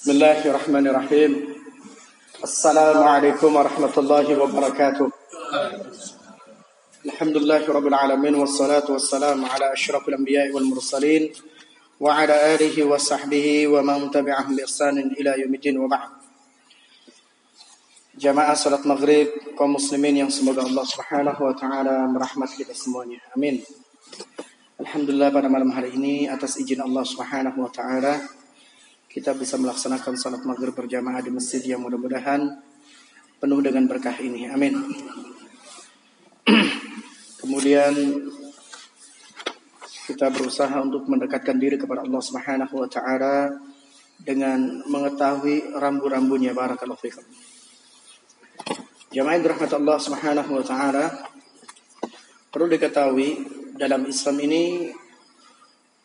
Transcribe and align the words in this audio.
بسم 0.00 0.16
الله 0.16 0.40
الرحمن 0.48 0.86
الرحيم 0.86 1.32
السلام 2.40 2.98
عليكم 3.04 3.50
ورحمة 3.56 3.94
الله 3.98 4.26
وبركاته 4.32 5.06
الحمد 7.04 7.36
لله 7.36 7.62
رب 7.68 7.86
العالمين 7.86 8.34
والصلاة 8.34 8.88
والسلام 8.88 9.44
على 9.44 9.72
أشرف 9.76 10.08
الأنبياء 10.08 10.56
والمرسلين 10.56 11.32
وعلى 12.00 12.34
آله 12.54 12.76
وصحبه 12.84 13.68
ومن 13.68 14.10
تبعهم 14.10 14.56
بإحسان 14.56 14.96
إلى 15.20 15.44
يوم 15.44 15.52
الدين 15.54 15.76
وبعد 15.78 16.10
جماعة 18.16 18.54
صلاة 18.54 18.80
المغرب 18.80 19.28
قوم 19.60 19.70
مسلمين 19.76 20.16
ينصب 20.16 20.48
الله 20.48 20.84
سبحانه 20.84 21.36
وتعالى 21.36 21.92
من 22.08 22.16
برحمة 22.16 22.48
الأسماني 22.60 23.20
آمين 23.36 23.56
الحمد 24.80 25.08
لله 25.12 25.28
pada 25.28 25.52
malam 25.52 25.68
hari 25.68 25.92
ini 25.92 26.24
atas 26.24 26.56
izin 26.56 26.80
Allah 26.80 27.04
Subhanahu 27.04 27.60
wa 27.60 27.68
taala 27.68 28.39
kita 29.10 29.34
bisa 29.34 29.58
melaksanakan 29.58 30.14
salat 30.14 30.46
maghrib 30.46 30.70
berjamaah 30.70 31.18
di 31.18 31.34
masjid 31.34 31.58
yang 31.66 31.82
mudah-mudahan 31.82 32.62
penuh 33.42 33.58
dengan 33.58 33.90
berkah 33.90 34.14
ini. 34.22 34.46
Amin. 34.46 34.78
Kemudian 37.42 37.90
kita 40.06 40.30
berusaha 40.30 40.78
untuk 40.78 41.10
mendekatkan 41.10 41.58
diri 41.58 41.74
kepada 41.74 42.06
Allah 42.06 42.22
Subhanahu 42.22 42.74
wa 42.78 42.86
taala 42.86 43.50
dengan 44.14 44.86
mengetahui 44.86 45.74
rambu-rambunya 45.74 46.54
barakallahu 46.54 47.02
fikum. 47.02 47.26
Jamaah 49.10 49.42
dirahmati 49.42 49.74
Allah 49.74 49.98
Subhanahu 49.98 50.50
wa 50.54 50.62
taala. 50.62 51.10
Perlu 52.50 52.70
diketahui 52.70 53.42
dalam 53.74 54.06
Islam 54.06 54.38
ini 54.38 54.90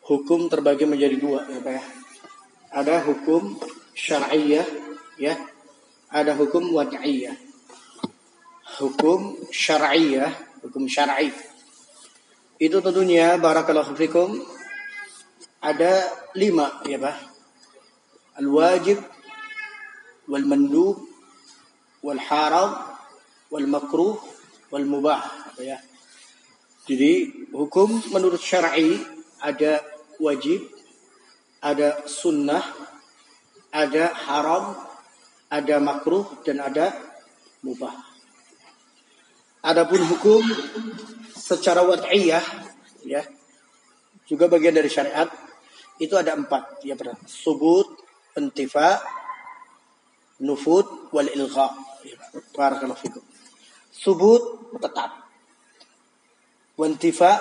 hukum 0.09 0.49
terbagi 0.49 0.89
menjadi 0.89 1.17
dua 1.21 1.45
ya 1.45 1.61
Pak 1.61 1.73
ya. 1.73 2.04
Ada 2.75 3.07
hukum 3.07 3.55
syar'iyyah 3.95 4.67
ya. 5.15 5.39
Ada 6.11 6.35
hukum 6.35 6.75
wad'iyah. 6.75 7.39
Hukum 8.83 9.39
syar'iyyah, 9.47 10.59
hukum 10.59 10.83
syar'i. 10.91 11.31
Itu 12.59 12.83
tentunya 12.83 13.39
barakallahu 13.39 13.95
fikum 13.95 14.43
ada 15.63 16.03
lima 16.35 16.83
ya 16.83 16.99
Pak. 16.99 17.15
Al-wajib 18.43 18.99
wal 20.27 20.43
mandub 20.43 20.99
wal 22.03 22.19
haram 22.19 22.75
wal 23.47 23.67
makruh 23.71 24.19
wal 24.67 24.83
mubah 24.83 25.23
ya. 25.63 25.79
Jadi 26.85 27.47
hukum 27.55 28.03
menurut 28.11 28.43
syar'i 28.43 28.99
ada 29.41 29.81
wajib, 30.21 30.74
ada 31.65 32.05
sunnah, 32.05 32.61
ada 33.73 34.13
haram, 34.29 34.77
ada 35.49 35.81
makruh 35.81 36.29
dan 36.45 36.61
ada 36.61 36.93
mubah. 37.65 37.97
Adapun 39.65 40.05
hukum 40.05 40.45
secara 41.33 41.81
wad'iyah 41.81 42.45
ya 43.01 43.25
juga 44.29 44.45
bagian 44.45 44.77
dari 44.77 44.89
syariat 44.93 45.25
itu 45.97 46.13
ada 46.13 46.37
empat 46.37 46.85
ya 46.85 46.93
benar. 46.93 47.17
Subut, 47.25 47.89
intifa, 48.37 49.01
nufud, 50.45 51.09
wal 51.09 51.29
ilgha. 51.33 51.73
Barakallahu 52.53 53.01
fikum 53.01 53.25
subut 53.95 54.75
tetap. 54.77 55.25
Wantifa 56.75 57.39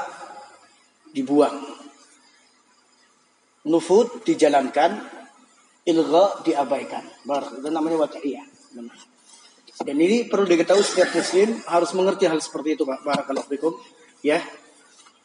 dibuang. 1.10 1.58
Nufud 3.64 4.24
dijalankan, 4.24 5.00
ilgha 5.88 6.24
diabaikan. 6.44 7.04
Itu 7.24 7.68
namanya 7.72 8.04
waqi'iyah. 8.04 8.46
Dan 9.84 9.96
ini 9.98 10.30
perlu 10.30 10.46
diketahui 10.46 10.84
setiap 10.86 11.10
muslim 11.16 11.58
harus 11.66 11.90
mengerti 11.96 12.30
hal 12.30 12.38
seperti 12.38 12.78
itu 12.78 12.84
Pak. 12.86 13.02
Barakallahu. 13.02 13.80
Ya. 14.22 14.38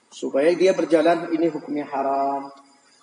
Supaya 0.10 0.50
dia 0.58 0.74
berjalan 0.74 1.30
ini 1.36 1.52
hukumnya 1.54 1.86
haram. 1.86 2.50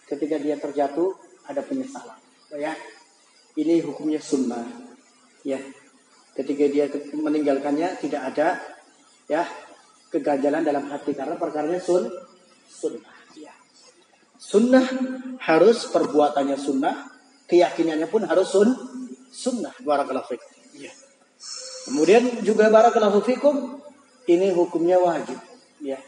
Ketika 0.08 0.40
dia 0.42 0.58
terjatuh 0.58 1.14
ada 1.46 1.62
penyesalan. 1.62 2.18
Ya. 2.56 2.74
Ini 3.56 3.80
hukumnya 3.86 4.18
sunnah. 4.18 4.66
Ya 5.46 5.60
ketika 6.36 6.64
dia 6.68 6.84
meninggalkannya 7.16 7.96
tidak 7.96 8.22
ada 8.36 8.60
ya 9.26 9.48
keganjalan 10.12 10.62
dalam 10.62 10.84
hati 10.92 11.16
karena 11.16 11.40
perkaranya 11.40 11.80
sun 11.80 12.12
sunnah. 12.68 13.15
Sunnah 14.46 14.86
harus 15.42 15.90
perbuatannya 15.90 16.54
sunnah 16.54 17.10
keyakinannya 17.50 18.06
pun 18.06 18.22
harus 18.22 18.46
sun 18.54 18.70
sunnah. 19.34 19.74
Barakallahu 19.82 20.30
fikum. 20.30 20.50
Ya. 20.76 20.92
kemudian 21.86 22.42
juga 22.44 22.68
barakallahu 22.68 23.22
fikum 23.26 23.82
ini 24.30 24.54
hukumnya 24.54 25.02
wajib. 25.02 25.38
Ya 25.82 25.98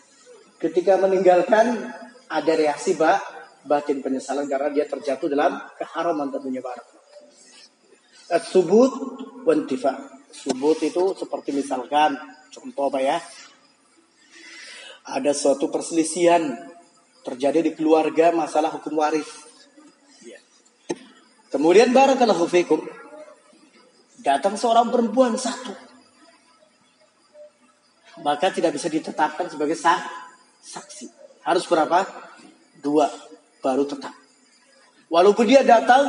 ketika 0.58 0.98
meninggalkan 0.98 1.90
ada 2.28 2.52
reaksi 2.54 2.98
ba 2.98 3.18
batin 3.64 4.02
penyesalan 4.02 4.46
karena 4.50 4.70
dia 4.74 4.86
terjatuh 4.86 5.30
dalam 5.30 5.58
keharaman 5.78 6.30
tentunya 6.34 6.62
barakallahu 6.62 7.06
Subut 8.44 8.92
wantifa 9.48 9.96
Subut 10.28 10.76
itu 10.84 11.16
seperti 11.16 11.56
misalkan 11.56 12.12
contoh 12.52 12.92
Pak 12.92 13.00
ya. 13.02 13.16
Ada 15.08 15.32
suatu 15.32 15.72
perselisihan 15.72 16.67
terjadi 17.28 17.60
di 17.60 17.72
keluarga 17.76 18.32
masalah 18.32 18.72
hukum 18.72 18.96
waris. 19.04 19.28
Kemudian 21.48 21.92
barakallahu 21.92 22.44
fikum 22.48 22.80
datang 24.20 24.56
seorang 24.56 24.88
perempuan 24.88 25.36
satu. 25.36 25.72
Maka 28.24 28.50
tidak 28.50 28.74
bisa 28.74 28.90
ditetapkan 28.90 29.46
sebagai 29.46 29.78
sah, 29.78 30.02
saksi. 30.60 31.06
Harus 31.46 31.64
berapa? 31.70 32.04
Dua 32.82 33.06
baru 33.62 33.86
tetap. 33.88 34.12
Walaupun 35.08 35.44
dia 35.48 35.64
datang 35.64 36.04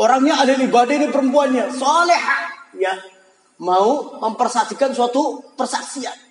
orangnya 0.00 0.40
ada 0.40 0.56
di 0.56 0.64
ibadah 0.64 0.94
ini 0.96 1.12
perempuannya, 1.12 1.74
soleha, 1.76 2.38
ya 2.78 2.96
mau 3.60 4.16
mempersaksikan 4.16 4.96
suatu 4.96 5.52
persaksian. 5.58 6.29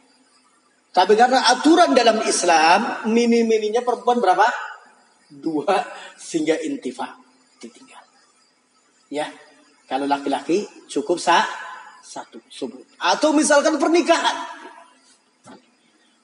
Tapi 0.90 1.14
karena 1.14 1.46
aturan 1.54 1.94
dalam 1.94 2.26
Islam, 2.26 3.10
mini-mininya 3.14 3.86
perempuan 3.86 4.18
berapa? 4.18 4.48
Dua 5.30 5.86
sehingga 6.18 6.58
intifa 6.66 7.14
ditinggal. 7.62 8.02
Ya, 9.14 9.30
kalau 9.86 10.10
laki-laki 10.10 10.66
cukup 10.90 11.22
sah 11.22 11.46
satu 12.02 12.42
subuh. 12.50 12.82
Atau 12.98 13.38
misalkan 13.38 13.78
pernikahan. 13.78 14.58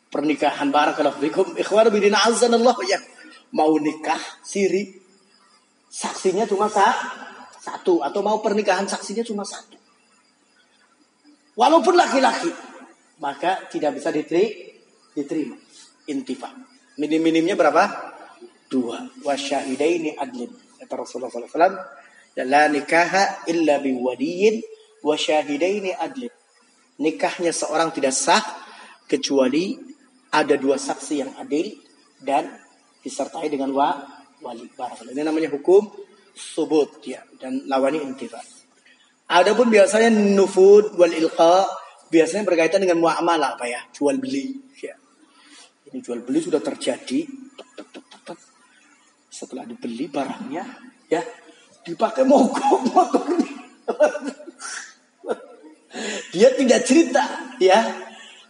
Pernikahan 0.10 0.74
barakallahu 0.74 1.22
fikum 1.22 1.48
ikhwan 1.60 1.92
bidin 1.94 2.18
azanallah 2.18 2.74
ya. 2.90 2.98
Mau 3.54 3.78
nikah 3.78 4.20
siri 4.42 4.98
saksinya 5.92 6.50
cuma 6.50 6.66
sah, 6.66 6.92
satu 7.62 8.02
atau 8.02 8.20
mau 8.26 8.42
pernikahan 8.42 8.90
saksinya 8.90 9.22
cuma 9.22 9.46
satu. 9.46 9.78
Walaupun 11.56 11.96
laki-laki, 11.96 12.52
maka 13.20 13.68
tidak 13.72 14.00
bisa 14.00 14.12
diteri, 14.12 14.76
diterima. 15.16 15.56
Intifa. 16.12 16.52
Minim-minimnya 17.00 17.58
berapa? 17.58 17.84
Dua. 18.68 19.04
Wasyahidaini 19.24 20.16
adlin. 20.20 20.52
Kata 20.80 20.94
Rasulullah 20.96 21.32
SAW. 21.32 21.76
La 22.46 22.68
nikaha 22.68 23.48
illa 23.48 23.80
biwadiyin 23.80 24.60
wasyahidaini 25.02 25.96
adlin. 25.96 26.32
Nikahnya 27.02 27.52
seorang 27.52 27.92
tidak 27.92 28.16
sah 28.16 28.44
kecuali 29.08 29.76
ada 30.32 30.56
dua 30.60 30.76
saksi 30.76 31.14
yang 31.16 31.32
adil 31.40 31.72
dan 32.20 32.48
disertai 33.04 33.48
dengan 33.48 33.72
wa, 33.72 33.96
wali. 34.44 34.68
Barakallah. 34.72 35.16
Ini 35.16 35.24
namanya 35.24 35.52
hukum 35.52 35.88
subut 36.36 37.00
ya 37.08 37.24
dan 37.40 37.64
lawani 37.68 38.04
intifa. 38.04 38.44
Adapun 39.32 39.72
biasanya 39.72 40.12
nufud 40.12 41.00
wal 41.00 41.10
ilqa 41.10 41.66
biasanya 42.16 42.48
berkaitan 42.48 42.80
dengan 42.80 43.04
muamalah 43.04 43.60
apa 43.60 43.68
ya? 43.68 43.84
Jual 43.92 44.16
beli. 44.24 44.56
Ya. 44.80 44.96
Ini 45.92 46.00
jual 46.00 46.24
beli 46.24 46.40
sudah 46.40 46.64
terjadi. 46.64 47.28
Setelah 49.28 49.68
dibeli 49.68 50.08
barangnya, 50.08 50.64
ya 51.12 51.20
dipakai 51.84 52.24
mogok 52.24 52.88
motor. 52.88 53.28
Dia 56.32 56.56
tidak 56.56 56.88
cerita, 56.88 57.24
ya. 57.60 57.84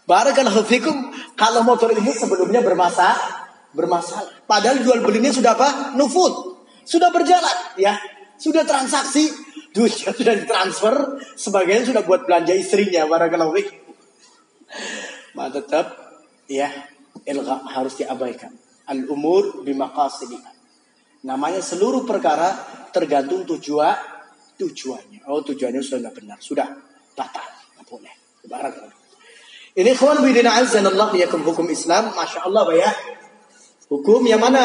Barakallahu 0.06 0.62
fikum 0.70 1.10
kalau 1.34 1.66
motor 1.66 1.90
ini 1.90 2.14
sebelumnya 2.14 2.62
bermasalah, 2.62 3.50
bermasalah. 3.74 4.46
Padahal 4.46 4.86
jual 4.86 5.02
belinya 5.02 5.34
sudah 5.34 5.58
apa? 5.58 5.98
Nufud. 5.98 6.62
Sudah 6.86 7.10
berjalan, 7.10 7.58
ya. 7.82 7.98
Sudah 8.38 8.62
transaksi, 8.62 9.34
duitnya 9.76 10.16
sudah 10.16 10.34
ditransfer, 10.40 10.96
sebagian 11.36 11.84
sudah 11.84 12.08
buat 12.08 12.24
belanja 12.24 12.56
istrinya, 12.56 13.04
barakallahu 13.12 13.52
fiik. 13.60 13.70
Ma 15.36 15.52
tetap 15.52 15.92
ya 16.48 16.72
ilgha 17.28 17.60
harus 17.68 18.00
diabaikan. 18.00 18.56
Al 18.88 19.04
umur 19.12 19.68
bimaqasidiha. 19.68 20.52
Namanya 21.28 21.60
seluruh 21.60 22.08
perkara 22.08 22.56
tergantung 22.96 23.44
tujuan 23.44 23.98
tujuannya. 24.56 25.28
Oh 25.28 25.44
tujuannya 25.44 25.84
sudah 25.84 26.00
nggak 26.08 26.16
benar, 26.24 26.38
sudah 26.40 26.68
batal, 27.18 27.44
nggak 27.76 27.86
boleh. 27.92 28.14
Barakallah. 28.48 28.96
Ini 29.76 29.92
kawan 29.92 30.24
bidina 30.24 30.56
azanallah 30.56 31.12
yakum 31.20 31.44
hukum 31.44 31.68
Islam, 31.68 32.16
masya 32.16 32.48
Allah 32.48 32.64
ya. 32.80 32.92
Hukum 33.92 34.24
yang 34.24 34.40
mana 34.40 34.64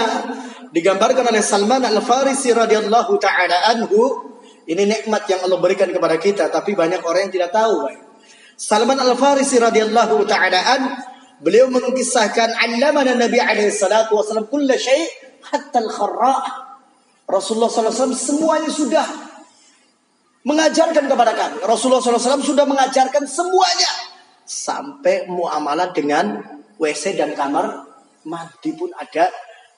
digambarkan 0.71 1.27
oleh 1.27 1.43
Salman 1.43 1.83
Al 1.83 1.99
Farisi 1.99 2.55
radhiyallahu 2.55 3.19
taala 3.19 3.75
anhu. 3.75 4.30
Ini 4.71 4.87
nikmat 4.87 5.27
yang 5.27 5.43
Allah 5.51 5.59
berikan 5.59 5.91
kepada 5.91 6.15
kita, 6.15 6.47
tapi 6.47 6.79
banyak 6.79 7.03
orang 7.03 7.27
yang 7.27 7.35
tidak 7.35 7.51
tahu. 7.51 7.91
Baik. 7.91 8.07
Salman 8.55 9.03
Al 9.03 9.19
Farisi 9.19 9.59
radhiyallahu 9.59 10.23
taala 10.31 10.61
an 10.63 10.83
beliau 11.43 11.67
mengisahkan 11.73 12.55
allamana 12.55 13.19
Nabi 13.19 13.41
alaihi 13.41 13.73
salatu 13.75 14.21
wasallam 14.21 14.47
kulla 14.47 14.79
syai 14.79 15.11
hatta 15.51 15.83
al-kharra. 15.83 16.39
Rasulullah 17.31 17.71
SAW 17.71 18.11
semuanya 18.11 18.67
sudah 18.67 19.07
mengajarkan 20.43 21.07
kepada 21.07 21.33
kami. 21.35 21.63
Rasulullah 21.63 22.03
SAW 22.03 22.43
sudah 22.43 22.67
mengajarkan 22.67 23.23
semuanya. 23.23 23.91
Sampai 24.43 25.31
muamalah 25.31 25.95
dengan 25.95 26.43
WC 26.75 27.15
dan 27.15 27.39
kamar 27.39 27.87
mandi 28.27 28.75
pun 28.75 28.91
ada 28.99 29.31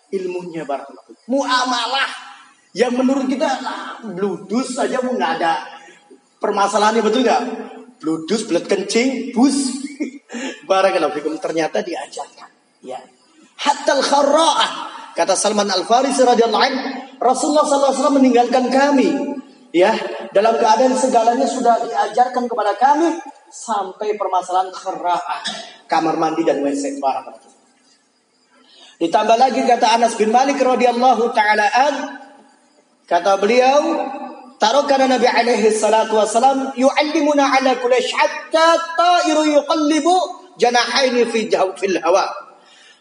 ilmunya 0.09 0.65
barakallahu. 0.65 1.12
Muamalah 1.29 2.31
yang 2.72 2.96
menurut 2.96 3.28
kita 3.28 3.48
bludus 4.16 4.72
saja 4.72 5.00
mau 5.04 5.12
nggak 5.12 5.32
ada 5.40 5.60
permasalahannya 6.40 7.02
betul 7.04 7.22
nggak? 7.22 7.42
Bludus, 8.02 8.50
belut 8.50 8.66
kencing, 8.66 9.30
bus. 9.30 9.78
fikum 11.14 11.38
ternyata 11.38 11.84
diajarkan. 11.84 12.50
Ya. 12.82 12.98
Hatta 13.62 13.94
al-kharra'ah 13.94 14.70
kata 15.14 15.38
Salman 15.38 15.70
Al-Farisi 15.70 16.26
radhiyallahu 16.26 16.64
anhu, 16.66 16.82
Rasulullah 17.22 17.62
SAW 17.62 18.19
meninggalkan 18.19 18.66
kami 18.72 19.38
ya 19.70 19.94
dalam 20.34 20.58
keadaan 20.58 20.98
segalanya 20.98 21.46
sudah 21.46 21.78
diajarkan 21.86 22.50
kepada 22.50 22.74
kami 22.74 23.22
sampai 23.52 24.16
permasalahan 24.19 24.72
khera'ah 24.72 25.40
kamar 25.86 26.16
mandi 26.19 26.42
dan 26.42 26.64
WC 26.64 26.98
ditambah 28.98 29.36
lagi 29.36 29.60
kata 29.66 29.98
Anas 29.98 30.14
bin 30.16 30.32
Malik 30.32 30.58
radhiyallahu 30.58 31.30
taala 31.36 31.66
kata 33.06 33.38
beliau 33.38 33.81
tarokana 34.62 35.10
Nabi 35.10 35.26
alaihi 35.26 35.75
salatu 35.75 36.14
wasalam 36.22 36.70
yu'allimuna 36.78 37.58
ala 37.58 37.75
kulli 37.82 37.99
hatta 37.99 38.78
ta'iru 38.94 39.43
yuqallibu 39.58 40.14
janahaini 40.54 41.26
fi 41.26 41.50
fil 41.50 41.99
hawa. 41.99 42.31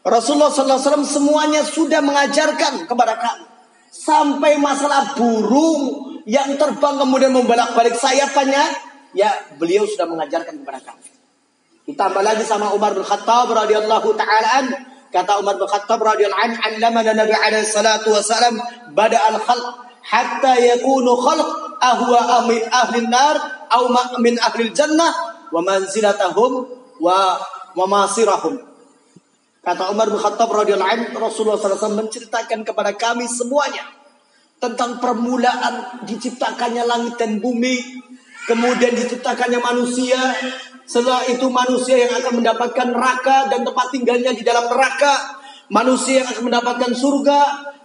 Rasulullah 0.01 0.49
sallallahu 0.49 0.81
alaihi 0.81 0.89
wasallam 0.89 1.05
semuanya 1.05 1.61
sudah 1.61 2.01
mengajarkan 2.01 2.89
kepada 2.89 3.21
kami. 3.21 3.45
Sampai 3.93 4.57
masalah 4.57 5.13
burung 5.13 6.17
yang 6.25 6.57
terbang 6.57 6.97
kemudian 6.97 7.29
membalak-balik 7.29 7.93
sayapannya, 7.93 8.65
ya 9.13 9.29
beliau 9.61 9.85
sudah 9.85 10.09
mengajarkan 10.09 10.57
kepada 10.65 10.81
kami. 10.81 11.05
Ditambah 11.85 12.23
lagi 12.25 12.41
sama 12.41 12.73
Umar 12.73 12.97
bin 12.97 13.05
Khattab 13.05 13.51
radhiyallahu 13.53 14.09
taala 14.17 14.65
kata 15.11 15.43
Umar 15.43 15.59
bin 15.59 15.67
Khattab 15.67 15.99
radhiyallahu 15.99 16.39
an, 16.39 16.51
"Allamana 16.55 17.11
Nabi 17.13 17.35
alaihi 17.35 17.67
salatu 17.67 18.15
wasalam 18.15 18.57
bada 18.95 19.19
al-khalq 19.27 19.90
hatta 20.05 20.57
yakunu 20.57 21.13
khalq 21.17 21.49
ahwa 21.81 22.45
min 22.49 22.61
ahli 22.69 23.05
nar 23.09 23.35
aw 23.69 23.83
min 24.21 24.37
ahli 24.37 24.69
jannah 24.73 25.11
wa 25.49 25.61
manzilatahum 25.61 26.65
wa 27.01 27.37
wa 27.73 27.85
masirahum." 27.87 28.71
Kata 29.61 29.93
Umar 29.93 30.09
bin 30.09 30.17
Khattab 30.17 30.49
radhiyallahu 30.49 30.89
an, 30.89 31.01
Rasulullah 31.21 31.53
SAW 31.53 31.93
menceritakan 32.01 32.65
kepada 32.65 32.97
kami 32.97 33.29
semuanya 33.29 33.85
tentang 34.57 34.97
permulaan 34.97 36.01
diciptakannya 36.01 36.81
langit 36.81 37.21
dan 37.21 37.37
bumi, 37.37 37.77
kemudian 38.49 38.97
diciptakannya 38.97 39.61
manusia, 39.61 40.17
setelah 40.85 41.21
itu 41.29 41.45
manusia 41.53 41.93
yang 41.93 42.09
akan 42.09 42.41
mendapatkan 42.41 42.87
neraka 42.89 43.53
dan 43.53 43.61
tempat 43.61 43.87
tinggalnya 43.93 44.33
di 44.33 44.41
dalam 44.41 44.65
neraka, 44.65 45.37
manusia 45.69 46.25
yang 46.25 46.29
akan 46.33 46.43
mendapatkan 46.49 46.91
surga 46.97 47.39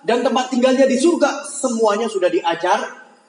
dan 0.07 0.23
tempat 0.23 0.55
tinggalnya 0.55 0.87
di 0.87 0.95
surga, 0.95 1.43
semuanya 1.43 2.07
sudah 2.07 2.31
diajar, 2.31 2.79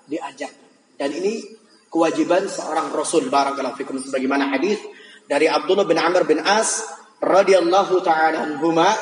diajar. 0.05 0.53
Dan 0.93 1.09
ini 1.09 1.41
kewajiban 1.89 2.45
seorang 2.45 2.93
rasul 2.93 3.33
barakallahu 3.33 3.73
fikum. 3.73 3.97
Sebagaimana 3.97 4.53
hadis 4.53 4.77
dari 5.25 5.49
Abdullah 5.49 5.89
bin 5.89 5.97
Amr 5.97 6.29
bin 6.29 6.37
As 6.37 6.85
radhiyallahu 7.17 7.97
taala 8.05 8.45
anhuma. 8.45 8.93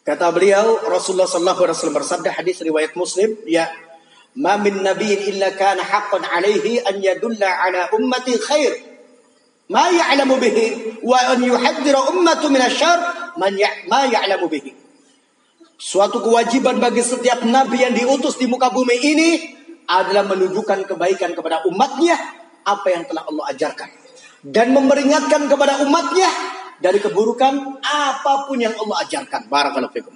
Kata 0.00 0.32
beliau 0.32 0.80
Rasulullah 0.88 1.28
sallallahu 1.28 1.60
alaihi 1.64 1.76
wasallam 1.76 1.98
bersabda 2.00 2.30
hadis 2.32 2.60
riwayat 2.64 2.96
Muslim 2.96 3.40
ya 3.44 3.68
ma 4.40 4.56
min 4.56 4.80
nabiyyin 4.80 5.28
illa 5.28 5.52
kana 5.52 5.84
haqqan 5.84 6.24
alaihi 6.24 6.80
an 6.88 7.04
yadulla 7.04 7.52
ala 7.68 7.92
ummati 7.92 8.32
khair. 8.40 8.72
Ya'lamu 9.68 10.40
bihi 10.40 11.00
wa 11.04 11.20
an 11.36 11.40
yuhadzira 11.40 12.12
ummatu 12.12 12.52
min 12.52 12.60
asyarr 12.64 13.36
man 13.40 13.56
ya, 13.56 13.68
ma 13.88 14.04
ya'lamu 14.04 14.48
bihi 14.48 14.83
Suatu 15.74 16.22
kewajiban 16.22 16.78
bagi 16.78 17.02
setiap 17.02 17.42
nabi 17.42 17.82
yang 17.82 17.92
diutus 17.94 18.38
di 18.38 18.46
muka 18.46 18.70
bumi 18.70 18.96
ini 19.02 19.30
adalah 19.90 20.24
menunjukkan 20.30 20.86
kebaikan 20.86 21.34
kepada 21.34 21.66
umatnya 21.66 22.14
apa 22.64 22.86
yang 22.88 23.04
telah 23.04 23.26
Allah 23.28 23.44
ajarkan 23.52 23.90
dan 24.44 24.72
memperingatkan 24.72 25.50
kepada 25.50 25.84
umatnya 25.84 26.30
dari 26.78 27.00
keburukan 27.00 27.80
apa 27.80 28.44
pun 28.44 28.60
yang 28.60 28.76
Allah 28.76 29.02
ajarkan. 29.08 29.48
Barakallahu 29.48 29.94
fikum. 29.94 30.14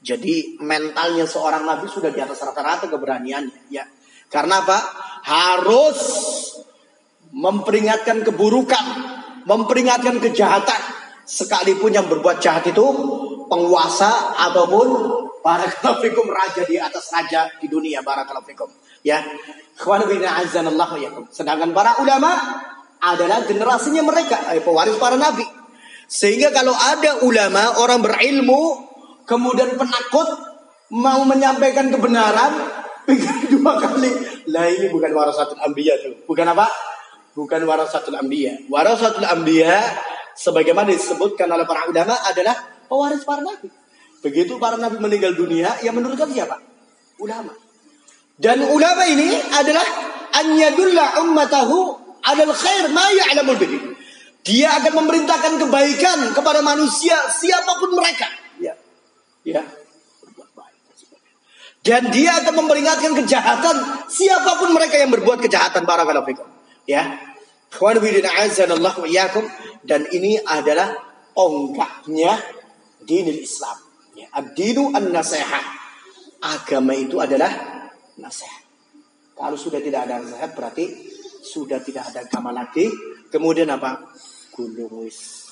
Jadi 0.00 0.56
mentalnya 0.62 1.26
seorang 1.26 1.66
nabi 1.66 1.90
sudah 1.90 2.14
di 2.14 2.22
atas 2.22 2.38
rata-rata 2.38 2.86
keberaniannya, 2.86 3.74
ya. 3.74 3.84
Karena 4.30 4.62
apa? 4.62 4.78
Harus 5.26 5.98
memperingatkan 7.34 8.22
keburukan, 8.22 8.84
memperingatkan 9.44 10.22
kejahatan. 10.22 10.80
Sekalipun 11.26 11.90
yang 11.90 12.06
berbuat 12.06 12.38
jahat 12.38 12.70
itu 12.70 12.86
penguasa 13.46 14.34
ataupun 14.50 14.88
fikum 16.02 16.26
raja 16.26 16.66
di 16.66 16.74
atas 16.74 17.14
raja 17.14 17.46
di 17.62 17.70
dunia 17.70 18.02
fikum. 18.42 18.70
Ya. 19.06 19.22
Sedangkan 21.30 21.70
para 21.70 22.02
ulama 22.02 22.30
adalah 22.98 23.46
generasinya 23.46 24.02
mereka, 24.02 24.50
eh, 24.56 24.62
pewaris 24.64 24.98
para 24.98 25.14
nabi. 25.14 25.46
Sehingga 26.06 26.50
kalau 26.50 26.74
ada 26.74 27.22
ulama, 27.22 27.82
orang 27.82 28.02
berilmu, 28.02 28.62
kemudian 29.26 29.74
penakut, 29.74 30.26
mau 30.94 31.22
menyampaikan 31.26 31.90
kebenaran, 31.90 32.52
pikir 33.08 33.58
dua 33.58 33.78
kali. 33.78 34.10
Lah 34.50 34.66
ini 34.70 34.90
bukan 34.90 35.10
warasatul 35.14 35.58
ambiya 35.62 35.94
tuh. 36.02 36.14
Bukan 36.26 36.46
apa? 36.46 36.66
Bukan 37.34 37.60
warasatul 37.66 38.16
ambiya. 38.18 38.66
Warasatul 38.70 39.26
ambiya, 39.26 39.82
sebagaimana 40.38 40.94
disebutkan 40.94 41.50
oleh 41.50 41.66
para 41.66 41.90
ulama 41.90 42.14
adalah 42.22 42.54
pewaris 42.86 43.22
para 43.26 43.42
nabi. 43.42 43.68
Begitu 44.22 44.58
para 44.58 44.80
nabi 44.80 44.98
meninggal 44.98 45.36
dunia, 45.36 45.70
yang 45.84 45.94
menurutkan 45.94 46.30
siapa? 46.32 46.58
Ulama. 47.20 47.52
Dan 48.36 48.64
ulama 48.68 49.02
ini 49.08 49.32
adalah 49.54 49.86
an 50.36 50.46
yadulla 50.56 51.24
ummatahu 51.24 51.96
adal 52.20 52.52
khair 52.52 52.92
ma 52.92 53.06
ya'lamul 53.12 53.56
bihi. 53.56 53.78
Dia 54.46 54.78
akan 54.78 55.02
memerintahkan 55.02 55.58
kebaikan 55.58 56.18
kepada 56.30 56.62
manusia 56.62 57.18
siapa 57.34 57.82
pun 57.82 57.98
mereka. 57.98 58.30
Ya. 58.62 58.78
Ya. 59.42 59.66
Dan 61.86 62.10
dia 62.10 62.42
akan 62.42 62.66
memperingatkan 62.66 63.14
kejahatan 63.14 63.76
siapa 64.10 64.58
pun 64.58 64.74
mereka 64.74 64.98
yang 64.98 65.10
berbuat 65.14 65.38
kejahatan 65.38 65.86
barakallahu 65.86 66.26
fikum. 66.26 66.46
Ya. 66.86 67.18
Dan 69.86 70.00
ini 70.10 70.38
adalah 70.42 70.88
onggaknya 71.34 72.32
dinil 73.06 73.40
Islam. 73.40 73.78
Ya. 74.18 74.26
Ad-dinu 74.34 74.90
an-nasihat. 74.92 75.64
Agama 76.42 76.92
itu 76.92 77.16
adalah 77.22 77.48
nasihat. 78.18 78.66
Kalau 79.36 79.56
sudah 79.56 79.80
tidak 79.80 80.08
ada 80.08 80.20
nasihat 80.20 80.52
berarti 80.52 80.84
sudah 81.40 81.80
tidak 81.80 82.10
ada 82.12 82.26
agama 82.26 82.50
lagi. 82.52 82.90
Kemudian 83.30 83.70
apa? 83.70 84.02
gunung 84.56 85.04
wis 85.04 85.44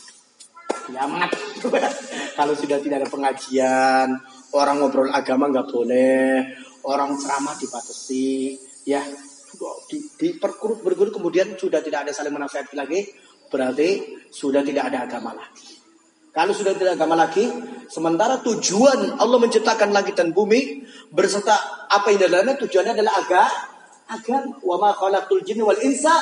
kiamat. 0.89 1.31
Kalau 2.39 2.57
sudah 2.57 2.81
tidak 2.81 3.05
ada 3.05 3.09
pengajian, 3.09 4.09
orang 4.57 4.81
ngobrol 4.81 5.13
agama 5.13 5.53
nggak 5.53 5.69
boleh, 5.69 6.57
orang 6.89 7.17
ceramah 7.21 7.57
dibatasi, 7.61 8.57
ya 8.89 9.05
di, 9.89 9.99
diperkurut 10.19 10.81
berguru 10.83 11.15
kemudian 11.15 11.55
sudah 11.55 11.85
tidak 11.85 12.09
ada 12.09 12.13
saling 12.17 12.33
menasihati 12.33 12.75
lagi, 12.75 13.01
berarti 13.49 14.19
sudah 14.33 14.65
tidak 14.65 14.93
ada 14.93 15.05
agama 15.05 15.37
lagi. 15.37 15.84
Kalau 16.35 16.51
sudah 16.51 16.75
tidak 16.75 16.99
agama 16.99 17.15
lagi, 17.15 17.47
sementara 17.87 18.43
tujuan 18.43 19.23
Allah 19.23 19.39
menciptakan 19.39 19.95
langit 19.95 20.19
dan 20.19 20.35
bumi 20.35 20.83
berserta 21.15 21.87
apa 21.87 22.11
yang 22.11 22.27
dalamnya 22.27 22.59
tujuannya 22.59 22.99
adalah 22.99 23.15
agama 23.23 23.75
agama 24.09 24.61
wa 24.61 24.77
ma 24.77 24.91
khalaqtul 24.93 25.41
jinni 25.47 25.65
wal 25.65 25.79
insa 25.81 26.13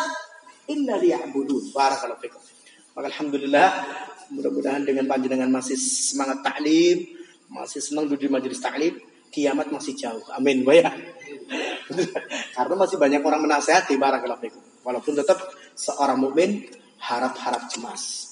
illa 0.70 0.94
liya'budun. 0.98 1.74
Barakallahu 1.74 2.20
fikum. 2.22 2.42
Maka 2.92 3.08
Alhamdulillah 3.08 3.68
mudah-mudahan 4.32 4.84
dengan 4.84 5.08
panjenengan 5.08 5.48
masih 5.48 5.76
semangat 5.80 6.44
taklim, 6.44 7.08
masih 7.48 7.80
senang 7.80 8.06
duduk 8.06 8.28
di 8.28 8.30
majelis 8.30 8.60
taklim, 8.60 9.00
kiamat 9.32 9.72
masih 9.72 9.96
jauh. 9.96 10.22
Amin, 10.36 10.62
ya. 10.68 10.92
Karena 12.56 12.74
masih 12.76 12.96
banyak 13.00 13.20
orang 13.24 13.40
menasehati 13.48 13.96
barakallahu 13.96 14.40
fikum. 14.44 14.62
Walaupun 14.84 15.12
tetap 15.16 15.40
seorang 15.72 16.20
mukmin 16.20 16.68
harap-harap 17.00 17.66
cemas. 17.72 18.31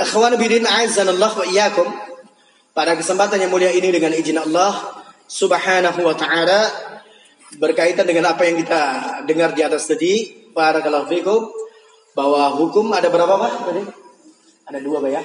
Akhwan 0.00 0.32
bidin 0.40 0.64
azzanallah 0.64 1.28
wa 1.28 1.44
iyyakum. 1.44 1.84
Pada 2.72 2.96
kesempatan 2.96 3.36
yang 3.36 3.52
mulia 3.52 3.68
ini 3.68 3.92
dengan 3.92 4.16
izin 4.16 4.40
Allah 4.40 4.96
Subhanahu 5.28 6.00
wa 6.00 6.16
taala 6.16 6.72
berkaitan 7.60 8.08
dengan 8.08 8.32
apa 8.32 8.48
yang 8.48 8.56
kita 8.64 8.80
dengar 9.28 9.52
di 9.52 9.60
atas 9.60 9.84
tadi, 9.84 10.48
barakallahu 10.56 11.04
fikum 11.04 11.52
bahwa 12.16 12.48
hukum 12.56 12.88
ada 12.96 13.12
berapa 13.12 13.28
Pak 13.28 13.52
tadi? 13.68 13.84
Ada 14.72 14.80
dua 14.80 15.04
Pak 15.04 15.10
ya. 15.12 15.22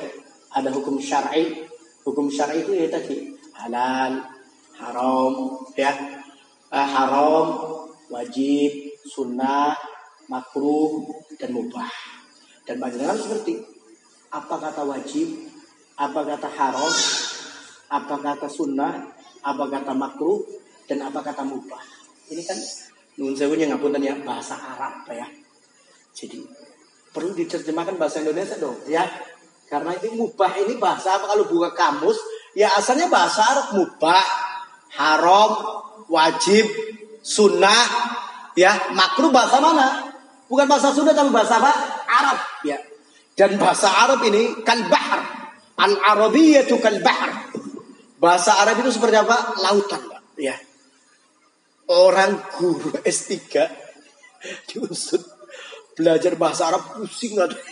Ada 0.59 0.75
hukum 0.75 0.99
syar'i. 0.99 1.63
Hukum 2.03 2.27
syar'i 2.27 2.67
itu 2.67 2.75
ya 2.75 2.91
tadi 2.91 3.31
halal, 3.55 4.27
haram, 4.75 5.33
ya. 5.79 5.95
Eh, 6.67 6.87
haram, 6.91 7.63
wajib, 8.11 8.91
sunnah, 9.07 9.71
makruh, 10.27 11.07
dan 11.39 11.55
mubah. 11.55 11.87
Dan 12.67 12.83
banyak 12.83 12.99
harus 12.99 13.23
seperti 13.23 13.74
apa 14.35 14.55
kata 14.59 14.83
wajib, 14.83 15.47
apa 15.95 16.19
kata 16.27 16.49
haram, 16.51 16.93
apa 17.87 18.15
kata 18.19 18.47
sunnah, 18.51 19.15
apa 19.39 19.63
kata 19.71 19.95
makruh, 19.95 20.43
dan 20.91 21.07
apa 21.07 21.23
kata 21.23 21.47
mubah. 21.47 21.79
Ini 22.27 22.43
kan 22.43 22.59
nun 23.15 23.31
sewunya 23.31 23.71
ngapunten 23.71 24.03
ya 24.03 24.19
bahasa 24.27 24.59
Arab 24.59 25.07
ya. 25.07 25.23
Jadi 26.11 26.43
perlu 27.15 27.31
diterjemahkan 27.31 27.95
bahasa 27.95 28.19
Indonesia 28.19 28.59
dong 28.59 28.75
ya. 28.91 29.07
Karena 29.65 29.95
ini 29.97 30.19
mubah 30.19 30.51
ini 30.61 30.77
bahasa 30.77 31.17
apa 31.17 31.31
kalau 31.31 31.47
buka 31.47 31.71
kamus 31.73 32.19
ya 32.53 32.75
asalnya 32.75 33.07
bahasa 33.07 33.41
Arab 33.47 33.67
mubah, 33.79 34.25
haram, 34.99 35.51
wajib, 36.11 36.67
sunnah, 37.23 37.87
ya 38.53 38.91
makruh 38.91 39.31
bahasa 39.31 39.63
mana? 39.63 40.11
Bukan 40.45 40.69
bahasa 40.69 40.93
Sunda 40.93 41.17
tapi 41.17 41.33
bahasa 41.33 41.57
apa? 41.57 41.71
Arab 42.05 42.37
ya. 42.61 42.77
Dan 43.35 43.59
bahasa 43.59 43.91
Arab 43.91 44.23
ini 44.23 44.63
kal 44.63 44.87
bahar. 44.87 45.21
Al 45.75 45.93
Arabiyyatu 45.99 46.79
kal 46.79 47.03
bahar. 47.03 47.51
Bahasa 48.15 48.63
Arab 48.63 48.79
itu 48.79 48.95
seperti 48.95 49.19
apa? 49.19 49.59
Lautan, 49.59 50.01
Pak. 50.07 50.23
Ya. 50.39 50.55
Orang 51.91 52.39
guru 52.55 52.95
S3 53.05 53.35
diusut 54.71 55.21
belajar 55.95 56.33
bahasa 56.39 56.69
Arab 56.71 56.81
pusing 56.95 57.35
nggak 57.37 57.51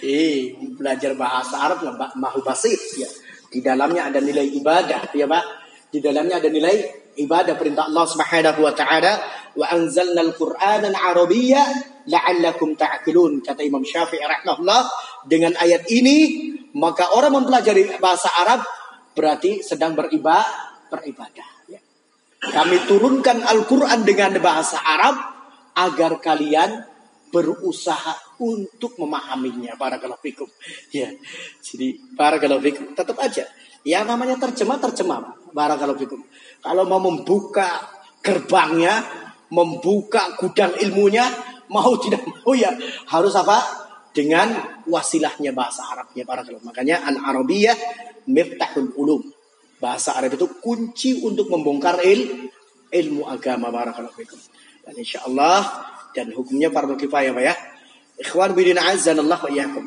Eh, 0.00 0.56
belajar 0.56 1.12
bahasa 1.20 1.60
Arab 1.60 1.84
nggak 1.84 2.16
mahu 2.16 2.40
basit 2.40 2.80
ya. 2.96 3.08
Di 3.50 3.60
dalamnya 3.60 4.08
ada 4.08 4.16
nilai 4.16 4.56
ibadah, 4.56 5.12
ya 5.12 5.28
Pak. 5.28 5.44
Di 5.92 6.00
dalamnya 6.00 6.40
ada 6.40 6.48
nilai 6.48 6.99
ibadah 7.18 7.58
perintah 7.58 7.90
Allah 7.90 8.06
Subhanahu 8.06 8.60
wa 8.62 8.72
taala 8.74 9.18
wa 9.58 9.66
anzalna 9.66 10.22
al-Qur'ana 10.22 10.94
Arabiyya 10.94 11.62
la'allakum 12.06 12.78
ta'qilun 12.78 13.42
kata 13.42 13.66
Imam 13.66 13.82
Syafi'i 13.82 14.22
rahimahullah. 14.22 14.82
Dengan 15.26 15.58
ayat 15.58 15.90
ini 15.90 16.48
maka 16.76 17.10
orang 17.12 17.42
mempelajari 17.42 17.98
bahasa 17.98 18.30
Arab 18.38 18.62
berarti 19.12 19.60
sedang 19.60 19.98
beribadah 19.98 20.70
beribadah 20.90 21.48
ya. 21.70 21.78
kami 22.50 22.82
turunkan 22.86 23.46
Al-Qur'an 23.46 24.02
dengan 24.02 24.38
bahasa 24.42 24.78
Arab 24.82 25.18
agar 25.78 26.18
kalian 26.18 26.82
berusaha 27.30 28.42
untuk 28.42 28.98
memahaminya. 28.98 29.78
Para 29.78 30.02
fikum. 30.18 30.50
Ya. 30.90 31.14
Jadi 31.62 32.18
para 32.18 32.42
fikum. 32.42 32.90
Tetap 32.90 33.16
aja. 33.22 33.46
Yang 33.86 34.04
namanya 34.10 34.36
terjemah 34.42 34.82
terjemah. 34.82 35.38
Para 35.54 35.78
fikum 35.94 36.26
kalau 36.60 36.84
mau 36.84 37.00
membuka 37.00 37.88
gerbangnya, 38.20 39.00
membuka 39.50 40.36
gudang 40.36 40.76
ilmunya, 40.78 41.24
mau 41.72 41.96
tidak 41.96 42.22
mau 42.28 42.52
ya 42.52 42.70
harus 43.08 43.34
apa? 43.36 43.88
Dengan 44.10 44.50
wasilahnya 44.90 45.54
bahasa 45.54 45.86
Arabnya 45.86 46.26
para 46.26 46.42
kalau 46.42 46.58
Makanya 46.66 47.06
an 47.06 47.14
Arabiyah 47.22 47.78
miftahul 48.26 48.90
ulum. 48.98 49.22
Bahasa 49.80 50.18
Arab 50.18 50.36
itu 50.36 50.60
kunci 50.60 51.24
untuk 51.24 51.48
membongkar 51.48 52.04
il, 52.04 52.50
ilmu 52.90 53.24
agama 53.24 53.72
barakallahu 53.72 54.12
fikum. 54.12 54.36
Dan 54.84 54.98
insya 54.98 55.24
Allah 55.24 55.62
dan 56.12 56.34
hukumnya 56.34 56.68
fardu 56.68 56.98
kifayah 56.98 57.32
ya. 57.38 57.54
Ikhwan 58.20 58.52
bidin 58.52 58.76
azanallah 58.76 59.40
wa 59.40 59.48
iyyakum. 59.48 59.84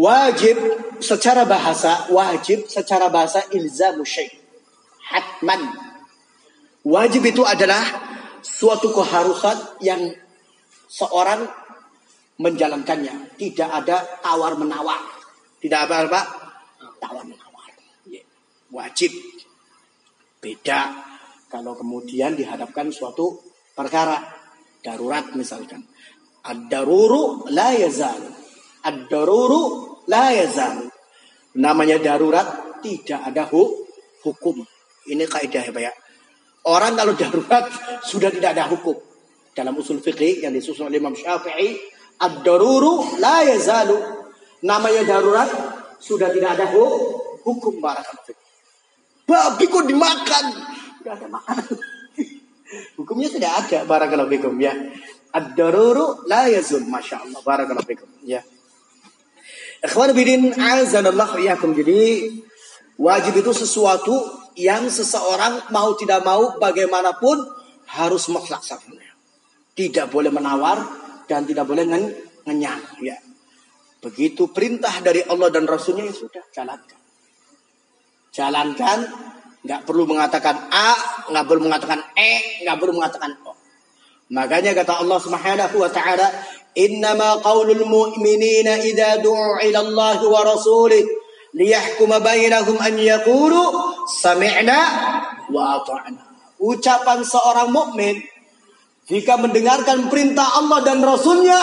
Wajib 0.00 0.56
secara 0.98 1.44
bahasa, 1.44 2.08
wajib 2.08 2.66
secara 2.66 3.12
bahasa 3.12 3.46
ilzamu 3.52 4.02
syekh 4.02 4.39
hatman. 5.10 5.60
Wajib 6.86 7.26
itu 7.26 7.42
adalah 7.44 7.82
suatu 8.40 8.94
keharusan 8.94 9.82
yang 9.84 10.00
seorang 10.86 11.44
menjalankannya. 12.40 13.36
Tidak 13.36 13.68
ada 13.68 14.00
tawar 14.24 14.56
menawar. 14.56 15.02
Tidak 15.60 15.76
apa 15.76 16.08
apa 16.08 16.20
tawar 16.96 17.24
menawar. 17.26 17.68
Ya, 18.08 18.24
wajib. 18.72 19.12
Beda 20.40 21.04
kalau 21.52 21.76
kemudian 21.76 22.32
dihadapkan 22.32 22.88
suatu 22.88 23.44
perkara 23.76 24.16
darurat 24.80 25.36
misalkan. 25.36 25.84
Ad-daruru 26.40 27.52
la 27.52 27.76
yazal. 27.76 28.24
Ad-daruru 28.80 30.00
la 30.08 30.32
yazal. 30.32 30.88
Namanya 31.60 32.00
darurat 32.00 32.80
tidak 32.80 33.20
ada 33.20 33.44
hukum. 34.24 34.64
Ini 35.08 35.24
kaidah 35.24 35.62
ya 35.64 35.72
Pak 35.72 35.82
ya. 35.82 35.92
Orang 36.68 36.92
kalau 36.98 37.16
darurat 37.16 37.64
sudah 38.04 38.28
tidak 38.28 38.52
ada 38.52 38.68
hukum. 38.68 38.96
Dalam 39.56 39.72
usul 39.80 40.04
fikih 40.04 40.44
yang 40.44 40.52
disusun 40.52 40.92
oleh 40.92 41.00
Imam 41.00 41.16
Syafi'i, 41.16 41.80
ad-daruru 42.20 43.16
la 43.16 43.48
yazalu. 43.48 43.96
Namanya 44.60 45.08
darurat 45.08 45.48
sudah 45.96 46.28
tidak 46.28 46.60
ada 46.60 46.68
hukum 46.68 47.80
barakallahu 47.80 48.36
Babi 49.24 49.64
kok 49.70 49.86
dimakan? 49.86 50.44
Tidak 51.00 51.12
ada 51.14 51.26
makanan. 51.30 51.64
Hukumnya 52.98 53.30
tidak 53.30 53.52
ada 53.62 53.78
barakallahu 53.86 54.26
fikum 54.26 54.58
ya. 54.58 54.74
Ad-daruru 55.30 56.26
la 56.26 56.50
yazul. 56.50 56.82
Masya 56.90 57.22
Allah 57.22 57.38
barakallahu 57.38 57.86
fikum 57.86 58.10
ya. 58.26 58.42
Ikhwan 59.86 60.12
bidin 60.18 60.50
azanallah 60.50 61.38
iyakum. 61.38 61.78
Jadi 61.78 62.26
wajib 62.98 63.38
itu 63.38 63.54
sesuatu 63.54 64.18
yang 64.58 64.90
seseorang 64.90 65.70
mau 65.70 65.94
tidak 65.94 66.22
mau 66.26 66.58
bagaimanapun 66.58 67.44
harus 67.90 68.30
melaksanakannya. 68.30 69.12
Tidak 69.74 70.06
boleh 70.10 70.30
menawar 70.30 70.78
dan 71.26 71.46
tidak 71.46 71.66
boleh 71.66 71.86
ngenyang. 72.46 72.82
Ya. 73.02 73.18
Begitu 74.00 74.48
perintah 74.50 74.92
dari 75.04 75.20
Allah 75.26 75.52
dan 75.52 75.68
Rasulnya 75.68 76.08
ya 76.08 76.14
sudah 76.14 76.44
jalankan. 76.50 77.00
Jalankan, 78.30 78.98
nggak 79.66 79.80
perlu 79.84 80.06
mengatakan 80.06 80.70
A, 80.72 80.90
nggak 81.28 81.44
perlu 81.44 81.66
mengatakan 81.66 82.00
E, 82.16 82.64
nggak 82.64 82.76
perlu 82.78 82.96
mengatakan 82.96 83.32
O. 83.44 83.52
Makanya 84.30 84.72
kata 84.72 85.02
Allah 85.02 85.18
Subhanahu 85.18 85.76
wa 85.82 85.90
taala, 85.90 86.30
"Innama 86.78 87.42
qaulul 87.42 87.82
mu'minina 87.82 88.78
idza 88.78 89.18
du'u 89.18 89.58
ila 89.58 89.78
Allah 89.82 90.20
wa 90.22 90.40
rasulih 90.46 91.02
liyahkuma 91.54 92.22
bainahum 92.22 92.78
an 92.78 92.94
yaqulu 92.94 93.89
sami'na 94.10 94.80
wa 95.54 95.78
ata'na. 95.78 96.22
Ucapan 96.60 97.24
seorang 97.24 97.70
mukmin 97.72 98.20
jika 99.08 99.38
mendengarkan 99.40 100.10
perintah 100.12 100.60
Allah 100.60 100.84
dan 100.84 101.00
Rasulnya 101.00 101.58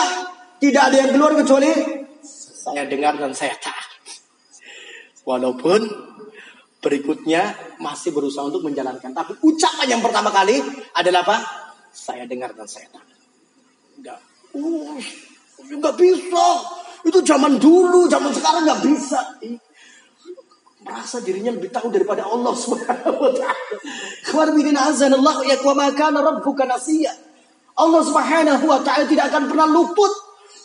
tidak 0.58 0.90
ada 0.90 0.96
yang 1.06 1.10
keluar 1.14 1.32
kecuali 1.38 1.70
saya 2.68 2.84
dengar 2.88 3.14
dan 3.16 3.32
saya 3.32 3.54
taat. 3.62 3.86
Walaupun 5.22 5.86
berikutnya 6.82 7.54
masih 7.78 8.10
berusaha 8.10 8.48
untuk 8.48 8.64
menjalankan. 8.66 9.12
Tapi 9.12 9.38
ucapan 9.44 9.86
yang 9.98 10.02
pertama 10.02 10.32
kali 10.32 10.58
adalah 10.96 11.22
apa? 11.24 11.36
Saya 11.94 12.26
dengar 12.26 12.52
dan 12.56 12.66
saya 12.66 12.90
taat. 12.90 13.08
Enggak. 13.98 14.20
Uh, 14.56 14.98
enggak 15.68 15.94
bisa. 15.94 16.46
Itu 17.06 17.22
zaman 17.22 17.56
dulu, 17.62 18.10
zaman 18.10 18.34
sekarang 18.34 18.66
enggak 18.66 18.82
bisa 18.82 19.20
merasa 20.82 21.18
dirinya 21.18 21.50
lebih 21.50 21.74
tahu 21.74 21.90
daripada 21.90 22.26
Allah 22.26 22.54
Subhanahu 22.54 23.18
wa 23.18 23.32
taala. 23.34 23.66
Khawarbidin 24.26 24.76
azanallahu 24.78 25.42
ya. 25.46 25.58
Allah 27.78 28.02
Subhanahu 28.02 28.64
wa 28.66 28.78
taala 28.82 29.04
tidak 29.06 29.30
akan 29.34 29.50
pernah 29.50 29.66
luput. 29.66 30.12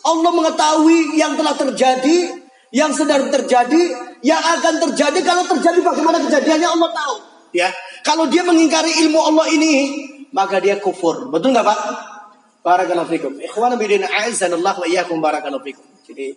Allah 0.04 0.30
mengetahui 0.36 1.16
yang 1.16 1.32
telah 1.34 1.56
terjadi, 1.56 2.44
yang 2.74 2.92
sedang 2.92 3.32
terjadi, 3.32 3.82
yang 4.20 4.40
akan 4.40 4.84
terjadi 4.90 5.18
kalau 5.24 5.48
terjadi 5.48 5.80
bagaimana 5.80 6.20
kejadiannya 6.28 6.68
Allah 6.68 6.90
tahu. 6.92 7.16
Ya, 7.54 7.70
kalau 8.02 8.26
dia 8.28 8.42
mengingkari 8.42 9.06
ilmu 9.06 9.16
Allah 9.16 9.46
ini, 9.54 9.74
maka 10.34 10.58
dia 10.58 10.76
kufur. 10.82 11.30
Betul 11.30 11.54
nggak 11.54 11.64
Pak? 11.64 11.80
Barakallahu 12.66 13.08
fikum. 13.08 13.32
Ikhwan 13.38 13.78
bidin 13.78 14.02
wa 14.02 14.84
iyyakum 14.84 15.22
barakallahu 15.22 15.62
fikum. 15.62 15.86
Jadi 16.04 16.34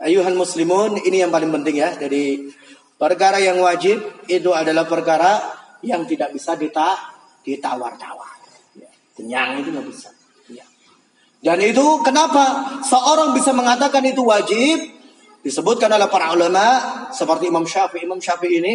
ayuhan 0.00 0.32
muslimun 0.34 0.98
ini 1.04 1.20
yang 1.20 1.30
paling 1.30 1.52
penting 1.52 1.76
ya 1.78 1.92
dari 1.94 2.48
Perkara 2.96 3.36
yang 3.36 3.60
wajib 3.60 4.24
itu 4.24 4.50
adalah 4.56 4.88
perkara 4.88 5.36
yang 5.84 6.08
tidak 6.08 6.32
bisa 6.32 6.56
dita 6.56 6.96
ditawar-tawar. 7.44 8.32
Ya, 8.72 8.88
kenyang 9.12 9.60
itu 9.60 9.68
nggak 9.68 9.84
bisa. 9.84 10.08
Ya. 10.48 10.64
Dan 11.44 11.60
itu 11.60 12.00
kenapa 12.00 12.80
seorang 12.80 13.36
bisa 13.36 13.52
mengatakan 13.52 14.00
itu 14.08 14.24
wajib? 14.24 14.96
Disebutkan 15.44 15.92
oleh 15.92 16.08
para 16.08 16.32
ulama 16.32 16.66
seperti 17.12 17.52
Imam 17.52 17.68
Syafi'i. 17.68 18.08
Imam 18.08 18.18
Syafi'i 18.18 18.64
ini 18.64 18.72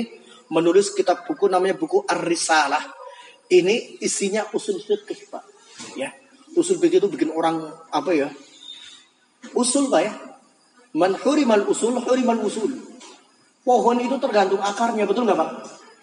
menulis 0.54 0.94
kitab 0.94 1.26
buku 1.26 1.50
namanya 1.50 1.76
buku 1.76 2.06
Ar-Risalah. 2.06 2.94
Ini 3.52 4.00
isinya 4.00 4.48
usul 4.54 4.80
fikih, 4.80 5.28
Pak. 5.28 5.44
Ya. 6.00 6.14
Usul 6.56 6.80
fikih 6.80 7.04
itu 7.04 7.10
bikin 7.12 7.34
orang 7.34 7.60
apa 7.92 8.16
ya? 8.16 8.30
Usul, 9.52 9.92
Pak 9.92 10.02
ya. 10.06 10.14
Man 10.96 11.18
usul, 11.68 12.00
hurimal 12.00 12.40
usul. 12.46 12.91
Pohon 13.62 13.98
itu 14.02 14.18
tergantung 14.18 14.58
akarnya, 14.58 15.06
betul 15.06 15.30
nggak 15.30 15.38
Pak? 15.38 15.50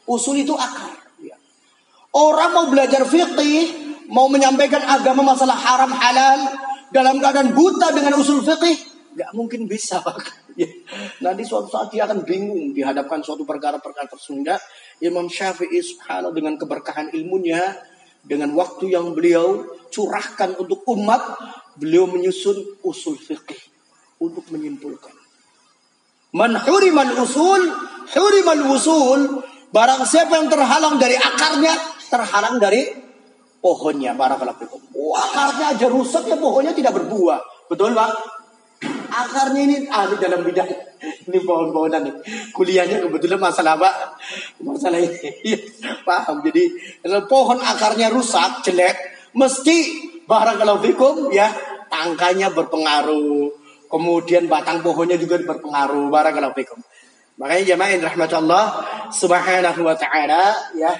Usul 0.06 0.46
itu 0.46 0.54
akar. 0.54 0.94
Ya. 1.18 1.34
Orang 2.14 2.54
mau 2.54 2.66
belajar 2.70 3.02
fikih, 3.02 3.98
mau 4.08 4.30
menyampaikan 4.30 4.80
agama 4.86 5.26
masalah 5.26 5.58
haram 5.58 5.90
halal 5.90 6.40
dalam 6.94 7.18
keadaan 7.18 7.52
buta 7.52 7.90
dengan 7.90 8.14
usul 8.16 8.46
fikih, 8.46 8.78
nggak 9.18 9.30
mungkin 9.34 9.66
bisa 9.66 9.98
Pak. 10.00 10.54
Ya. 10.54 10.70
Nanti 11.18 11.42
suatu 11.42 11.66
saat 11.66 11.90
dia 11.90 12.06
akan 12.06 12.22
bingung 12.22 12.70
dihadapkan 12.70 13.26
suatu 13.26 13.42
perkara-perkara 13.42 14.06
tersebut. 14.06 14.54
Imam 15.02 15.26
Syafi'i 15.26 15.82
subhanahu 15.82 16.34
dengan 16.34 16.54
keberkahan 16.58 17.10
ilmunya, 17.10 17.74
dengan 18.22 18.54
waktu 18.54 18.94
yang 18.94 19.18
beliau 19.18 19.66
curahkan 19.90 20.54
untuk 20.62 20.86
umat, 20.94 21.38
beliau 21.74 22.06
menyusun 22.06 22.78
usul 22.86 23.18
fikih 23.18 23.58
untuk 24.22 24.46
menyimpulkan. 24.54 25.17
Man 26.34 26.52
huriman 26.56 27.16
usul, 27.20 27.62
huriman 28.12 28.60
usul. 28.68 29.20
Barang 29.68 30.04
siapa 30.08 30.40
yang 30.40 30.48
terhalang 30.48 30.96
dari 30.96 31.16
akarnya, 31.16 31.74
terhalang 32.08 32.56
dari 32.56 32.88
pohonnya. 33.60 34.16
Barakallahu 34.16 34.60
fikum. 34.60 34.80
Oh, 34.96 35.16
akarnya 35.16 35.76
aja 35.76 35.86
rusak 35.92 36.24
ya 36.28 36.36
pohonnya 36.40 36.72
tidak 36.72 36.96
berbuah. 36.96 37.68
Betul, 37.68 37.92
Pak? 37.92 38.38
akarnya 39.08 39.60
ini 39.66 39.76
ahli 39.90 40.14
dalam 40.20 40.46
bidang 40.46 40.68
ini 41.28 41.38
pohon-pohonan 41.42 42.02
nih. 42.06 42.14
Kuliahnya 42.54 43.02
kebetulan 43.02 43.40
masalah 43.40 43.74
apa? 43.80 43.90
Masalah 44.62 44.98
ini. 45.00 45.18
Iya, 45.48 45.58
paham. 46.04 46.44
Jadi 46.44 46.64
kalau 47.02 47.24
pohon 47.26 47.58
akarnya 47.58 48.12
rusak, 48.12 48.62
jelek, 48.64 48.96
mesti 49.34 49.76
kalau 50.28 50.78
fikum 50.82 51.32
ya 51.32 51.48
tangkanya 51.88 52.52
berpengaruh. 52.52 53.57
Kemudian 53.88 54.46
batang 54.46 54.84
pohonnya 54.84 55.16
juga 55.16 55.40
berpengaruh. 55.40 56.12
kalau 56.12 56.52
fikum. 56.52 56.78
Makanya 57.38 57.64
jemaah 57.74 57.94
rahmatullah 58.12 58.64
subhanahu 59.14 59.80
wa 59.86 59.94
ta'ala 59.96 60.74
ya. 60.76 60.92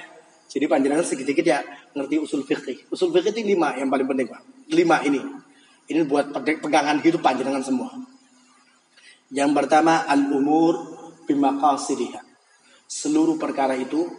Jadi 0.49 0.65
panjenengan 0.65 1.05
sedikit-sedikit 1.05 1.45
ya 1.45 1.59
ngerti 1.93 2.15
usul 2.17 2.41
fikih. 2.41 2.89
Usul 2.89 3.13
fikih 3.13 3.35
itu 3.35 3.53
lima 3.53 3.77
yang 3.77 3.91
paling 3.91 4.07
penting 4.09 4.27
Pak. 4.31 4.41
Lima 4.73 4.97
ini. 5.05 5.21
Ini 5.89 6.05
buat 6.09 6.33
pegangan 6.33 6.97
hidup 7.03 7.21
panjenengan 7.21 7.61
semua. 7.61 7.93
Yang 9.29 9.51
pertama 9.53 10.09
al-umur 10.09 10.79
bimaqasidiha. 11.29 12.21
Seluruh 12.89 13.37
perkara 13.37 13.77
itu 13.77 14.09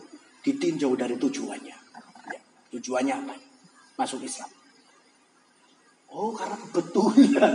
ditinjau 0.47 0.95
dari 0.95 1.19
tujuannya. 1.19 1.77
Ya, 2.31 2.41
tujuannya 2.71 3.15
apa? 3.17 3.35
Masuk 3.99 4.23
Islam. 4.23 4.60
Oh, 6.11 6.35
karena 6.35 6.59
kebetulan 6.59 7.55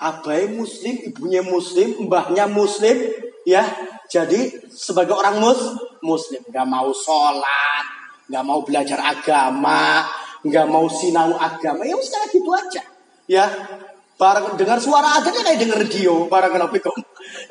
abai 0.00 0.48
muslim, 0.48 0.96
ibunya 1.12 1.44
muslim, 1.44 2.08
mbahnya 2.08 2.48
muslim, 2.48 2.96
ya. 3.44 3.68
Jadi 4.08 4.64
sebagai 4.72 5.12
orang 5.12 5.44
mus 5.44 5.60
muslim, 6.00 6.40
nggak 6.48 6.66
mau 6.68 6.88
sholat, 6.96 7.84
nggak 8.32 8.44
mau 8.48 8.64
belajar 8.64 8.96
agama, 9.02 10.08
nggak 10.40 10.66
mau 10.72 10.88
sinau 10.88 11.36
agama, 11.36 11.84
ya 11.84 12.00
udah 12.00 12.24
gitu 12.32 12.50
aja. 12.56 12.82
Ya, 13.28 13.44
barang 14.16 14.56
dengar 14.56 14.80
suara 14.80 15.20
adanya 15.20 15.44
kayak 15.44 15.60
dengar 15.60 15.78
radio, 15.84 16.30
barang 16.32 16.72
fikum. 16.80 16.96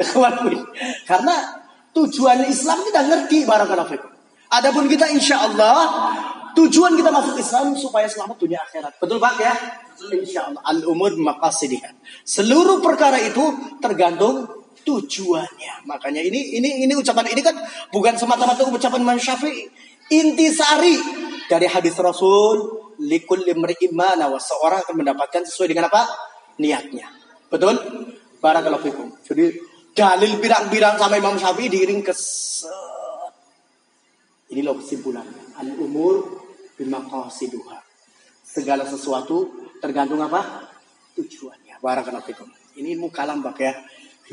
Karena 1.10 1.36
tujuan 1.94 2.50
Islam 2.50 2.82
kita 2.82 3.02
ngerti 3.06 3.46
barang 3.46 3.70
fikum. 3.94 4.12
Adapun 4.50 4.90
kita 4.90 5.06
insya 5.12 5.46
Allah 5.46 5.78
tujuan 6.56 6.96
kita 6.96 7.12
masuk 7.12 7.36
Islam 7.38 7.76
supaya 7.76 8.08
selamat 8.08 8.40
dunia 8.40 8.60
akhirat. 8.64 8.98
Betul 8.98 9.20
Pak 9.20 9.34
ya? 9.38 9.54
Insya 10.16 10.50
Allah. 10.50 10.62
Al 10.64 10.80
umur 10.88 11.14
maqasidihah. 11.20 11.92
Seluruh 12.24 12.80
perkara 12.80 13.20
itu 13.20 13.44
tergantung 13.84 14.48
tujuannya. 14.86 15.90
Makanya 15.90 16.22
ini 16.22 16.56
ini 16.62 16.86
ini 16.86 16.94
ucapan 16.96 17.28
ini 17.34 17.42
kan 17.42 17.58
bukan 17.90 18.16
semata-mata 18.16 18.64
ucapan 18.70 19.02
Imam 19.02 19.20
Syafi'i. 19.20 19.68
Intisari 20.06 21.02
dari 21.50 21.66
hadis 21.66 21.98
Rasul 21.98 22.86
likul 23.02 23.42
imana 23.50 24.30
wa 24.30 24.38
seorang 24.38 24.86
akan 24.86 24.96
mendapatkan 25.02 25.42
sesuai 25.44 25.74
dengan 25.74 25.90
apa? 25.90 26.06
niatnya. 26.62 27.12
Betul? 27.52 27.76
Barakallahu 28.40 28.86
fikum. 28.86 29.08
Jadi 29.26 29.60
dalil 29.92 30.40
birang-birang 30.40 30.96
sama 30.96 31.20
Imam 31.20 31.36
Syafi'i 31.36 31.68
diiring 31.68 32.00
ke 32.06 32.14
Ini 34.54 34.62
loh 34.62 34.78
kesimpulannya. 34.78 35.58
Al 35.58 35.74
umur 35.82 36.45
bimaqasiduha. 36.80 37.78
Segala 38.46 38.88
sesuatu 38.88 39.52
tergantung 39.84 40.22
apa? 40.24 40.72
Tujuannya. 41.16 41.80
Barakallahu 41.80 42.26
fikum. 42.28 42.48
Ini 42.76 42.96
ilmu 43.00 43.12
kalam 43.12 43.40
bak 43.44 43.60
ya. 43.60 43.74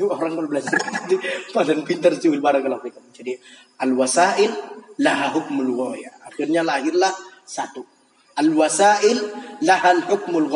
Orang 0.03 0.33
kalau 0.33 0.49
belajar 0.49 0.73
pada 1.53 1.71
pintar 1.85 2.17
sih 2.17 2.33
barakallahu 2.33 2.81
fikum. 2.81 3.03
Jadi 3.13 3.37
al 3.77 3.93
wasail 3.93 4.51
laha 4.97 5.33
hukmul 5.37 5.95
Akhirnya 6.25 6.65
lahirlah 6.65 7.13
satu 7.45 7.85
Al-wasail 8.33 9.29
lahal 9.61 10.01
hukmul. 10.09 10.49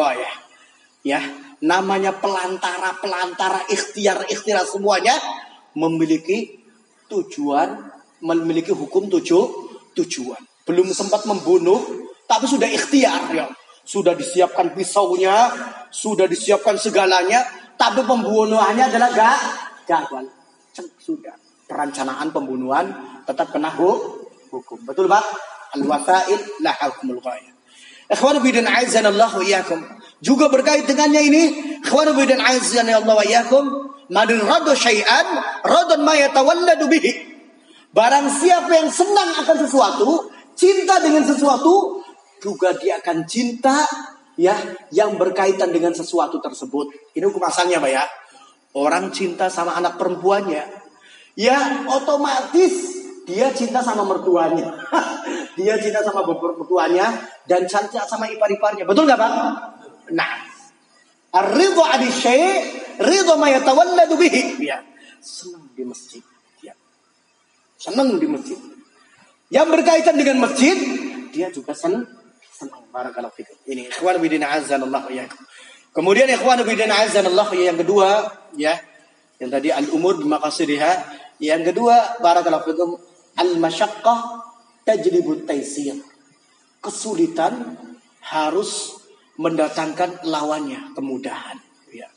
Ya, 1.06 1.22
namanya 1.62 2.18
pelantara-pelantara 2.18 3.70
ikhtiar-ikhtiar 3.70 4.66
semuanya 4.66 5.14
memiliki 5.78 6.58
tujuan, 7.06 7.78
memiliki 8.26 8.74
hukum 8.74 9.08
tujuh 9.14 9.70
tujuan. 9.94 10.42
Belum 10.68 10.92
sempat 10.92 11.24
membunuh, 11.24 11.80
tapi 12.28 12.46
sudah 12.46 12.68
ikhtiar 12.68 13.32
ya. 13.32 13.48
Sudah 13.88 14.12
disiapkan 14.12 14.76
pisaunya, 14.76 15.48
sudah 15.88 16.28
disiapkan 16.28 16.76
segalanya, 16.76 17.40
tapi 17.80 18.04
pembunuhannya 18.04 18.92
adalah 18.92 19.10
gak 19.16 19.40
gagal. 19.88 20.28
Sudah 21.00 21.40
perencanaan 21.72 22.36
pembunuhan 22.36 22.92
tetap 23.24 23.48
kena 23.56 23.72
hukum. 23.72 24.84
Betul 24.84 25.08
Pak? 25.08 25.24
Al-wasail 25.80 26.64
la 26.64 26.76
hukmul 26.76 27.24
ghayah. 27.24 27.54
Ikhwan 28.08 28.40
bidin 28.40 28.68
azan 28.68 29.04
Allah 29.04 29.32
wa 29.32 29.44
iyyakum. 29.44 29.84
Juga 30.20 30.48
berkait 30.48 30.84
dengannya 30.84 31.24
ini, 31.24 31.44
ikhwan 31.84 32.12
bidin 32.12 32.40
azan 32.44 32.88
Allah 32.88 33.16
wa 33.16 33.24
iyyakum, 33.24 33.64
man 34.12 34.28
radu 34.28 34.72
syai'an 34.76 35.28
radan 35.64 36.04
ma 36.04 36.16
yatawalladu. 36.16 36.88
Barang 37.92 38.28
siapa 38.32 38.72
yang 38.72 38.92
senang 38.92 39.44
akan 39.44 39.58
sesuatu, 39.64 40.32
cinta 40.58 40.98
dengan 41.00 41.22
sesuatu, 41.24 42.02
juga 42.42 42.74
dia 42.76 42.98
akan 42.98 43.24
cinta 43.30 43.86
ya 44.38 44.54
yang 44.90 45.16
berkaitan 45.16 45.70
dengan 45.70 45.94
sesuatu 45.94 46.42
tersebut. 46.42 47.14
Ini 47.14 47.24
hukum 47.30 47.46
asalnya, 47.46 47.78
Pak 47.78 47.92
ya. 47.94 48.04
Orang 48.78 49.10
cinta 49.14 49.50
sama 49.50 49.74
anak 49.74 49.98
perempuannya, 49.98 50.62
ya 51.34 51.88
otomatis 51.90 52.98
dia 53.28 53.52
cinta 53.52 53.84
sama 53.84 54.08
mertuanya. 54.08 54.72
dia 55.60 55.76
cinta 55.82 56.00
sama 56.00 56.24
mertuanya 56.24 57.12
dan 57.44 57.68
cinta 57.68 58.08
sama 58.08 58.32
ipar-iparnya. 58.32 58.88
Betul 58.88 59.04
nggak 59.04 59.20
Pak? 59.20 59.32
Nah. 60.16 60.48
Ar-ridho 61.28 61.84
adi 61.84 62.08
ridho 63.04 63.36
ma 63.36 63.52
yatawalladu 63.52 64.16
bihi. 64.16 64.64
Ya. 64.64 64.80
Senang 65.20 65.68
di 65.76 65.84
masjid. 65.84 66.24
Ya. 66.64 66.72
Senang 67.76 68.16
di 68.16 68.28
masjid. 68.32 68.56
Yang 69.48 69.68
berkaitan 69.80 70.16
dengan 70.20 70.44
masjid, 70.44 70.76
dia 71.32 71.48
juga 71.52 71.72
senang. 71.72 72.04
Senang. 72.52 72.84
Barakallahu 72.92 73.32
fikum. 73.32 73.56
Ini 73.64 73.88
ikhwan 73.94 74.20
bidin 74.20 74.44
azanallah 74.44 75.08
ya. 75.14 75.24
Kemudian 75.96 76.28
ikhwan 76.28 76.60
bidin 76.68 76.92
azanallah 76.92 77.48
yang 77.56 77.80
kedua, 77.80 78.28
ya. 78.60 78.76
Yang 79.40 79.50
tadi 79.54 79.70
al-umur 79.72 80.20
bimakasidiha. 80.20 80.92
Yang 81.38 81.72
kedua, 81.72 82.18
barakallahu 82.20 82.66
fikum 82.66 82.90
Al-masyaqqah 83.38 84.20
tajlibut 84.82 85.46
taisir. 85.46 86.02
Kesulitan 86.82 87.78
harus 88.26 88.98
mendatangkan 89.38 90.26
lawannya 90.26 90.98
kemudahan. 90.98 91.62
Ya. 91.94 92.10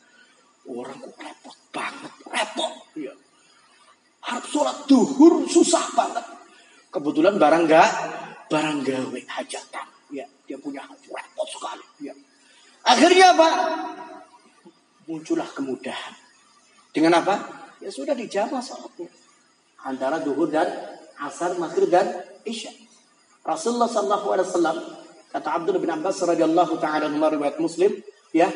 Orang 0.64 0.96
kok 0.96 1.12
repot 1.20 1.56
banget, 1.70 2.12
repot. 2.24 2.72
Ya. 2.96 3.12
Harap 4.24 4.44
sholat 4.48 4.88
duhur 4.88 5.44
susah 5.44 5.84
banget. 5.92 6.39
Kebetulan 6.90 7.38
barang 7.38 7.64
gak, 7.70 7.90
barang 8.50 8.78
gawe 8.82 9.20
hajatan. 9.38 9.86
Ya, 10.10 10.26
dia 10.46 10.58
punya 10.58 10.82
repot 10.82 11.46
sekali. 11.46 11.86
Ya. 12.02 12.14
Akhirnya 12.82 13.30
apa? 13.34 13.48
Muncullah 15.06 15.46
kemudahan. 15.54 16.14
Dengan 16.90 17.22
apa? 17.22 17.34
Ya 17.78 17.94
sudah 17.94 18.18
dijamah 18.18 18.58
sholatnya. 18.58 19.06
Antara 19.86 20.20
duhur 20.20 20.50
dan 20.50 20.66
asar, 21.22 21.54
maghrib 21.56 21.88
dan 21.88 22.26
isya. 22.42 22.74
Rasulullah 23.40 23.88
sallallahu 23.88 24.26
alaihi 24.36 24.48
wasallam 24.52 24.76
kata 25.32 25.48
Abdullah 25.48 25.80
bin 25.80 25.92
Abbas 25.94 26.20
radhiyallahu 26.20 26.76
taala 26.76 27.08
riwayat 27.08 27.56
Muslim 27.56 27.88
ya 28.36 28.52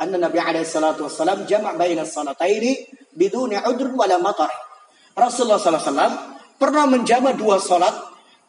anna 0.00 0.16
Nabi 0.16 0.40
alaihi 0.40 0.64
salatu 0.64 1.04
wasallam 1.04 1.44
jama' 1.44 1.76
baina 1.76 2.08
salataini 2.08 2.88
biduni 3.12 3.60
udrun 3.68 3.92
wala 3.98 4.16
matar. 4.22 4.48
Rasulullah 5.12 5.60
sallallahu 5.60 5.84
alaihi 5.84 5.92
wasallam 5.92 6.14
pernah 6.58 6.84
menjama 6.90 7.32
dua 7.38 7.62
salat 7.62 7.94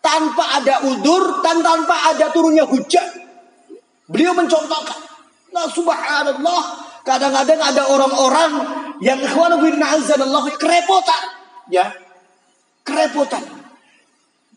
tanpa 0.01 0.59
ada 0.59 0.89
udur 0.89 1.45
dan 1.45 1.61
tanpa 1.61 2.11
ada 2.11 2.33
turunnya 2.33 2.65
hujan. 2.65 3.05
Beliau 4.09 4.33
mencontohkan. 4.33 4.99
Nah 5.53 5.69
subhanallah. 5.69 6.61
Kadang-kadang 7.05 7.61
ada 7.63 7.89
orang-orang 7.89 8.51
yang 9.01 9.17
ikhwan 9.23 9.55
bin 9.63 9.79
Allah 9.81 10.43
kerepotan. 10.59 11.23
Ya. 11.71 11.89
Kerepotan. 12.83 13.41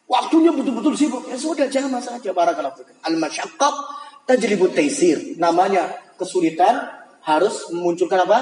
Waktunya 0.09 0.53
betul-betul 0.53 0.93
sibuk. 0.99 1.25
Ya 1.29 1.37
sudah 1.41 1.69
jangan 1.73 2.01
masalah 2.01 2.21
aja 2.21 2.37
barakallahu 2.37 2.77
fikum. 2.85 2.97
Al-masyaqqah 3.09 3.73
tajlibu 4.29 4.69
taisir. 4.73 5.41
Namanya 5.41 5.88
kesulitan 6.21 6.85
harus 7.25 7.73
memunculkan 7.73 8.29
apa? 8.29 8.38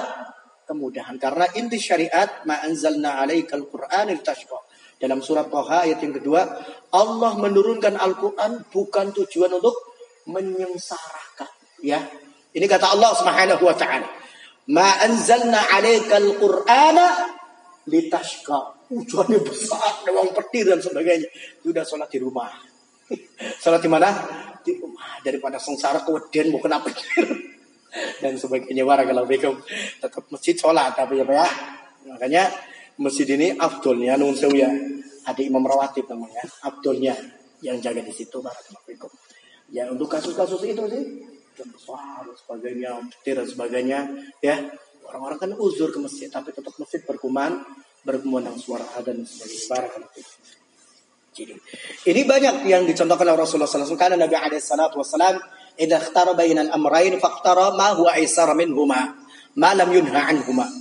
Kemudahan. 0.66 1.18
Karena 1.18 1.46
inti 1.54 1.78
syariat 1.78 2.42
ma 2.46 2.58
anzalna 2.62 3.22
'alaikal 3.22 3.66
Qur'an 3.70 4.10
litashqa. 4.10 4.58
Dalam 5.00 5.24
surat 5.24 5.48
Toha 5.48 5.88
ayat 5.88 6.04
yang 6.04 6.12
kedua, 6.20 6.44
Allah 6.92 7.32
menurunkan 7.40 7.96
Al-Quran 7.96 8.68
bukan 8.68 9.16
tujuan 9.16 9.48
untuk 9.56 9.72
menyengsarakan. 10.28 11.48
Ya, 11.80 12.04
ini 12.52 12.68
kata 12.68 12.92
Allah 12.92 13.16
Subhanahu 13.16 13.64
Wa 13.64 13.76
Taala. 13.80 14.08
Ma 14.68 15.00
anzalna 15.00 15.56
'alaikal 15.72 16.36
Qur'ana 16.36 17.32
litashqa 17.88 18.76
tujuannya 18.90 19.40
besar, 19.40 20.04
uang 20.04 20.36
petir 20.36 20.68
dan 20.68 20.84
sebagainya. 20.84 21.32
Sudah 21.64 21.82
sholat 21.86 22.12
di 22.12 22.18
rumah. 22.20 22.50
sholat 23.64 23.80
di 23.80 23.88
mana? 23.88 24.10
Di 24.60 24.76
rumah. 24.76 25.16
Daripada 25.24 25.56
sengsara 25.56 26.04
kemudian 26.04 26.52
mau 26.52 26.60
kena 26.60 26.82
petir. 26.84 27.24
dan 28.22 28.34
sebagainya. 28.36 28.82
Warahmatullahi 28.82 29.64
Tetap 30.02 30.28
masjid 30.28 30.54
sholat. 30.58 30.92
Tapi 30.98 31.22
ya 31.22 31.24
ya. 31.24 31.48
Makanya 32.10 32.50
masjid 33.00 33.26
ini 33.32 33.56
afdolnya. 33.56 34.20
Nun 34.20 34.36
ya. 34.52 34.70
Ada 35.24 35.40
imam 35.40 35.64
rawatib 35.64 36.06
namanya. 36.06 36.44
Afdolnya. 36.62 37.16
Yang 37.64 37.76
jaga 37.88 38.00
di 38.04 38.12
situ. 38.12 38.36
Warahmatullahi 38.38 39.18
Ya 39.72 39.88
untuk 39.88 40.12
kasus-kasus 40.12 40.60
itu 40.68 40.84
sih. 40.86 41.02
Besar 41.60 42.24
sebagainya. 42.28 43.00
Petir 43.08 43.40
dan 43.40 43.48
sebagainya. 43.48 43.98
Ya. 44.44 44.68
Orang-orang 45.08 45.38
kan 45.40 45.50
uzur 45.56 45.90
ke 45.90 45.98
masjid. 45.98 46.28
Tapi 46.28 46.52
tetap 46.52 46.76
masjid 46.76 47.00
berkuman 47.02 47.64
berkumandang 48.00 48.56
suara 48.56 48.84
adzan 48.96 49.24
sebagai 49.28 49.60
barakallahu 49.68 50.22
Jadi 51.30 51.54
ini 52.10 52.20
banyak 52.26 52.54
yang 52.66 52.82
dicontohkan 52.88 53.28
oleh 53.28 53.38
Rasulullah 53.38 53.70
SAW. 53.70 53.96
Karena 53.96 54.18
Nabi 54.18 54.34
alaihi 54.34 54.60
wassalam 54.60 55.36
idza 55.78 55.96
ikhtara 56.00 56.32
bainal 56.34 56.72
amrayn 56.74 57.16
faqtara 57.22 57.76
ma 57.76 57.94
huwa 57.94 58.12
aisara 58.16 58.56
minhuma 58.56 59.14
ma 59.56 59.70
lam 59.76 59.88
yunha 59.94 60.20
anhuma. 60.26 60.79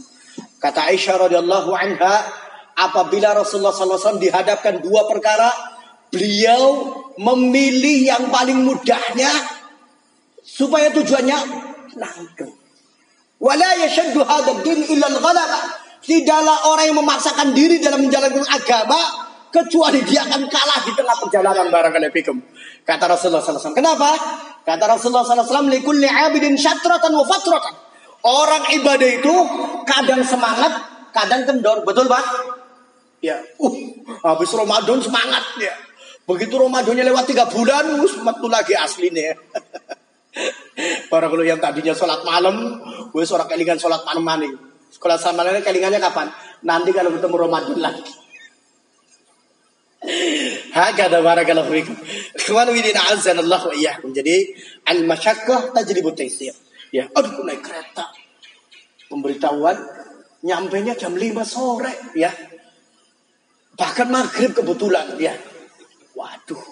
Kata 0.60 0.92
Aisyah 0.92 1.28
radhiyallahu 1.28 1.72
anha, 1.72 2.16
apabila 2.76 3.32
Rasulullah 3.32 3.72
SAW 3.72 4.20
dihadapkan 4.20 4.84
dua 4.84 5.08
perkara, 5.08 5.48
beliau 6.12 6.96
memilih 7.16 8.12
yang 8.12 8.24
paling 8.28 8.68
mudahnya 8.68 9.32
supaya 10.44 10.92
tujuannya 10.92 11.38
langgeng. 11.96 12.54
Wala 13.40 13.70
yashaddu 13.88 14.20
din 14.68 15.00
illa. 15.00 15.08
Tidaklah 16.00 16.72
orang 16.72 16.86
yang 16.92 16.98
memaksakan 17.04 17.52
diri 17.56 17.80
dalam 17.80 18.04
menjalankan 18.04 18.48
agama 18.48 19.00
kecuali 19.52 20.00
dia 20.08 20.24
akan 20.26 20.48
kalah 20.48 20.80
di 20.88 20.92
tengah 20.96 21.16
perjalanan 21.20 21.68
barangkali 21.68 22.08
fikum. 22.16 22.40
Kata 22.88 23.06
Rasulullah 23.12 23.44
SAW. 23.44 23.76
Kenapa? 23.76 24.12
Kata 24.64 24.84
Rasulullah 24.90 25.28
SAW, 25.28 25.68
likulli 25.68 26.08
abidin 26.08 26.56
syatratan 26.56 27.14
wa 27.16 27.26
fatratan. 27.28 27.89
Orang 28.20 28.68
ibadah 28.76 29.10
itu 29.10 29.36
kadang 29.88 30.22
semangat, 30.28 30.74
kadang 31.16 31.48
kendor. 31.48 31.88
Betul, 31.88 32.12
Pak? 32.12 32.26
Ya. 33.24 33.40
Uh, 33.60 33.76
habis 34.24 34.52
Ramadan 34.52 35.00
semangat 35.00 35.44
ya. 35.60 35.76
Begitu 36.28 36.62
Ramadannya 36.62 37.04
lewat 37.10 37.26
tiga 37.26 37.50
bulan, 37.50 38.00
metu 38.06 38.48
lagi 38.52 38.78
aslinya. 38.78 39.34
Para 41.12 41.26
kalau 41.26 41.42
yang 41.42 41.58
tadinya 41.58 41.92
sholat 41.98 42.22
malam, 42.22 42.80
gue 43.10 43.24
seorang 43.26 43.50
kelingan 43.50 43.82
sholat 43.82 44.06
malam 44.06 44.22
maning. 44.22 44.54
Sekolah 44.94 45.18
samalannya 45.18 45.66
kelingannya 45.66 45.98
kapan? 45.98 46.30
Nanti 46.64 46.94
kalau 46.94 47.10
ketemu 47.18 47.36
Ramadan 47.50 47.78
lagi. 47.82 48.04
Hakada 50.78 51.20
barakallahu 51.20 51.72
fikum. 51.74 51.96
Ikhwan 52.38 52.68
wa 52.72 53.74
iyyakum. 53.76 54.10
Jadi 54.14 54.54
al-masyaqqah 54.86 55.76
tajribu 55.76 56.14
taysir. 56.16 56.56
Ya, 56.90 57.06
aduh 57.14 57.46
naik 57.46 57.62
kereta. 57.62 58.10
Pemberitahuan 59.10 59.78
nyampe 60.46 60.82
nya 60.82 60.94
jam 60.94 61.14
5 61.14 61.46
sore 61.46 61.94
ya. 62.14 62.30
Bahkan 63.78 64.08
maghrib 64.10 64.52
kebetulan 64.54 65.16
ya. 65.18 65.34
Waduh, 66.18 66.64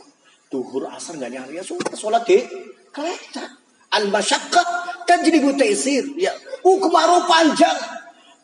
duhur 0.52 0.90
asar 0.92 1.16
nggak 1.18 1.32
nyari 1.32 1.62
ya 1.62 1.64
sudah 1.64 1.94
sholat 1.94 2.26
di 2.26 2.42
kereta. 2.90 3.46
Al-masyaqqah 3.94 4.66
tajribu 5.08 5.56
taysir. 5.56 6.04
Ya, 6.20 6.36
uh 6.62 6.78
kemarau 6.78 7.24
panjang 7.24 7.98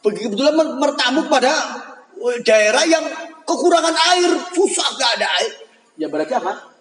Kebetulan 0.04 0.60
bertamu 0.84 1.32
pada 1.32 1.54
eh, 2.20 2.38
daerah 2.44 2.84
yang 2.84 3.08
kekurangan 3.48 3.96
air, 3.96 4.36
susah 4.52 4.88
gak 5.00 5.12
ada 5.16 5.28
air. 5.40 5.54
Ya 5.96 6.12
berarti 6.12 6.36
apa? 6.36 6.73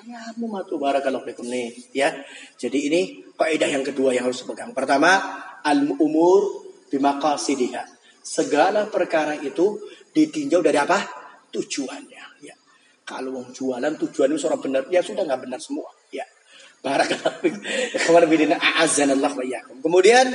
Tayamu 0.00 0.48
matu 0.48 0.80
barakallahu 0.80 1.28
fikum 1.28 1.44
nih, 1.44 1.92
ya. 1.92 2.08
Jadi 2.56 2.88
ini 2.88 3.00
kaidah 3.36 3.68
yang 3.68 3.84
kedua 3.84 4.16
yang 4.16 4.24
harus 4.24 4.40
dipegang. 4.40 4.72
Pertama, 4.72 5.12
al-umur 5.60 6.64
bimaqasidiha. 6.88 7.84
Segala 8.24 8.88
perkara 8.88 9.36
itu 9.36 9.76
ditinjau 10.16 10.64
dari 10.64 10.80
apa? 10.80 11.04
Tujuannya, 11.52 12.24
ya. 12.40 12.56
Kalau 13.04 13.28
mau 13.28 13.44
jualan 13.52 13.92
tujuannya 14.00 14.40
seorang 14.40 14.60
benar, 14.64 14.82
ya 14.88 15.04
sudah 15.04 15.20
nggak 15.28 15.40
benar 15.44 15.60
semua, 15.60 15.92
ya. 16.08 16.24
Barakallahu 16.80 17.36
fikum. 17.44 17.60
Kemudian 19.84 20.26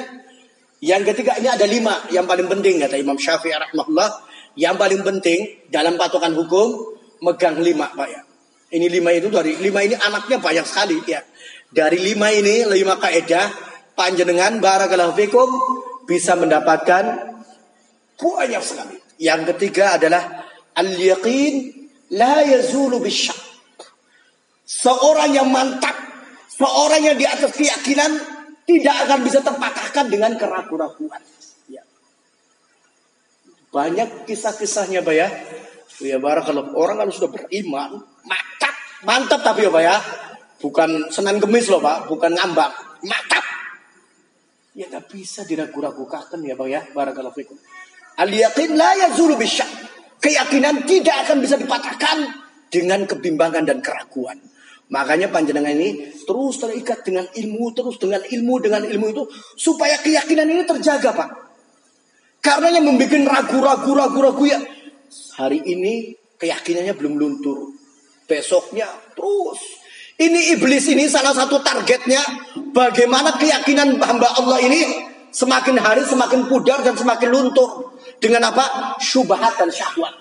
yang 0.85 1.01
ketiga 1.01 1.41
ini 1.41 1.49
ada 1.49 1.65
lima 1.65 2.05
yang 2.13 2.29
paling 2.29 2.45
penting 2.45 2.77
kata 2.85 3.01
Imam 3.01 3.17
Syafi'i 3.17 3.57
rahmatullah. 3.57 4.29
Yang 4.55 4.75
paling 4.77 5.01
penting 5.01 5.39
dalam 5.73 5.97
patokan 5.97 6.31
hukum 6.31 6.95
megang 7.25 7.59
lima 7.59 7.91
pak 7.91 8.07
ya. 8.07 8.21
Ini 8.75 8.91
lima 8.91 9.15
itu 9.15 9.31
dari 9.31 9.55
lima 9.55 9.79
ini 9.87 9.95
anaknya 9.95 10.43
banyak 10.43 10.65
sekali 10.67 10.99
ya. 11.07 11.23
Dari 11.71 11.95
lima 11.95 12.27
ini 12.35 12.67
lima 12.67 12.99
kaidah 12.99 13.47
panjenengan 13.95 14.59
barakallahu 14.59 15.15
fikum 15.15 15.47
bisa 16.03 16.35
mendapatkan 16.35 17.31
banyak 18.19 18.63
sekali. 18.63 18.99
Yang 19.15 19.55
ketiga 19.55 19.95
adalah 19.95 20.43
al-yaqin 20.75 21.71
la 22.19 22.43
yazulu 22.43 22.99
bisyak. 22.99 23.39
Seorang 24.67 25.31
yang 25.31 25.47
mantap, 25.47 25.95
seorang 26.51 26.99
yang 26.99 27.15
di 27.15 27.23
atas 27.23 27.55
keyakinan 27.55 28.11
tidak 28.65 28.95
akan 29.07 29.19
bisa 29.23 29.39
terpatahkan 29.39 30.11
dengan 30.11 30.35
keraguan-raguan. 30.35 31.21
Ya. 31.69 31.85
Banyak 33.71 34.27
kisah-kisahnya, 34.27 35.05
Pak 35.05 35.15
ya. 35.15 35.29
Ya, 36.01 36.17
kalau 36.19 36.75
orang 36.75 37.05
kan 37.05 37.09
sudah 37.13 37.29
beriman, 37.31 38.03
mantap, 39.05 39.41
tapi 39.45 39.65
ya, 39.65 39.71
Pak 39.71 39.83
ya. 39.85 39.97
Bukan 40.59 41.13
senan 41.13 41.37
kemis 41.37 41.69
loh, 41.69 41.79
Pak, 41.79 42.09
bukan 42.09 42.33
ngambak, 42.33 42.71
mantap. 43.05 43.45
Ya 44.75 44.91
tak 44.91 45.07
bisa 45.07 45.47
diragu-ragukan 45.47 46.41
ya, 46.43 46.57
Pak 46.57 46.67
ya. 46.67 46.81
Barakallahu 46.91 47.35
fikum. 47.37 47.55
Al-yaqin 48.19 48.75
la 48.75 48.91
yazulu 49.07 49.39
bisyak. 49.39 49.67
Keyakinan 50.19 50.89
tidak 50.89 51.27
akan 51.27 51.37
bisa 51.39 51.55
dipatahkan 51.55 52.17
dengan 52.73 53.05
kebimbangan 53.05 53.63
dan 53.63 53.79
keraguan. 53.79 54.41
Makanya 54.89 55.33
panjenengan 55.33 55.73
ini 55.73 56.13
terus 56.25 56.61
terikat 56.61 57.01
dengan 57.05 57.25
ilmu, 57.29 57.65
terus 57.73 57.97
dengan 57.97 58.21
ilmu, 58.21 58.53
dengan 58.61 58.81
ilmu 58.85 59.05
itu 59.09 59.23
supaya 59.57 59.97
keyakinan 60.01 60.49
ini 60.49 60.63
terjaga, 60.65 61.13
Pak. 61.13 61.29
Karena 62.41 62.69
yang 62.69 62.85
membuat 62.85 63.09
ragu-ragu, 63.25 63.91
ragu-ragu 63.95 64.43
ya 64.45 64.59
hari 65.41 65.65
ini 65.65 66.13
keyakinannya 66.37 66.93
belum 66.93 67.17
luntur. 67.17 67.73
Besoknya 68.25 68.89
terus. 69.13 69.61
Ini 70.15 70.55
iblis 70.55 70.87
ini 70.87 71.11
salah 71.11 71.35
satu 71.35 71.59
targetnya 71.59 72.23
bagaimana 72.71 73.35
keyakinan 73.35 73.99
hamba 73.99 74.31
Allah 74.39 74.63
ini 74.63 74.81
semakin 75.27 75.75
hari 75.75 76.07
semakin 76.07 76.47
pudar 76.47 76.79
dan 76.81 76.95
semakin 76.95 77.29
luntur. 77.29 77.99
Dengan 78.17 78.47
apa? 78.47 78.95
Syubhat 79.03 79.59
dan 79.59 79.67
syahwat. 79.67 80.15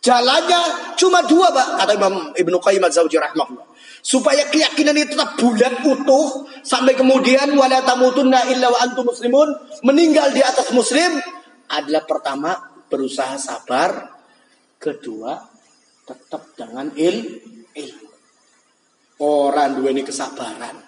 Jalannya 0.00 0.94
cuma 0.94 1.18
dua, 1.26 1.50
Pak, 1.50 1.82
kata 1.82 1.92
Imam 1.98 2.30
Ibnu 2.30 2.56
Qayyim 2.62 2.78
Az-Zawji 2.86 3.18
rahimahullah. 3.18 3.66
Supaya 4.06 4.46
keyakinan 4.46 4.94
itu 4.94 5.18
tetap 5.18 5.34
bulat 5.34 5.82
utuh 5.82 6.46
sampai 6.62 6.94
kemudian 6.94 7.50
wala 7.58 7.82
tamutunna 7.82 8.46
illa 8.54 8.70
wa 8.70 8.78
antum 8.86 9.02
muslimun, 9.02 9.50
meninggal 9.82 10.30
di 10.30 10.46
atas 10.46 10.70
muslim 10.70 11.18
adalah 11.66 12.06
pertama 12.06 12.54
berusaha 12.86 13.34
sabar, 13.34 14.14
kedua 14.78 15.55
Tetap 16.06 16.54
dengan 16.54 16.86
il 16.94 17.42
ilmu. 17.74 18.08
Orang 19.26 19.82
dua 19.82 19.90
ini 19.90 20.06
kesabaran. 20.06 20.78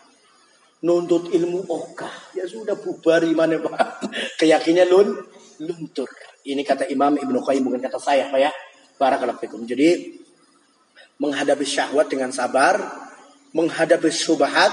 Nuntut 0.87 1.35
ilmu 1.35 1.67
ogah. 1.67 2.39
Ya 2.39 2.47
sudah 2.47 2.79
bubar 2.79 3.27
iman 3.27 3.59
Pak. 3.59 3.79
Keyakinnya 4.39 4.87
lun 4.87 5.19
luntur. 5.59 6.07
Ini 6.47 6.63
kata 6.63 6.87
Imam 6.87 7.19
Ibnu 7.19 7.43
Qayyim 7.43 7.67
bukan 7.67 7.83
kata 7.83 7.99
saya 7.99 8.31
Pak 8.31 8.39
ya. 8.39 8.51
Barakallahu 8.95 9.43
fikum. 9.43 9.67
Jadi 9.67 10.23
menghadapi 11.19 11.67
syahwat 11.67 12.07
dengan 12.07 12.31
sabar, 12.31 12.79
menghadapi 13.51 14.07
syubhat 14.07 14.71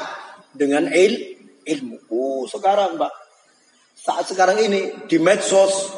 dengan 0.54 0.86
il 0.94 1.42
ilmu. 1.66 1.98
Oh, 2.14 2.46
sekarang 2.46 3.02
Mbak. 3.02 3.14
Saat 3.98 4.30
sekarang 4.30 4.62
ini 4.62 5.10
di 5.10 5.18
medsos 5.18 5.90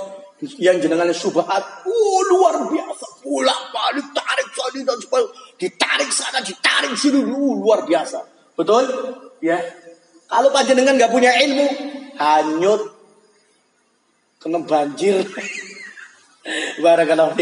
yang 0.62 0.80
jenengan 0.80 1.12
syubhat, 1.12 1.84
oh 1.84 2.20
luar 2.32 2.72
biasa. 2.72 3.08
Balik, 3.28 4.08
tarik 4.16 4.27
sana 4.58 4.82
dan 4.82 4.98
sebagainya. 4.98 5.32
Ditarik 5.62 6.10
sana, 6.10 6.40
ditarik 6.42 6.94
sini, 6.98 7.22
oh, 7.22 7.62
luar 7.62 7.86
biasa. 7.86 8.26
Betul? 8.58 8.90
Ya. 9.46 9.62
Kalau 10.26 10.50
panjenengan 10.50 10.98
nggak 10.98 11.14
punya 11.14 11.32
ilmu, 11.46 11.68
hanyut 12.18 12.82
kena 14.42 14.60
banjir. 14.66 15.22
Barakallahu. 16.84 17.36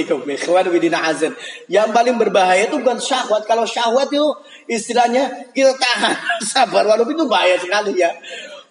Yang 1.69 1.89
paling 1.93 2.15
berbahaya 2.17 2.65
itu 2.65 2.77
bukan 2.81 2.97
syahwat. 2.97 3.45
Kalau 3.45 3.65
syahwat 3.65 4.09
itu 4.09 4.25
istilahnya 4.65 5.53
kita 5.53 5.77
tahan 5.77 6.15
sabar 6.51 6.83
walaupun 6.89 7.13
itu 7.13 7.25
bahaya 7.29 7.57
sekali 7.61 8.01
ya. 8.01 8.11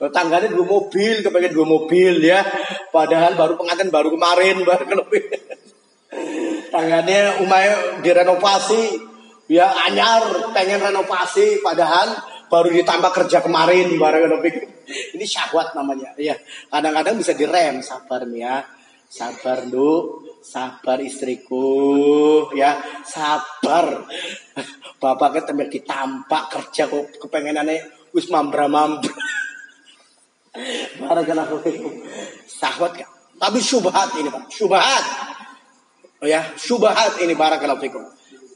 Tangganya 0.04 0.50
dua 0.50 0.66
mobil, 0.66 1.22
kepengen 1.22 1.54
dua 1.54 1.66
mobil 1.70 2.18
ya. 2.18 2.42
Padahal 2.90 3.38
baru 3.38 3.54
pengantin 3.56 3.88
baru 3.94 4.10
kemarin 4.10 4.62
barakallahu 4.68 5.14
Tangganya 6.72 7.40
umay 7.42 8.00
direnovasi, 8.04 9.00
ya 9.50 9.68
anyar 9.88 10.52
pengen 10.52 10.80
renovasi 10.80 11.60
padahal 11.60 12.14
baru 12.48 12.70
ditambah 12.70 13.10
kerja 13.10 13.42
kemarin 13.42 13.96
barakallahu 13.98 14.44
Ini 14.86 15.24
syahwat 15.24 15.72
namanya. 15.72 16.12
Ya, 16.20 16.36
kadang-kadang 16.68 17.16
bisa 17.16 17.32
direm 17.32 17.80
sabar 17.80 18.28
nih 18.28 18.44
ya. 18.44 18.56
Sabar 19.04 19.62
lu, 19.70 20.20
sabar 20.42 20.98
istriku, 20.98 22.50
ya 22.52 22.76
sabar. 23.06 24.04
Bapaknya 24.98 25.46
tempat 25.46 25.68
ditampak 25.70 26.44
kerja 26.50 26.88
kok 26.88 27.06
kepengenannya 27.22 28.10
wis 28.12 28.26
mambra 28.32 28.66
mambra. 28.66 29.12
Fikum. 31.62 31.92
Sahwat 32.46 32.94
kan? 32.94 33.10
Tapi 33.34 33.58
syubhat 33.58 34.14
ini 34.14 34.30
Pak, 34.30 34.46
syubhat. 34.54 35.04
Oh 36.24 36.28
ya, 36.28 36.40
syubhat 36.56 37.20
ini 37.20 37.36
barakallahu 37.36 37.84
fikum. 37.84 38.00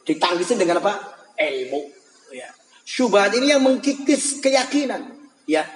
Ditangisi 0.08 0.56
dengan 0.56 0.80
apa? 0.80 0.96
Ilmu. 1.36 1.80
Ya. 2.32 2.48
Syubhat 2.80 3.36
ini 3.36 3.52
yang 3.52 3.60
mengkikis 3.60 4.40
keyakinan. 4.40 5.04
Ya. 5.44 5.68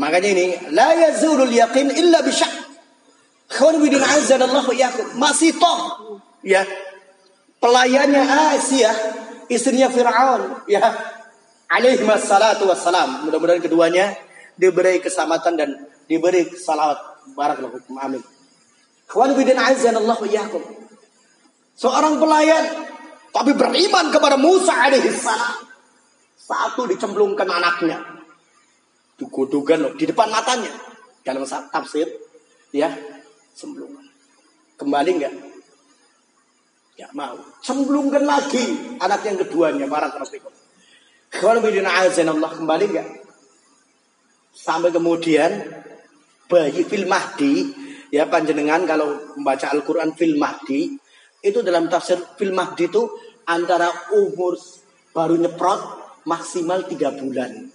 Makanya 0.00 0.32
ini 0.32 0.46
la 0.72 0.96
yazulul 0.96 1.52
yaqin 1.52 1.92
illa 1.92 2.24
bisyak. 2.24 2.48
Khawarbidin 3.52 4.00
Allah 4.00 4.64
yakum. 4.72 5.20
Masih 5.20 5.52
toh. 5.60 6.16
Ya. 6.40 6.64
Pelayannya 7.60 8.56
Asia. 8.56 8.88
Istrinya 9.52 9.92
Fir'aun. 9.92 10.64
Ya. 10.72 10.88
Alaihi 11.68 12.00
wassalatu 12.00 12.64
wassalam. 12.64 13.28
Mudah-mudahan 13.28 13.60
keduanya 13.60 14.16
diberi 14.56 15.04
keselamatan 15.04 15.52
dan 15.52 15.68
diberi 16.08 16.48
salawat. 16.48 16.96
Barakallahu 17.36 17.76
Amin. 18.00 18.24
Khawarbidin 19.04 19.60
Allah 19.60 20.16
yakum. 20.24 20.79
Seorang 21.80 22.20
pelayan. 22.20 22.64
Tapi 23.30 23.56
beriman 23.56 24.12
kepada 24.12 24.36
Musa 24.36 24.76
alaihi 24.76 25.08
salam. 25.16 25.64
Satu 26.36 26.84
dicemplungkan 26.84 27.48
anaknya. 27.48 28.04
Digodogan 29.16 29.88
loh. 29.88 29.92
Di 29.96 30.04
depan 30.04 30.28
matanya. 30.28 30.68
Dalam 31.24 31.48
tafsir. 31.48 32.04
Ya 32.76 32.92
Semblungan. 33.56 34.04
Kembali 34.76 35.10
enggak? 35.20 35.34
Ya 36.96 37.08
mau. 37.12 37.36
Semblungkan 37.60 38.24
lagi 38.24 38.96
anak 39.00 39.20
yang 39.24 39.36
keduanya. 39.40 39.84
Kalau 41.30 41.58
bidina 41.62 41.92
Allah 41.92 42.50
kembali 42.56 42.84
enggak? 42.88 43.08
Sampai 44.50 44.90
kemudian 44.92 45.50
bayi 46.50 46.82
fil 46.82 47.06
mahdi 47.06 47.70
ya 48.10 48.26
panjenengan 48.26 48.82
kalau 48.82 49.38
membaca 49.38 49.70
Al-Qur'an 49.70 50.18
fil 50.18 50.34
mahdi 50.34 50.98
itu 51.40 51.64
dalam 51.64 51.88
tafsir 51.88 52.20
fil 52.36 52.52
mahdi 52.52 52.88
itu 52.88 53.08
antara 53.48 53.88
umur 54.12 54.56
baru 55.16 55.40
nyeprot 55.40 55.80
maksimal 56.28 56.84
tiga 56.84 57.12
bulan. 57.16 57.68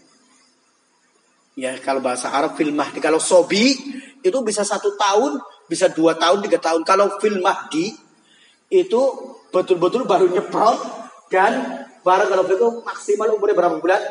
Ya 1.56 1.76
kalau 1.80 2.04
bahasa 2.04 2.30
Arab 2.30 2.60
fil 2.60 2.76
mahdi 2.76 3.02
kalau 3.02 3.18
sobi 3.18 3.74
itu 4.22 4.38
bisa 4.46 4.62
satu 4.62 4.94
tahun 4.98 5.40
bisa 5.66 5.90
dua 5.92 6.18
tahun, 6.18 6.46
tiga 6.46 6.62
tahun. 6.62 6.86
Kalau 6.86 7.18
film 7.18 7.42
Mahdi 7.42 7.94
itu 8.70 9.02
betul-betul 9.50 10.06
baru 10.06 10.30
nyeprot 10.30 10.78
dan 11.30 11.86
barang 12.06 12.30
kalau 12.30 12.44
itu 12.46 12.68
maksimal 12.86 13.28
umurnya 13.34 13.56
berapa 13.58 13.78
bulan? 13.82 14.02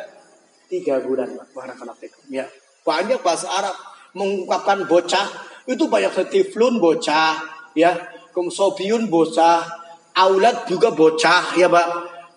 Tiga 0.67 0.99
bulan, 1.03 1.31
barang 1.55 1.77
kalau 1.79 1.95
itu. 2.03 2.19
Ya, 2.31 2.47
banyak 2.83 3.23
bahasa 3.23 3.47
Arab 3.51 3.77
mengungkapkan 4.15 4.87
bocah 4.87 5.27
itu 5.71 5.87
banyak 5.87 6.13
setiflun 6.13 6.83
bocah, 6.83 7.39
ya, 7.79 7.95
kumsobiun 8.35 9.07
bocah, 9.07 9.63
aulat 10.19 10.67
juga 10.67 10.91
bocah, 10.91 11.55
ya, 11.55 11.71
pak. 11.71 11.87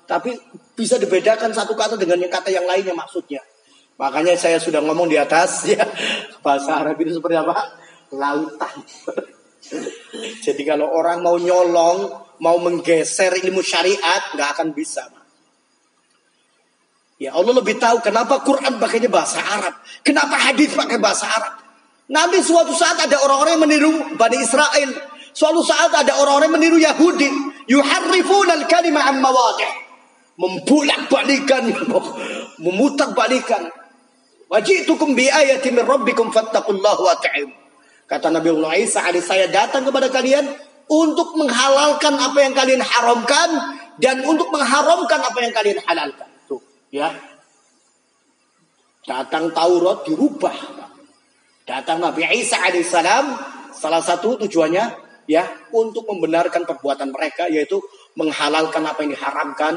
Tapi 0.07 0.31
bisa 0.77 1.01
dibedakan 1.01 1.51
satu 1.51 1.73
kata 1.73 1.97
dengan 1.97 2.21
yang 2.21 2.31
kata 2.31 2.53
yang 2.53 2.69
lainnya 2.69 2.93
maksudnya. 2.93 3.41
Makanya 3.97 4.37
saya 4.37 4.61
sudah 4.61 4.79
ngomong 4.85 5.09
di 5.09 5.17
atas 5.17 5.65
ya 5.73 5.81
bahasa 6.45 6.85
Arab 6.85 7.01
itu 7.01 7.17
seperti 7.17 7.35
apa? 7.35 7.57
lautan. 8.13 8.75
Jadi 10.45 10.63
kalau 10.63 10.87
orang 10.87 11.19
mau 11.19 11.35
nyolong, 11.35 12.07
mau 12.39 12.55
menggeser 12.61 13.35
ilmu 13.43 13.59
syariat, 13.59 14.31
nggak 14.31 14.49
akan 14.55 14.71
bisa. 14.71 15.11
Ya 17.17 17.33
Allah 17.33 17.51
lebih 17.57 17.81
tahu 17.81 17.99
kenapa 18.05 18.45
Quran 18.45 18.77
pakainya 18.77 19.09
bahasa 19.09 19.41
Arab. 19.41 19.75
Kenapa 20.05 20.37
hadis 20.37 20.71
pakai 20.71 21.01
bahasa 21.01 21.25
Arab. 21.25 21.53
Nanti 22.07 22.39
suatu 22.39 22.71
saat 22.71 22.95
ada 23.03 23.19
orang-orang 23.19 23.59
yang 23.59 23.63
meniru 23.65 23.91
Bani 24.15 24.37
Israel. 24.39 25.16
Suatu 25.37 25.61
saat 25.61 25.93
ada 25.93 26.17
orang-orang 26.17 26.57
meniru 26.57 26.81
Yahudi. 26.81 27.29
Yuharrifun 27.69 28.49
al-kalimah 28.49 29.13
an 29.13 29.21
mawadih. 29.21 29.69
Membulak 30.41 31.05
balikan. 31.13 31.69
Memutar 32.65 33.13
balikan. 33.13 33.69
Wajitukum 34.49 35.13
bi 35.13 35.29
ayatin 35.29 35.77
min 35.77 35.85
rabbikum 35.85 36.33
fattakullahu 36.33 37.05
wa 37.05 37.13
ta'im. 37.21 37.53
Kata 38.09 38.33
Nabi 38.33 38.49
Allah 38.49 38.73
Isa, 38.81 39.05
saya 39.21 39.45
datang 39.51 39.85
kepada 39.85 40.09
kalian 40.09 40.47
untuk 40.89 41.37
menghalalkan 41.37 42.15
apa 42.17 42.39
yang 42.41 42.55
kalian 42.57 42.81
haramkan 42.81 43.49
dan 44.01 44.23
untuk 44.25 44.49
mengharamkan 44.49 45.21
apa 45.21 45.37
yang 45.43 45.53
kalian 45.53 45.77
halalkan. 45.85 46.29
Tuh, 46.47 46.63
ya. 46.89 47.13
Datang 49.05 49.53
Taurat 49.53 50.07
dirubah. 50.07 50.55
Datang 51.67 51.99
Nabi 51.99 52.23
Isa 52.31 52.57
alaihissalam 52.63 53.25
salah 53.75 53.99
satu 53.99 54.39
tujuannya 54.39 55.06
ya 55.27 55.43
untuk 55.75 56.07
membenarkan 56.07 56.63
perbuatan 56.63 57.11
mereka 57.11 57.51
yaitu 57.51 57.77
menghalalkan 58.15 58.81
apa 58.87 59.03
yang 59.03 59.11
diharamkan 59.13 59.73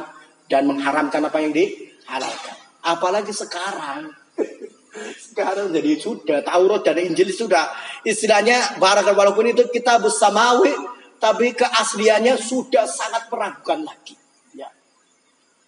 dan 0.46 0.62
mengharamkan 0.64 1.20
apa 1.26 1.38
yang 1.42 1.52
dihalalkan. 1.52 2.56
Apalagi 2.80 3.34
sekarang 3.34 4.14
sekarang 5.30 5.74
jadi 5.74 5.98
sudah 5.98 6.40
Taurat 6.46 6.82
dan 6.86 6.96
Injil 7.02 7.34
sudah 7.34 7.68
istilahnya 8.06 8.78
barangkali 8.80 9.14
walaupun 9.14 9.50
itu 9.50 9.68
kita 9.68 10.00
bersamawi 10.00 10.72
tapi 11.20 11.52
keasliannya 11.52 12.40
sudah 12.40 12.88
sangat 12.88 13.28
meragukan 13.28 13.84
lagi. 13.84 14.16
Ya. 14.56 14.72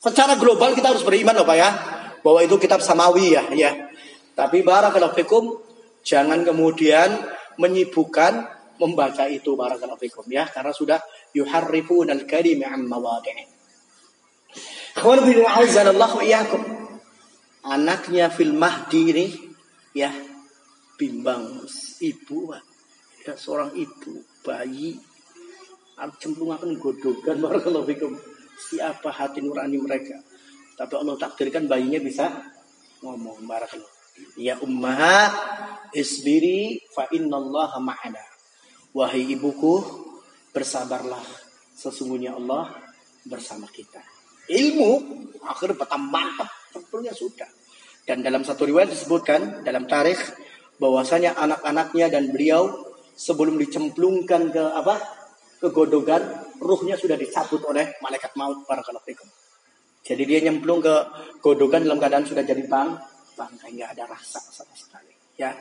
Secara 0.00 0.40
global 0.40 0.72
kita 0.72 0.96
harus 0.96 1.04
beriman 1.04 1.36
loh 1.36 1.44
Pak 1.44 1.56
ya 1.58 1.70
bahwa 2.24 2.40
itu 2.40 2.56
kitab 2.56 2.80
samawi 2.80 3.36
ya 3.36 3.44
ya. 3.52 3.70
Tapi 4.32 4.64
barakallahu 4.64 5.12
fikum 5.12 5.60
jangan 6.02 6.40
kemudian 6.42 7.12
menyibukkan 7.60 8.61
membaca 8.82 9.30
itu 9.30 9.54
barakallahu 9.54 10.02
fikum 10.02 10.26
ya. 10.26 10.50
Karena 10.50 10.74
sudah 10.74 10.98
yuharrifun 11.30 12.10
al-kalim 12.10 12.66
an 12.66 12.82
mawadi'i. 12.90 13.46
Khawal 14.98 15.24
bin 15.24 15.40
Allah 15.46 16.12
iyyakum. 16.20 16.62
Anaknya 17.62 18.26
fil 18.28 18.52
mahdi 18.58 19.14
ini 19.14 19.26
ya 19.94 20.10
bimbang 20.98 21.62
ibu 22.02 22.50
ya 23.22 23.34
seorang 23.38 23.72
ibu 23.78 24.18
bayi. 24.42 24.98
Cemplung 26.18 26.50
akan 26.50 26.82
godogan 26.82 27.38
barakallahu 27.46 27.86
fikum. 27.86 28.12
Siapa 28.58 29.14
hati 29.14 29.38
nurani 29.38 29.78
mereka? 29.78 30.18
Tapi 30.74 30.94
Allah 30.98 31.14
takdirkan 31.14 31.70
bayinya 31.70 32.02
bisa 32.02 32.26
ngomong 33.00 33.46
barakallahu. 33.46 33.90
Ya 34.36 34.58
ummahat 34.60 35.32
isbiri 35.94 36.82
fa 36.92 37.08
innallaha 37.14 37.80
ma'ana 37.80 38.31
wahai 38.92 39.24
ibuku 39.32 39.80
bersabarlah 40.52 41.24
sesungguhnya 41.76 42.36
Allah 42.36 42.72
bersama 43.24 43.66
kita. 43.68 44.00
Ilmu 44.52 44.90
akhirnya 45.42 45.76
betah 45.80 46.00
mantap, 46.00 46.50
tentunya 46.70 47.14
sudah. 47.14 47.48
Dan 48.02 48.20
dalam 48.20 48.42
satu 48.42 48.66
riwayat 48.66 48.90
disebutkan 48.92 49.62
dalam 49.62 49.86
tarikh 49.86 50.18
bahwasanya 50.76 51.38
anak-anaknya 51.38 52.10
dan 52.10 52.34
beliau 52.34 52.90
sebelum 53.14 53.56
dicemplungkan 53.56 54.50
ke 54.50 54.64
apa 54.74 54.98
ke 55.62 55.70
godogan, 55.70 56.18
ruhnya 56.58 56.98
sudah 56.98 57.14
dicabut 57.14 57.62
oleh 57.70 57.94
malaikat 58.02 58.34
maut 58.34 58.66
para 58.66 58.82
fikum. 58.82 59.30
Jadi 60.02 60.22
dia 60.26 60.42
nyemplung 60.42 60.82
ke 60.82 60.94
godogan 61.38 61.86
dalam 61.86 62.02
keadaan 62.02 62.26
sudah 62.26 62.42
jadi 62.42 62.66
bang, 62.66 62.98
bangkai 63.38 63.70
nggak 63.78 63.90
ada 63.94 64.04
rasa 64.10 64.42
sama 64.50 64.74
sekali. 64.74 65.14
Ya, 65.38 65.54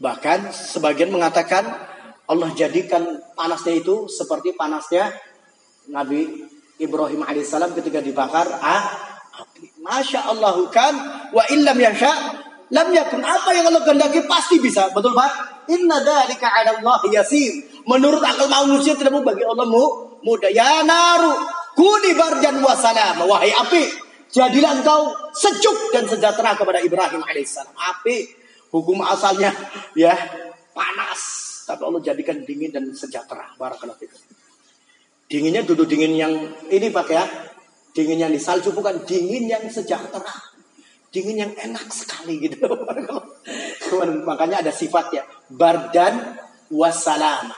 bahkan 0.00 0.48
sebagian 0.48 1.12
mengatakan 1.12 1.68
Allah 2.26 2.50
jadikan 2.58 3.22
panasnya 3.38 3.78
itu 3.78 4.10
seperti 4.10 4.58
panasnya 4.58 5.14
Nabi 5.90 6.42
Ibrahim 6.82 7.22
alaihissalam 7.22 7.72
ketika 7.78 8.02
dibakar. 8.02 8.50
Ah, 8.58 8.84
api. 9.46 9.78
Masya 9.80 10.26
Allah 10.34 10.58
kan? 10.74 10.94
Wa 11.30 11.46
illam 11.54 11.78
yasha 11.78 12.12
lam 12.74 12.88
yakun. 12.90 13.22
Apa 13.22 13.54
yang 13.54 13.70
Allah 13.70 13.86
kehendaki? 13.86 14.26
Pasti 14.26 14.58
bisa. 14.58 14.90
Betul 14.90 15.14
pak? 15.14 15.56
Inna 15.70 16.02
dzalika 16.02 16.46
'ala 16.46 16.78
Allah 16.82 17.00
yasir 17.10 17.82
menurut 17.86 18.22
akal 18.22 18.46
manusia 18.46 18.94
tidak 18.94 19.14
mau 19.14 19.22
bagi 19.22 19.42
Allah 19.46 19.66
mu 19.66 20.18
mudah 20.22 20.50
ya 20.50 20.82
naru 20.82 21.34
kuni 21.74 22.14
barjan 22.14 22.58
wa 22.62 22.74
salam 22.74 23.26
wahai 23.26 23.50
api 23.50 23.82
jadilah 24.30 24.78
engkau 24.78 25.14
sejuk 25.34 25.94
dan 25.94 26.06
sejahtera 26.06 26.54
kepada 26.54 26.82
Ibrahim 26.82 27.22
alaihissalam. 27.22 27.74
Api 27.74 28.30
hukum 28.70 29.02
asalnya 29.02 29.50
ya 29.94 30.14
panas 30.74 31.45
tapi 31.66 31.82
Allah 31.82 31.98
jadikan 31.98 32.46
dingin 32.46 32.70
dan 32.70 32.86
sejahtera. 32.94 33.58
Barakallahu 33.58 33.98
fikum. 33.98 34.22
Dinginnya 35.26 35.66
duduk 35.66 35.90
dingin 35.90 36.14
yang 36.14 36.32
ini 36.70 36.88
pak 36.94 37.10
ya. 37.10 37.26
Dingin 37.90 38.22
yang 38.22 38.30
di 38.30 38.38
salju 38.38 38.70
bukan. 38.70 39.02
Dingin 39.02 39.50
yang 39.50 39.66
sejahtera. 39.66 40.54
Dingin 41.10 41.42
yang 41.42 41.52
enak 41.58 41.90
sekali 41.90 42.38
gitu. 42.38 42.62
Makanya 44.30 44.62
ada 44.62 44.70
sifat 44.70 45.06
ya. 45.10 45.26
Bardan 45.50 46.38
wassalam 46.70 47.50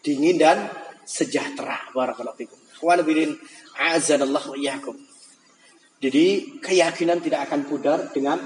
dingin 0.00 0.40
dan 0.40 0.68
sejahtera. 1.04 1.92
Barakallahu 1.92 2.40
fikum. 2.40 2.58
Azanallahu 3.74 4.54
iyyakum. 4.56 4.96
Jadi 5.98 6.60
keyakinan 6.60 7.20
tidak 7.24 7.48
akan 7.48 7.64
pudar 7.64 8.12
dengan 8.12 8.44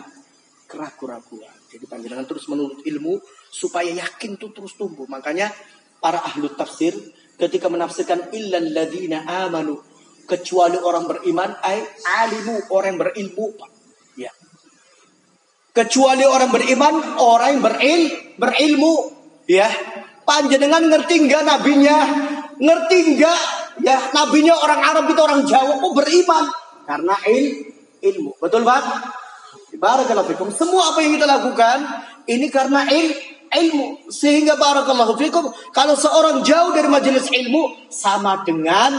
keraguan-keraguan. 0.71 1.53
Jadi 1.69 1.85
panjenengan 1.91 2.25
terus 2.25 2.47
menuntut 2.47 2.87
ilmu 2.87 3.19
supaya 3.49 3.91
yakin 3.91 4.37
itu 4.37 4.53
terus 4.53 4.77
tumbuh. 4.77 5.09
Makanya 5.09 5.51
para 5.99 6.23
ahlu 6.23 6.53
tafsir 6.55 6.95
ketika 7.39 7.67
menafsirkan 7.71 8.31
illal 8.35 8.69
ladina 8.71 9.25
amanu 9.47 9.79
kecuali 10.29 10.77
orang 10.77 11.09
beriman 11.09 11.51
ay 11.65 11.81
alimu 12.25 12.69
orang 12.71 13.01
berilmu. 13.01 13.47
Ya. 14.21 14.31
Kecuali 15.73 16.29
orang 16.29 16.51
beriman 16.53 16.95
orang 17.17 17.59
yang 17.59 17.63
beril 17.65 18.03
berilmu. 18.37 18.95
Ya. 19.49 19.71
Panjenengan 20.29 20.85
ngerti 20.93 21.25
enggak 21.25 21.43
nabinya? 21.49 21.99
Ngerti 22.61 22.97
enggak 23.17 23.41
ya 23.81 24.11
nabinya 24.13 24.59
orang 24.59 24.81
Arab 24.83 25.05
itu 25.09 25.21
orang 25.23 25.43
Jawa 25.49 25.81
kok 25.81 25.95
beriman? 25.97 26.45
Karena 26.85 27.17
il 27.31 27.65
ilmu. 28.05 28.37
Betul 28.37 28.69
Pak? 28.69 28.83
Barakallahu 29.79 30.29
fikum. 30.35 30.49
Semua 30.53 30.93
apa 30.93 31.01
yang 31.01 31.17
kita 31.17 31.25
lakukan 31.25 31.79
ini 32.29 32.53
karena 32.53 32.85
il 32.93 33.15
ilmu. 33.51 34.13
Sehingga 34.13 34.55
barakallahu 34.61 35.17
fikum 35.17 35.49
kalau 35.73 35.97
seorang 35.97 36.45
jauh 36.45 36.73
dari 36.73 36.89
majelis 36.89 37.29
ilmu 37.29 37.91
sama 37.93 38.45
dengan 38.45 38.95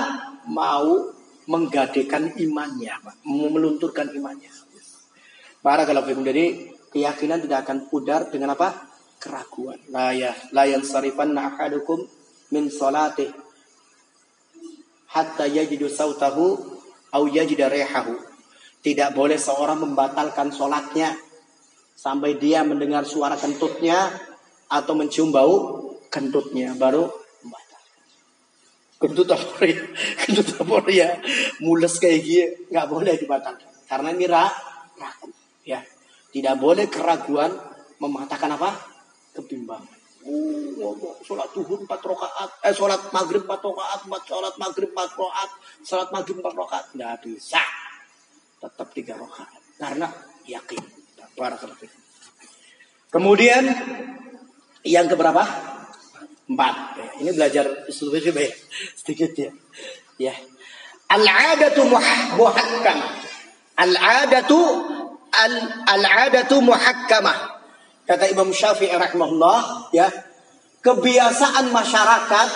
mau 0.49 1.13
menggadekan 1.49 2.37
imannya 2.37 2.93
melunturkan 3.25 4.13
imannya. 4.13 4.49
Barakallahu 5.59 6.07
fikum. 6.09 6.23
Jadi 6.23 6.45
keyakinan 6.93 7.43
tidak 7.45 7.67
akan 7.67 7.77
pudar 7.89 8.29
dengan 8.29 8.53
apa? 8.53 8.89
Keraguan. 9.19 9.81
La 9.91 10.15
ya 10.15 10.31
la 10.55 10.63
yansarifan 10.69 11.35
ahadukum 11.35 11.99
min 12.55 12.71
salati. 12.71 13.27
Hatta 15.09 15.49
yajidu 15.49 15.89
sautahu 15.89 16.55
au 17.11 17.23
yajida 17.25 17.67
rihahu. 17.67 18.15
Tidak 18.79 19.11
boleh 19.11 19.35
seorang 19.35 19.83
membatalkan 19.83 20.55
sholatnya 20.55 21.11
sampai 21.99 22.39
dia 22.39 22.63
mendengar 22.63 23.03
suara 23.03 23.35
kentutnya 23.35 24.07
atau 24.69 24.93
mencium 24.93 25.33
bau 25.33 25.81
kentutnya 26.13 26.77
baru 26.77 27.09
membatal. 27.41 27.81
Kentut 29.01 29.29
apa 29.33 29.65
ya? 29.65 29.81
Kentut 30.21 30.49
apa 30.61 30.89
ya? 30.93 31.09
Mules 31.65 31.97
kayak 31.97 32.19
gini 32.21 32.45
nggak 32.69 32.87
boleh 32.87 33.13
dibatalkan 33.17 33.69
karena 33.89 34.09
ini 34.13 34.25
ragu. 34.29 35.29
Ya, 35.65 35.81
tidak 36.33 36.55
boleh 36.61 36.85
keraguan 36.89 37.53
mematahkan 38.01 38.53
apa? 38.55 38.71
kebimbangan. 39.29 39.97
Oh, 40.27 41.15
sholat 41.23 41.47
duhur 41.55 41.79
empat 41.79 42.03
rakaat, 42.03 42.49
eh 42.67 42.73
sholat 42.75 43.07
maghrib 43.15 43.47
empat 43.47 43.61
rakaat, 43.63 43.99
empat 44.03 44.23
sholat 44.27 44.55
maghrib 44.59 44.91
empat 44.91 45.15
rakaat, 45.15 45.49
sholat 45.85 46.09
maghrib 46.11 46.37
empat 46.43 46.55
rakaat, 46.59 46.85
nggak 46.91 47.15
bisa. 47.23 47.63
Tetap 48.59 48.87
tiga 48.91 49.15
rakaat 49.15 49.61
karena 49.79 50.11
yakin. 50.43 50.99
Kemudian 53.09 53.63
yang 54.89 55.05
keberapa? 55.05 55.45
Empat. 56.49 56.75
Ini 57.21 57.29
belajar 57.37 57.85
istilah 57.85 58.17
ya. 58.17 58.53
sedikit 58.97 59.31
ya. 59.37 59.51
Ya. 60.17 60.33
Al-adatu 61.13 61.85
muhakkamah. 61.85 63.09
Al-adatu 63.77 64.59
al-adatu 65.87 66.57
muhakkamah 66.65 67.59
Kata 68.09 68.25
Imam 68.25 68.49
Syafi'i 68.49 68.89
rahimahullah, 68.89 69.93
ya, 69.93 70.09
kebiasaan 70.81 71.69
masyarakat 71.69 72.49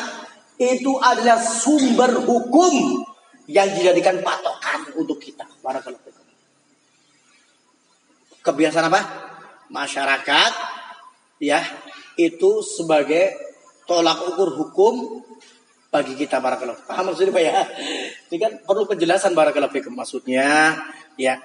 itu 0.58 0.98
adalah 0.98 1.38
sumber 1.38 2.26
hukum 2.26 3.06
yang 3.46 3.70
dijadikan 3.70 4.18
patokan 4.26 4.98
untuk 4.98 5.22
kita. 5.22 5.46
Barakallahu 5.62 6.10
Kebiasaan 8.42 8.90
apa? 8.90 9.02
Masyarakat 9.70 10.52
ya, 11.38 11.62
itu 12.18 12.62
sebagai 12.62 13.34
tolak 13.90 14.22
ukur 14.34 14.50
hukum 14.54 15.24
bagi 15.94 16.18
kita 16.18 16.42
barakallahu. 16.42 16.90
Paham 16.90 17.14
maksudnya 17.14 17.34
Pak 17.34 17.44
ya? 17.46 17.54
Ini 18.34 18.38
kan 18.42 18.52
perlu 18.66 18.90
penjelasan 18.90 19.38
barakallahu 19.38 19.74
fikum. 19.74 19.94
Maksudnya 19.94 20.74
ya 21.18 21.38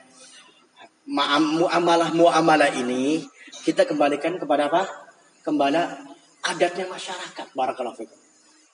muamalah 1.09 2.13
muamalah 2.17 2.73
ini 2.77 3.25
kita 3.65 3.85
kembalikan 3.85 4.41
kepada 4.41 4.73
apa? 4.73 4.89
Kembali 5.45 5.81
adatnya 6.49 6.89
masyarakat. 6.89 7.53
Barakallahu 7.53 7.97
fikum. 8.01 8.19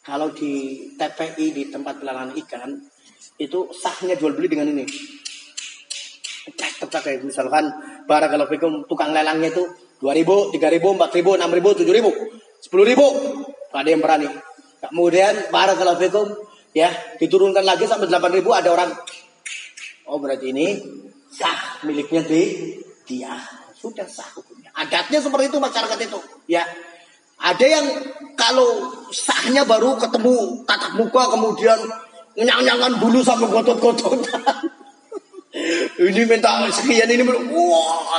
Kalau 0.04 0.30
di 0.36 0.86
TPI 0.94 1.46
di 1.50 1.62
tempat 1.72 1.98
pelelangan 1.98 2.36
ikan 2.44 2.70
itu 3.40 3.72
sahnya 3.74 4.14
jual 4.14 4.36
beli 4.36 4.46
dengan 4.46 4.70
ini. 4.70 4.86
Cek 6.44 6.86
kayak 6.92 7.24
misalkan 7.24 7.72
barakallahu 8.04 8.52
fikum 8.52 8.72
tukang 8.84 9.16
lelangnya 9.16 9.48
itu 9.48 9.64
2000, 10.04 10.52
3000, 10.60 10.84
4000, 11.00 11.40
6000, 11.40 11.80
7000, 11.80 12.12
10000. 12.60 13.72
Ada 13.72 13.88
yang 13.88 14.02
berani. 14.04 14.28
Kemudian 14.84 15.48
barakallahu 15.48 15.96
fikum 15.96 16.28
ya 16.76 16.92
diturunkan 17.16 17.64
lagi 17.64 17.88
sampai 17.88 18.12
8000 18.12 18.44
ada 18.52 18.68
orang 18.68 18.90
oh 20.10 20.20
berarti 20.20 20.52
ini 20.52 20.76
sah 21.32 21.80
miliknya 21.88 22.20
di 22.20 22.76
dia 23.08 23.32
sudah 23.72 24.04
sah 24.04 24.28
hukumnya. 24.36 24.68
Adatnya 24.76 25.24
seperti 25.24 25.48
itu 25.48 25.56
masyarakat 25.56 25.98
itu. 26.04 26.20
Ya. 26.52 26.68
Ada 27.40 27.66
yang 27.66 27.86
kalau 28.36 28.92
sahnya 29.10 29.64
baru 29.64 29.96
ketemu 29.96 30.64
tatap 30.68 30.96
muka 31.00 31.32
kemudian 31.32 31.76
nyang-nyangan 32.36 33.00
bulu 33.00 33.20
sampai 33.24 33.48
gotot-gototan. 33.50 34.40
ini 36.08 36.22
minta 36.26 36.66
sekian 36.70 37.06
ini 37.10 37.22
wah 37.52 38.18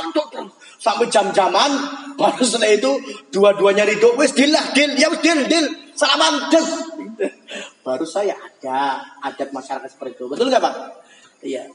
sampai 0.76 1.08
jam-jaman 1.08 1.70
baru 2.16 2.42
setelah 2.44 2.72
itu 2.72 2.92
dua-duanya 3.28 3.84
ridho 3.84 4.16
wes 4.16 4.32
deal 4.32 4.52
lah 4.52 4.64
deal. 4.72 4.92
Ya 4.96 5.08
wes 5.12 5.20
deal 5.20 5.44
deal. 5.48 5.66
Salaman 5.96 6.48
deal. 6.52 6.66
Baru 7.84 8.04
saya 8.08 8.36
ada 8.36 9.04
adat 9.24 9.52
masyarakat 9.52 9.88
seperti 9.88 10.20
itu. 10.20 10.24
Betul 10.28 10.48
nggak 10.48 10.62
pak? 10.64 10.74
Iya. 11.44 11.68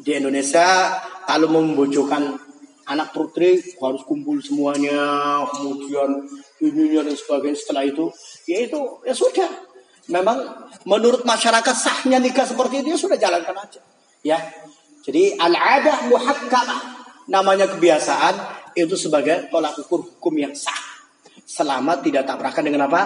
Di 0.00 0.16
Indonesia 0.16 0.96
kalau 1.28 1.52
membujukan 1.52 2.48
anak 2.88 3.12
putri 3.12 3.60
harus 3.60 4.02
kumpul 4.08 4.40
semuanya 4.40 5.42
kemudian 5.52 6.24
ini 6.60 6.96
dan 6.96 7.16
sebagainya. 7.16 7.58
Setelah 7.58 7.84
itu 7.88 8.08
ya 8.48 8.64
itu 8.64 8.80
ya 9.04 9.14
sudah. 9.16 9.50
Memang 10.10 10.42
menurut 10.88 11.22
masyarakat 11.22 11.76
sahnya 11.76 12.18
nikah 12.18 12.42
seperti 12.42 12.82
itu 12.82 12.96
ya 12.96 12.98
sudah 12.98 13.18
jalankan 13.20 13.56
aja. 13.56 13.80
Ya. 14.24 14.38
Jadi 15.00 15.32
al-adah 15.32 16.12
muhakkamah 16.12 16.99
namanya 17.30 17.70
kebiasaan 17.70 18.34
itu 18.74 18.98
sebagai 18.98 19.48
tolak 19.48 19.78
ukur 19.78 20.02
hukum 20.18 20.34
yang 20.34 20.54
sah 20.54 20.76
selama 21.46 22.02
tidak 22.02 22.26
tabrakan 22.26 22.66
dengan 22.66 22.90
apa 22.90 23.02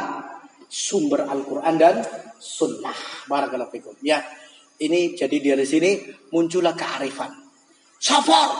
sumber 0.69 1.29
Al-Quran 1.29 1.75
dan 1.77 2.01
Sunnah 2.41 3.29
barakallahu 3.29 3.73
fikum 3.73 3.97
ya 4.05 4.21
Ini 4.75 5.15
jadi 5.15 5.39
dari 5.39 5.63
sini 5.63 6.03
muncullah 6.35 6.75
kearifan. 6.75 7.31
Safar, 8.03 8.51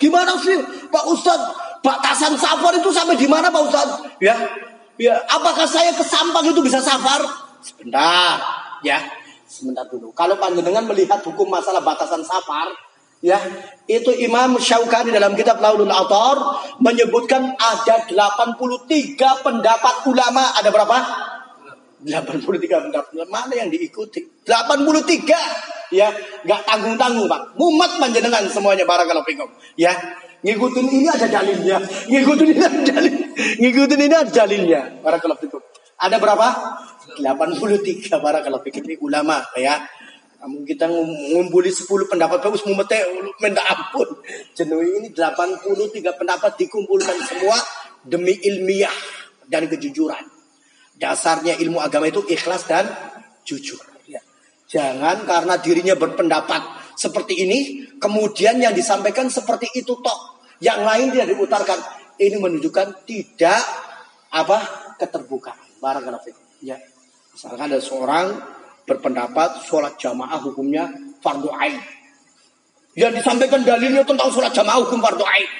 gimana 0.00 0.32
sih 0.40 0.56
Pak 0.88 1.04
Ustadz? 1.12 1.46
Batasan 1.84 2.34
safar 2.40 2.72
itu 2.74 2.88
sampai 2.88 3.20
di 3.20 3.28
mana 3.28 3.52
Pak 3.52 3.62
Ustadz? 3.68 3.94
Ya, 4.24 4.34
ya. 4.96 5.20
Apakah 5.28 5.68
saya 5.68 5.92
ke 5.92 6.02
Sampang 6.02 6.42
itu 6.48 6.64
bisa 6.64 6.80
safar? 6.80 7.20
Sebentar, 7.60 8.40
ya. 8.80 8.96
Sebentar 9.44 9.84
dulu. 9.92 10.08
Kalau 10.16 10.40
panjenengan 10.40 10.88
melihat 10.88 11.20
hukum 11.20 11.52
masalah 11.52 11.84
batasan 11.84 12.24
safar, 12.24 12.72
ya, 13.24 13.38
itu 13.88 14.12
Imam 14.20 14.60
Syaukani 14.60 15.10
dalam 15.10 15.32
kitab 15.32 15.58
Laulul 15.64 15.90
Autor 15.90 16.60
menyebutkan 16.78 17.56
ada 17.56 18.04
83 18.04 19.44
pendapat 19.44 19.94
ulama. 20.06 20.52
Ada 20.60 20.68
berapa? 20.68 20.98
83 22.04 22.84
pendapat. 22.88 23.10
Mana 23.26 23.52
yang 23.58 23.72
diikuti? 23.72 24.22
83 24.46 25.90
ya 25.90 26.12
nggak 26.44 26.60
tanggung 26.68 26.96
tanggung 27.00 27.26
pak. 27.26 27.56
Mumet 27.58 27.98
panjenengan 27.98 28.44
semuanya 28.46 28.84
barakallahu 28.86 29.26
fikum. 29.26 29.48
Ya 29.74 29.92
ngikutin 30.44 30.86
ini 30.86 31.08
ada 31.10 31.26
dalilnya. 31.26 31.82
Ngikutin 32.06 32.48
ini 32.54 32.62
ada 32.62 32.80
dalil. 32.86 33.14
Ngikutin 33.58 33.98
ini 33.98 34.14
ada 34.14 34.30
dalilnya 34.30 34.80
barakallahu 35.02 35.40
fikum. 35.42 35.62
Ada 35.98 36.22
berapa? 36.22 36.48
83 37.18 38.14
barakallahu 38.22 38.62
fikum. 38.62 38.82
Ini 38.86 38.96
ulama 39.02 39.42
ya 39.58 39.82
namun 40.38 40.62
kita 40.62 40.86
ngumpuli 40.86 41.70
10 41.74 41.86
pendapat 42.06 42.38
bagus 42.38 42.62
mumet 42.62 42.90
minta 43.42 43.62
ampun 43.66 44.06
jenuh 44.54 44.80
ini 44.82 45.10
83 45.10 45.66
pendapat 46.14 46.52
dikumpulkan 46.58 47.16
semua 47.26 47.58
demi 48.06 48.38
ilmiah 48.38 48.94
dan 49.50 49.66
kejujuran 49.66 50.38
Dasarnya 50.98 51.54
ilmu 51.62 51.78
agama 51.78 52.10
itu 52.10 52.26
ikhlas 52.26 52.66
dan 52.66 52.90
jujur. 53.46 53.78
Ya. 54.10 54.18
Jangan 54.66 55.22
karena 55.22 55.54
dirinya 55.62 55.94
berpendapat 55.94 56.90
seperti 56.98 57.46
ini, 57.46 57.86
kemudian 58.02 58.58
yang 58.58 58.74
disampaikan 58.74 59.30
seperti 59.30 59.70
itu 59.78 59.94
toh. 60.02 60.42
Yang 60.58 60.80
lain 60.82 61.06
tidak 61.14 61.28
diutarkan. 61.30 61.78
Ini 62.18 62.34
menunjukkan 62.34 63.06
tidak 63.06 63.62
apa 64.34 64.58
keterbukaan. 64.98 65.78
Barakallahu 65.78 66.34
Ya. 66.66 66.74
Misalkan 67.30 67.70
ada 67.70 67.78
seorang 67.78 68.57
berpendapat 68.88 69.68
sholat 69.68 70.00
jamaah 70.00 70.40
hukumnya 70.40 70.88
fardu 71.20 71.52
ain. 71.52 71.76
Yang 72.96 73.20
disampaikan 73.22 73.62
dalilnya 73.62 74.02
tentang 74.02 74.32
sholat 74.32 74.50
jamaah 74.56 74.80
hukum 74.88 74.98
fardu 75.04 75.22
ain. 75.28 75.50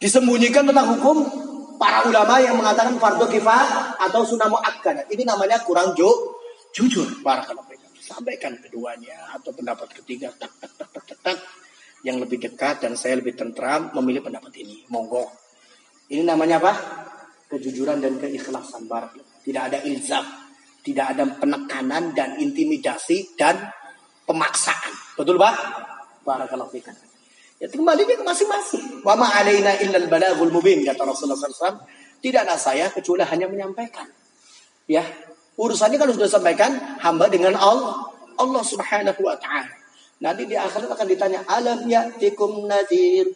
Disembunyikan 0.00 0.64
tentang 0.64 0.96
hukum 0.96 1.28
para 1.76 2.08
ulama 2.08 2.40
yang 2.40 2.56
mengatakan 2.56 2.96
fardu 2.96 3.28
kifayah 3.28 4.00
atau 4.08 4.24
sunnah 4.24 4.48
muakkad. 4.48 5.04
Ini 5.12 5.28
namanya 5.28 5.60
kurang 5.60 5.92
ju 5.92 6.08
jujur 6.72 7.20
para 7.20 7.44
ulama. 7.44 7.68
Sampaikan 8.00 8.58
keduanya 8.58 9.38
atau 9.38 9.54
pendapat 9.54 9.86
ketiga 10.02 10.34
tak, 10.34 10.50
tak, 10.58 10.72
tak, 10.90 11.18
tak, 11.22 11.38
yang 12.02 12.18
lebih 12.18 12.42
dekat 12.42 12.82
dan 12.82 12.98
saya 12.98 13.20
lebih 13.22 13.38
tentram 13.38 13.94
memilih 13.94 14.24
pendapat 14.24 14.50
ini. 14.58 14.82
Monggo. 14.90 15.30
Ini 16.10 16.26
namanya 16.26 16.58
apa? 16.58 16.72
Kejujuran 17.46 18.02
dan 18.02 18.18
keikhlasan 18.18 18.90
barak. 18.90 19.14
Tidak 19.46 19.62
ada 19.62 19.78
ilzam, 19.86 20.26
tidak 20.80 21.16
ada 21.16 21.24
penekanan 21.36 22.16
dan 22.16 22.40
intimidasi 22.40 23.36
dan 23.36 23.56
pemaksaan. 24.24 24.92
Betul, 25.16 25.36
Pak? 25.36 25.54
Barakallahu 26.24 26.72
fikum. 26.72 26.94
Ya 27.60 27.68
kembali 27.68 28.08
ke 28.08 28.24
masing-masing. 28.24 29.04
Wa 29.04 29.12
ma 29.20 29.28
illal 29.44 30.08
balagul 30.08 30.48
mubin 30.48 30.80
kata 30.80 31.04
Rasulullah 31.04 31.36
SAW. 31.36 31.84
Tidaklah 32.24 32.56
saya 32.56 32.88
kecuali 32.88 33.20
hanya 33.20 33.52
menyampaikan. 33.52 34.08
Ya, 34.88 35.04
urusannya 35.60 36.00
kalau 36.00 36.16
sudah 36.16 36.28
sampaikan 36.28 36.72
hamba 37.04 37.28
dengan 37.28 37.52
Allah, 37.60 38.16
Allah 38.40 38.64
Subhanahu 38.64 39.20
wa 39.20 39.36
taala. 39.36 39.76
Nanti 40.24 40.48
di 40.48 40.56
akhirat 40.56 40.88
akan 40.88 41.08
ditanya, 41.08 41.40
"Alam 41.48 41.84
ya'tikum 41.84 42.64
nadhir?" 42.64 43.28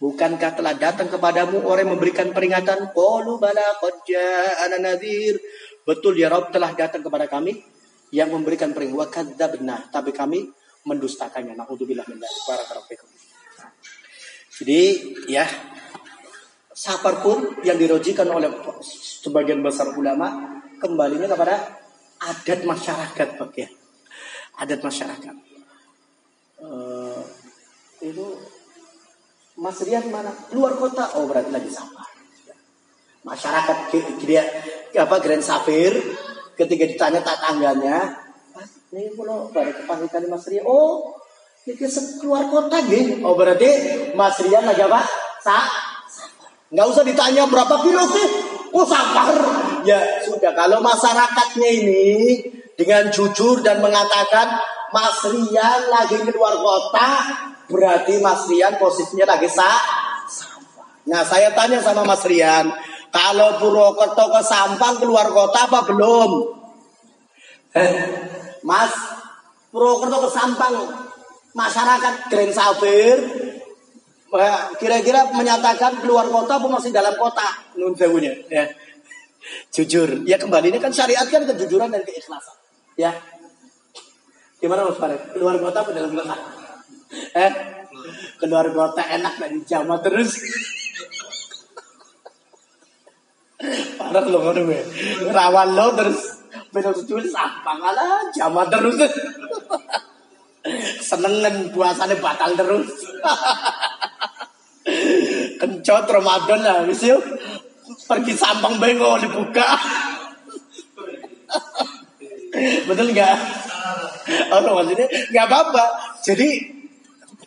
Bukankah 0.00 0.56
telah 0.56 0.74
datang 0.78 1.12
kepadamu 1.12 1.60
orang 1.66 1.84
yang 1.84 1.92
memberikan 1.98 2.32
peringatan? 2.32 2.88
Qalu 2.96 3.36
bala 3.36 3.68
qad 3.82 3.94
ja'ana 4.06 4.80
nadhir. 4.80 5.36
Betul 5.84 6.20
ya 6.20 6.28
Rabb 6.28 6.52
telah 6.52 6.72
datang 6.76 7.00
kepada 7.00 7.26
kami 7.26 7.56
yang 8.12 8.30
memberikan 8.30 8.70
peringatan. 8.74 9.36
Wa 9.36 9.48
benar, 9.48 9.80
tapi 9.88 10.10
kami 10.12 10.50
mendustakannya. 10.84 11.56
Nauzubillah 11.56 12.04
min 12.08 12.20
dzalik. 12.20 13.00
Jadi 14.60 14.80
ya 15.32 15.48
safar 16.70 17.24
pun 17.24 17.64
yang 17.64 17.80
dirojikan 17.80 18.28
oleh 18.28 18.52
sebagian 19.24 19.64
besar 19.64 19.88
ulama 19.96 20.60
kembalinya 20.76 21.28
kepada 21.32 21.80
adat 22.20 22.60
masyarakat 22.68 23.28
pak 23.40 23.52
ya. 23.56 23.68
Adat 24.60 24.84
masyarakat. 24.84 25.34
Uh, 26.60 27.24
itu 28.04 28.36
Mas 29.56 29.80
Rian 29.80 30.12
mana? 30.12 30.28
Luar 30.52 30.76
kota. 30.76 31.16
Oh 31.16 31.24
berarti 31.24 31.48
lagi 31.48 31.72
safar 31.72 32.10
masyarakat 33.20 33.92
dia 34.24 34.44
apa 34.96 35.16
Grand 35.22 35.44
Safir 35.44 35.94
ketika 36.58 36.84
ditanya 36.88 37.20
tak 37.22 37.38
tangganya 37.42 38.30
ini 38.90 39.14
pulau 39.14 39.46
baru 39.54 39.70
kepanggil 39.70 40.26
Mas 40.26 40.46
Rian 40.50 40.66
oh 40.66 41.14
itu 41.68 41.86
keluar 42.18 42.48
kota 42.50 42.82
gitu. 42.88 43.22
Oh 43.22 43.38
berarti 43.38 43.68
Mas 44.18 44.40
Rian 44.42 44.66
lagi 44.66 44.82
apa? 44.82 45.04
Sa 45.44 45.60
Nggak 46.70 46.86
usah 46.86 47.02
ditanya 47.06 47.46
berapa 47.50 47.82
kilo 47.82 48.02
sih. 48.10 48.26
Oh 48.70 48.86
sabar. 48.86 49.34
Ya 49.86 50.22
sudah 50.22 50.54
kalau 50.54 50.82
masyarakatnya 50.82 51.68
ini 51.70 52.06
dengan 52.74 53.10
jujur 53.10 53.62
dan 53.62 53.78
mengatakan 53.78 54.58
Mas 54.90 55.22
Rian 55.22 55.80
lagi 55.86 56.18
keluar 56.26 56.58
kota, 56.58 57.10
berarti 57.70 58.18
Mas 58.18 58.50
Rian 58.50 58.74
posisinya 58.74 59.26
lagi 59.36 59.46
sa 59.46 59.70
Nah 61.10 61.22
saya 61.26 61.50
tanya 61.54 61.78
sama 61.82 62.06
Mas 62.06 62.22
Rian, 62.26 62.70
kalau 63.10 63.58
Purwokerto 63.58 64.24
ke 64.30 64.40
Sampang 64.46 65.02
keluar 65.02 65.30
kota 65.30 65.66
apa 65.66 65.82
belum? 65.86 66.30
Eh, 67.74 67.92
Mas, 68.62 68.94
Purwokerto 69.70 70.26
ke 70.26 70.30
Sampang 70.30 70.74
masyarakat 71.54 72.14
Grand 72.30 72.54
Safir 72.54 73.18
kira-kira 74.78 75.26
menyatakan 75.34 75.98
keluar 75.98 76.30
kota 76.30 76.62
apa 76.62 76.66
masih 76.70 76.94
dalam 76.94 77.18
kota? 77.18 77.66
Nun 77.74 77.98
ya. 77.98 78.64
Jujur. 79.74 80.22
Ya 80.22 80.38
kembali 80.38 80.70
ini 80.70 80.78
kan 80.78 80.94
syariat 80.94 81.26
kan 81.26 81.42
kejujuran 81.42 81.90
dan 81.90 82.06
keikhlasan. 82.06 82.56
Ya. 82.94 83.10
Gimana 84.62 84.86
Mas 84.86 85.02
Farid? 85.02 85.34
Keluar 85.34 85.58
kota 85.58 85.82
apa 85.82 85.90
dalam 85.90 86.14
kota? 86.14 86.36
Eh 87.34 87.52
keluar 88.38 88.70
kota 88.70 89.02
enak 89.02 89.34
dan 89.36 89.52
jama 89.66 89.98
terus 89.98 90.38
parah 94.00 94.24
lo 94.24 94.38
ngono 94.40 94.72
rawan 95.28 95.68
lo 95.76 95.86
terus 95.92 96.40
benar 96.72 96.96
tuh 96.96 97.20
sampah 97.28 97.76
lah 97.92 98.24
jama 98.32 98.64
terus 98.72 98.96
Senengan 101.00 101.72
puasanya 101.72 102.20
batal 102.20 102.52
terus. 102.52 102.88
Kencot 105.60 106.04
Ramadan 106.08 106.60
lah, 106.60 106.78
wis. 106.84 107.04
Pergi 108.04 108.34
sampang 108.36 108.76
bengo 108.76 109.16
dibuka. 109.16 109.78
Betul 112.84 113.14
nggak? 113.14 113.36
Oh, 114.52 114.60
maksudnya 114.60 115.06
nggak 115.32 115.46
apa-apa. 115.48 115.84
Jadi 116.20 116.48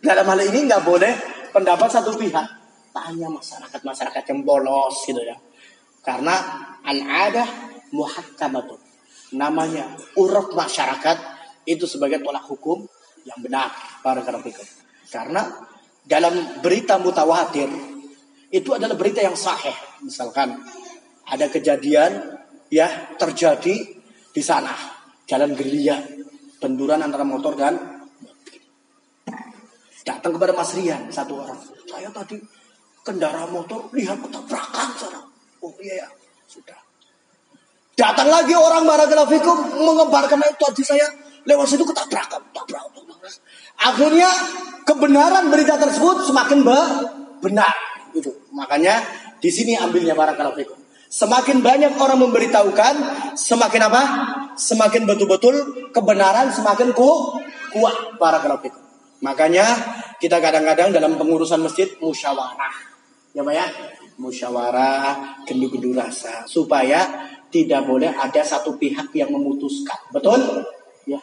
dalam 0.02 0.26
hal 0.26 0.40
ini 0.50 0.60
nggak 0.66 0.84
boleh 0.84 1.14
pendapat 1.54 1.90
satu 1.94 2.18
pihak. 2.18 2.48
Tanya 2.94 3.30
masyarakat-masyarakat 3.30 4.24
yang 4.30 4.40
bolos 4.42 5.06
gitu 5.06 5.22
ya. 5.22 5.38
Karena 6.04 6.36
an 6.84 6.98
ada 7.08 7.48
muhakkamatun. 7.96 8.80
Namanya 9.40 9.98
uruf 10.20 10.54
masyarakat 10.54 11.18
itu 11.66 11.88
sebagai 11.88 12.20
tolak 12.20 12.44
hukum 12.46 12.84
yang 13.24 13.40
benar 13.40 13.72
para 14.04 14.20
karafikum. 14.22 14.68
Karena 15.08 15.48
dalam 16.04 16.60
berita 16.60 17.00
mutawatir 17.00 17.72
itu 18.52 18.70
adalah 18.76 18.94
berita 19.00 19.24
yang 19.24 19.34
sahih. 19.34 19.74
Misalkan 20.04 20.60
ada 21.24 21.48
kejadian 21.48 22.36
ya 22.68 23.16
terjadi 23.16 23.76
di 24.34 24.44
sana 24.44 24.76
jalan 25.24 25.56
gerilya 25.56 26.04
benturan 26.60 27.00
antara 27.00 27.24
motor 27.24 27.56
dan. 27.56 27.76
Datang 30.04 30.36
kepada 30.36 30.52
Mas 30.52 30.76
Rian 30.76 31.08
satu 31.08 31.40
orang. 31.40 31.56
Saya 31.88 32.12
tadi 32.12 32.36
kendaraan 33.08 33.56
motor 33.56 33.88
lihat 33.96 34.20
ketabrakan 34.20 34.90
sana. 35.00 35.33
Oh 35.64 35.74
iya 35.80 36.04
ya 36.04 36.08
sudah. 36.46 36.80
Datang 37.94 38.28
lagi 38.28 38.52
orang 38.58 38.84
Barakallahu 38.84 39.80
mengembarkan 39.80 40.42
itu 40.42 40.58
tadi 40.60 40.84
saya 40.84 41.08
lewat 41.46 41.70
situ 41.70 41.86
ketabrakan, 41.86 42.42
tabrak, 42.52 42.84
Akhirnya 43.80 44.30
kebenaran 44.84 45.54
berita 45.54 45.78
tersebut 45.78 46.26
semakin 46.26 46.66
benar. 47.40 47.74
Itu 48.12 48.34
makanya 48.52 49.00
di 49.38 49.50
sini 49.54 49.78
ambilnya 49.78 50.18
para 50.18 50.34
fikum. 50.36 50.78
Semakin 51.14 51.62
banyak 51.62 51.94
orang 52.02 52.18
memberitahukan, 52.26 52.96
semakin 53.38 53.82
apa? 53.86 54.02
semakin 54.58 55.10
betul-betul 55.10 55.90
kebenaran 55.90 56.54
semakin 56.54 56.94
ku, 56.94 57.38
kuat 57.74 58.18
para 58.22 58.42
kerapik. 58.42 58.74
Makanya 59.26 59.66
kita 60.22 60.38
kadang-kadang 60.38 60.94
dalam 60.94 61.18
pengurusan 61.18 61.64
masjid 61.64 61.90
musyawarah. 62.00 62.76
Ya 63.34 63.42
Pak 63.42 63.54
ya? 63.54 63.66
Musyawarah, 64.18 65.46
gendu-gendu 65.48 65.94
rasa. 65.96 66.46
Supaya 66.46 67.30
tidak 67.54 67.86
boleh 67.86 68.10
ada 68.14 68.42
satu 68.42 68.78
pihak 68.78 69.14
yang 69.14 69.30
memutuskan. 69.30 70.10
Betul? 70.10 70.66
Ya, 71.06 71.22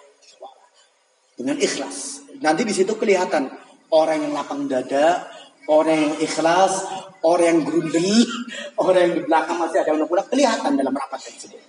Dengan 1.34 1.56
ikhlas. 1.58 2.26
Nanti 2.40 2.62
di 2.64 2.72
situ 2.72 2.94
kelihatan 2.96 3.50
orang 3.90 4.22
yang 4.22 4.32
lapang 4.32 4.70
dada, 4.70 5.26
orang 5.66 5.98
yang 6.10 6.14
ikhlas, 6.22 6.86
orang 7.26 7.46
yang 7.46 7.60
grundel, 7.66 8.26
orang 8.82 9.00
yang 9.10 9.14
di 9.18 9.22
belakang 9.26 9.56
masih 9.58 9.82
ada 9.82 9.92
unek 9.94 10.30
kelihatan 10.30 10.72
dalam 10.78 10.94
rapat 10.94 11.20
tersebut. 11.20 11.62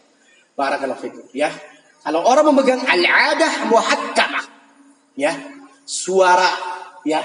Barakallahu 0.54 1.02
fikum, 1.02 1.26
ya. 1.34 1.50
Kalau 2.02 2.26
orang 2.26 2.50
memegang 2.50 2.82
al-adah 2.82 3.70
muhakkamah, 3.70 4.46
ya, 5.14 5.38
suara 5.86 6.50
ya 7.06 7.22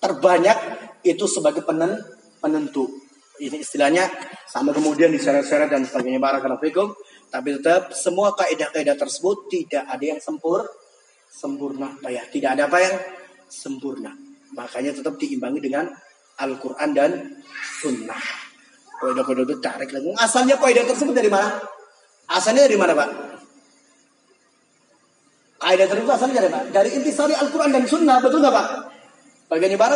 terbanyak 0.00 0.56
itu 1.04 1.24
sebagai 1.28 1.64
penen, 1.64 2.00
penentu. 2.40 3.05
Ini 3.36 3.60
istilahnya 3.60 4.08
sama 4.48 4.72
kemudian 4.72 5.12
diseret-seret 5.12 5.68
dan 5.68 5.84
sebagainya 5.84 6.20
barakallahu 6.20 6.62
fikum. 6.64 6.88
Tapi 7.28 7.60
tetap 7.60 7.92
semua 7.92 8.32
kaidah-kaidah 8.32 8.96
tersebut 8.96 9.50
tidak 9.52 9.84
ada 9.84 10.04
yang 10.04 10.20
sempur 10.22 10.64
sempurna, 11.28 11.92
ya. 12.08 12.24
Tidak 12.24 12.56
ada 12.56 12.64
apa 12.64 12.78
yang 12.80 12.96
sempurna. 13.50 14.16
Makanya 14.56 14.96
tetap 14.96 15.20
diimbangi 15.20 15.60
dengan 15.60 15.92
Al-Quran 16.40 16.90
dan 16.96 17.10
Sunnah. 17.82 18.24
Kaidah-kaidah 19.04 19.44
itu 19.44 19.56
tarik 19.60 19.90
lagi. 19.92 20.08
Asalnya 20.16 20.56
kaidah 20.56 20.88
tersebut 20.88 21.12
dari 21.12 21.28
mana? 21.28 21.60
Asalnya 22.32 22.64
dari 22.64 22.78
mana, 22.80 22.96
Pak? 22.96 23.10
Kaidah 25.60 25.86
tersebut 25.88 26.12
asalnya 26.12 26.40
dari 26.40 26.50
mana? 26.52 26.66
Dari 26.72 26.88
intisari 26.96 27.36
Al-Quran 27.36 27.70
dan 27.76 27.84
Sunnah, 27.84 28.16
betul 28.24 28.40
nggak 28.40 28.54
Pak? 28.56 28.68
Bagaimana. 29.46 29.94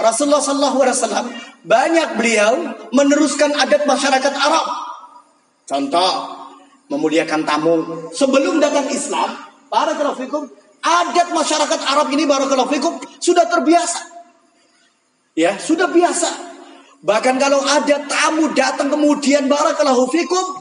Rasulullah 0.00 0.40
sallallahu 0.40 0.78
alaihi 0.80 0.96
wasallam 0.96 1.26
banyak 1.66 2.08
beliau 2.18 2.52
meneruskan 2.94 3.54
adat 3.54 3.86
masyarakat 3.88 4.34
Arab. 4.34 4.66
Contoh, 5.68 6.12
memuliakan 6.88 7.44
tamu. 7.44 8.08
Sebelum 8.14 8.58
datang 8.62 8.88
Islam, 8.88 9.36
barakallahu 9.68 10.18
fikum, 10.18 10.42
adat 10.80 11.28
masyarakat 11.34 11.80
Arab 11.84 12.08
ini 12.14 12.24
barakallahu 12.24 12.70
fikum 12.72 12.94
sudah 13.18 13.44
terbiasa. 13.46 14.18
Ya, 15.38 15.54
sudah 15.60 15.86
biasa. 15.86 16.30
Bahkan 16.98 17.34
kalau 17.38 17.62
ada 17.62 18.02
tamu 18.10 18.50
datang 18.58 18.90
kemudian 18.90 19.46
barakallahu 19.46 20.10
fikum 20.10 20.58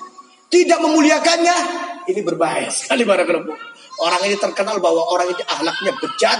tidak 0.53 0.77
memuliakannya, 0.85 1.57
ini 2.05 2.21
berbahaya 2.21 2.69
sekali 2.79 3.07
barakallahu. 3.07 3.49
Orang 3.97 4.21
ini 4.29 4.37
terkenal 4.37 4.77
bahwa 4.77 5.01
orang 5.09 5.33
ini 5.33 5.41
ahlaknya 5.49 5.97
bejat 5.97 6.39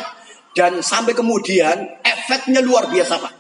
dan 0.53 0.82
sampai 0.86 1.18
kemudian 1.18 2.01
efeknya 2.05 2.62
luar 2.62 2.86
biasa 2.89 3.18
Pak. 3.18 3.34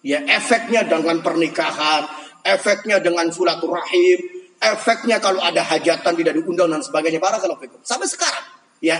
Ya, 0.00 0.24
efeknya 0.24 0.88
dengan 0.88 1.20
pernikahan, 1.20 2.08
efeknya 2.40 3.04
dengan 3.04 3.28
rahim, 3.28 4.18
efeknya 4.56 5.20
kalau 5.20 5.44
ada 5.44 5.60
hajatan 5.60 6.16
tidak 6.16 6.40
diundang 6.40 6.72
dan 6.72 6.80
sebagainya 6.80 7.20
barakallahu. 7.20 7.84
Sampai 7.84 8.08
sekarang, 8.08 8.44
ya. 8.80 8.96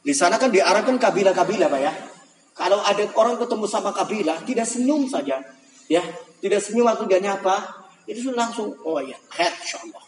Di 0.00 0.16
sana 0.16 0.40
kan 0.40 0.48
diarahkan 0.48 0.96
kabilah-kabilah 0.96 1.68
Pak 1.68 1.80
ya. 1.84 1.92
Kalau 2.56 2.80
ada 2.80 3.04
orang 3.20 3.36
ketemu 3.36 3.64
sama 3.68 3.92
kabilah, 3.92 4.40
tidak 4.48 4.64
senyum 4.64 5.04
saja. 5.04 5.44
Ya, 5.92 6.00
tidak 6.40 6.64
senyum 6.64 6.88
waktu 6.88 7.04
dia 7.04 7.20
nyapa, 7.20 7.60
itu 8.08 8.32
langsung, 8.32 8.72
oh 8.80 9.00
ya, 9.04 9.16
khair 9.28 9.52
insyaallah. 9.60 10.04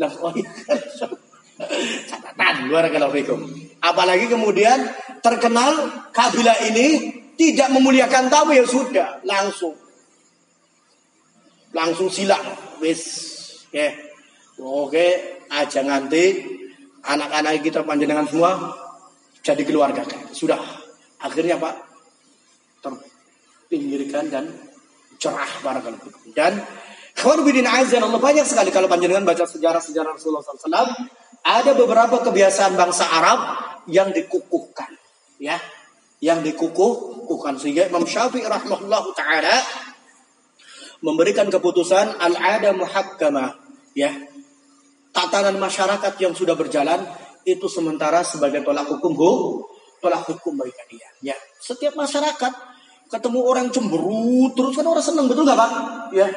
Langsung, 0.00 0.22
oh 0.24 0.32
ya, 0.32 0.48
Catatan, 2.08 2.70
luar 2.70 2.86
fikum. 3.10 3.42
Apalagi 3.82 4.30
kemudian 4.30 4.78
terkenal 5.18 5.90
kabilah 6.14 6.54
ini 6.70 7.18
tidak 7.38 7.68
memuliakan 7.70 8.26
tamu 8.26 8.52
ya 8.52 8.66
sudah, 8.66 9.22
langsung. 9.22 9.78
Langsung 11.70 12.10
silang, 12.10 12.42
wis. 12.82 13.02
Ya. 13.70 13.94
Oke, 14.58 15.38
aja 15.46 15.86
nganti 15.86 16.42
anak-anak 17.06 17.62
kita 17.62 17.86
panjenengan 17.86 18.26
semua 18.26 18.74
jadi 19.46 19.62
keluarga. 19.62 20.02
Sudah, 20.34 20.58
Akhirnya 21.18 21.58
Pak 21.58 21.74
terpinggirkan 22.78 24.30
dan 24.30 24.44
cerah 25.18 25.50
barakallahu 25.66 26.30
Dan 26.30 26.62
kawan 27.18 27.42
bidin 27.42 27.66
azan 27.66 28.06
Allah 28.06 28.22
banyak 28.22 28.46
sekali 28.46 28.70
kalau 28.70 28.86
panjenengan 28.86 29.26
baca 29.26 29.42
sejarah-sejarah 29.42 30.14
Rasulullah 30.14 30.46
SAW 30.46 30.94
ada 31.42 31.72
beberapa 31.74 32.22
kebiasaan 32.22 32.78
bangsa 32.78 33.10
Arab 33.10 33.40
yang 33.90 34.14
dikukuhkan 34.14 34.94
ya 35.42 35.58
yang 36.22 36.46
dikukuhkan. 37.28 37.60
Sehingga 37.60 37.92
Imam 37.92 38.08
Syafi'i 38.08 38.48
rahimahullah 38.48 39.04
taala 39.12 39.56
memberikan 41.04 41.52
keputusan 41.52 42.16
al-ada 42.16 42.72
muhakkamah 42.72 43.52
ya. 43.92 44.08
Tatanan 45.12 45.60
masyarakat 45.60 46.16
yang 46.24 46.32
sudah 46.32 46.56
berjalan 46.56 47.04
itu 47.44 47.68
sementara 47.68 48.24
sebagai 48.24 48.64
tolak 48.64 48.88
hukum 48.88 49.12
tolak 50.00 50.24
hukum 50.24 50.56
bagi 50.56 50.72
dia. 50.88 51.08
Ya, 51.20 51.36
setiap 51.60 51.92
masyarakat 51.92 52.52
ketemu 53.08 53.40
orang 53.44 53.66
cemberut 53.72 54.52
terus 54.56 54.76
kan 54.76 54.86
orang 54.88 55.04
senang 55.04 55.26
betul 55.28 55.44
nggak 55.44 55.58
pak? 55.58 55.70
Ya, 56.12 56.28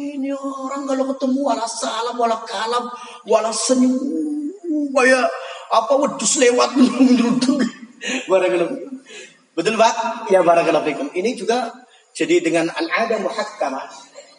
ini 0.00 0.32
orang 0.34 0.88
kalau 0.88 1.04
ketemu 1.14 1.40
wala 1.40 1.68
salam 1.68 2.16
wala 2.16 2.42
kalam 2.48 2.90
wala 3.28 3.52
senyum 3.52 4.90
kayak 4.90 5.28
apa 5.70 5.92
wedus 5.94 6.40
lewat 6.40 6.74
Barakallahu 8.28 8.83
Betul 9.54 9.78
Pak? 9.78 10.26
Ya 10.34 10.42
barakallahu. 10.42 11.14
Ini 11.14 11.30
juga 11.38 11.70
jadi 12.14 12.42
dengan 12.42 12.70
al-ada 12.74 13.22
muhakkamah. 13.22 13.86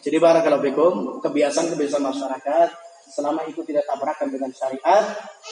Jadi 0.04 0.16
barakallahu 0.22 0.62
fikum, 0.62 0.94
kebiasaan-kebiasaan 1.24 2.04
masyarakat 2.04 2.68
selama 3.10 3.42
itu 3.48 3.64
tidak 3.64 3.86
tabrakan 3.88 4.28
dengan 4.28 4.50
syariat, 4.52 5.02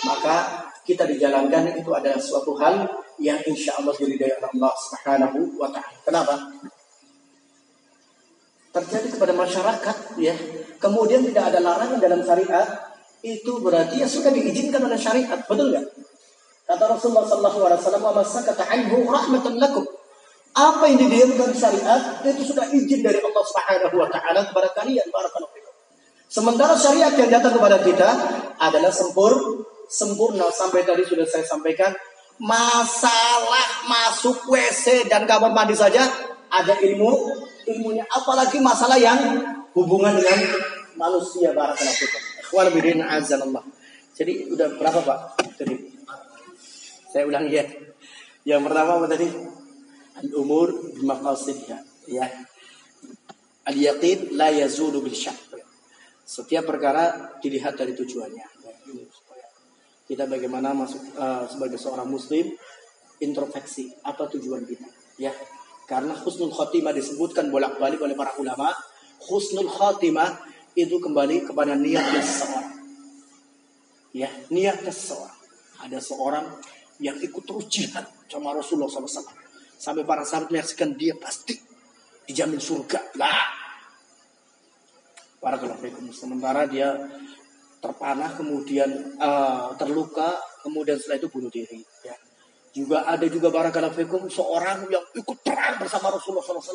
maka 0.05 0.69
kita 0.85 1.09
dijalankan 1.09 1.75
itu 1.75 1.91
adalah 1.91 2.21
suatu 2.21 2.55
hal 2.61 2.87
yang 3.19 3.41
insya 3.47 3.79
Allah 3.81 3.95
diridai 3.97 4.37
oleh 4.37 4.49
Allah 4.53 4.73
Subhanahu 4.75 5.59
wa 5.59 5.73
taala. 5.73 5.97
Kenapa? 6.05 6.35
Terjadi 8.75 9.09
kepada 9.17 9.33
masyarakat 9.33 9.97
ya. 10.19 10.35
Kemudian 10.83 11.25
tidak 11.25 11.55
ada 11.55 11.59
larangan 11.63 11.99
dalam 12.03 12.21
syariat, 12.21 12.69
itu 13.25 13.53
berarti 13.63 14.05
ya 14.05 14.09
sudah 14.11 14.29
diizinkan 14.29 14.85
oleh 14.85 14.99
syariat, 15.01 15.41
betul 15.49 15.73
nggak? 15.73 15.87
Kata 16.65 16.85
Rasulullah 16.89 17.29
sallallahu 17.29 17.61
alaihi 17.69 17.81
wasallam, 17.81 18.03
"Wa 18.03 18.15
masakata 18.17 18.65
anhu 18.73 19.05
rahmatan 19.05 19.61
lakum." 19.61 19.85
Apa 20.55 20.87
yang 20.87 21.03
didiamkan 21.03 21.51
syariat 21.51 22.23
itu 22.23 22.55
sudah 22.55 22.71
izin 22.71 23.03
dari 23.03 23.19
Allah 23.19 23.43
Subhanahu 23.43 23.97
wa 23.99 24.07
taala 24.07 24.47
kepada 24.47 24.71
kalian 24.71 25.03
para 25.11 25.27
Sementara 26.35 26.75
syariat 26.75 27.15
yang 27.15 27.31
datang 27.31 27.55
kepada 27.55 27.79
kita 27.79 28.09
adalah 28.59 28.91
sempur, 28.91 29.63
sempurna. 29.87 30.51
Sampai 30.51 30.83
tadi 30.83 31.07
sudah 31.07 31.23
saya 31.23 31.47
sampaikan, 31.47 31.95
masalah 32.43 33.87
masuk 33.87 34.43
WC 34.51 35.07
dan 35.07 35.31
kamar 35.31 35.55
mandi 35.55 35.79
saja 35.79 36.03
ada 36.51 36.75
ilmu 36.75 37.39
ilmunya. 37.71 38.03
Apalagi 38.11 38.59
masalah 38.59 38.99
yang 38.99 39.47
hubungan 39.79 40.19
dengan 40.19 40.59
manusia 40.99 41.55
barakallahu 41.55 42.03
fikum. 42.03 42.23
bidin 42.75 42.99
azanallah. 43.03 43.63
Jadi 44.15 44.51
udah 44.51 44.75
berapa 44.79 45.03
Pak? 45.07 45.19
Tadi 45.55 45.94
saya 47.15 47.31
ulang 47.31 47.47
ya. 47.47 47.63
Yang 48.43 48.63
pertama 48.67 48.99
apa 48.99 49.07
tadi? 49.07 49.31
Al-umur 50.19 50.99
bimaqasidha. 50.99 51.79
Ya. 52.11 52.27
Al-yaqin 53.71 54.35
la 54.35 54.51
yazulu 54.51 54.99
bil 54.99 55.15
syak. 55.15 55.39
Setiap 56.27 56.67
perkara 56.67 57.39
dilihat 57.39 57.79
dari 57.79 57.95
tujuannya. 57.95 58.43
Kita 60.11 60.27
bagaimana 60.27 60.75
masuk 60.75 61.15
uh, 61.15 61.47
sebagai 61.47 61.79
seorang 61.79 62.11
muslim 62.11 62.51
introspeksi 63.23 63.89
apa 64.05 64.29
tujuan 64.37 64.67
kita, 64.69 64.85
ya. 65.17 65.33
Karena 65.89 66.13
husnul 66.13 66.53
khotimah 66.53 66.93
disebutkan 66.93 67.49
bolak-balik 67.49 68.03
oleh 68.05 68.13
para 68.13 68.37
ulama, 68.37 68.69
husnul 69.25 69.71
khotimah 69.71 70.45
itu 70.77 71.01
kembali 71.01 71.49
kepada 71.49 71.73
niatnya 71.73 72.21
seseorang. 72.21 72.77
Ya, 74.13 74.29
niatnya 74.53 74.93
seseorang. 74.93 75.39
Ada 75.89 75.99
seorang 76.05 76.47
yang 77.05 77.21
ikut 77.21 77.45
terus 77.45 77.69
jihad 77.69 78.09
sama 78.33 78.57
Rasulullah 78.57 78.89
SAW. 78.89 79.29
Sampai 79.77 80.09
para 80.09 80.25
sahabat 80.25 80.49
menyaksikan 80.49 80.97
dia 80.97 81.13
pasti 81.21 81.53
dijamin 82.25 82.57
surga. 82.57 83.13
Lah, 83.21 83.41
para. 85.45 85.61
Sementara 86.17 86.65
dia 86.65 86.97
terpanah 87.85 88.33
kemudian 88.33 89.21
uh, 89.21 89.77
terluka 89.77 90.41
kemudian 90.65 90.97
setelah 90.97 91.21
itu 91.21 91.29
bunuh 91.29 91.53
diri 91.53 91.85
ya. 92.01 92.17
Juga 92.73 93.05
ada 93.05 93.29
juga 93.29 93.53
para 93.53 93.69
fikum 93.93 94.25
seorang 94.33 94.89
yang 94.89 95.05
ikut 95.13 95.39
perang 95.45 95.77
bersama 95.77 96.09
Rasulullah 96.09 96.41
SAW 96.41 96.73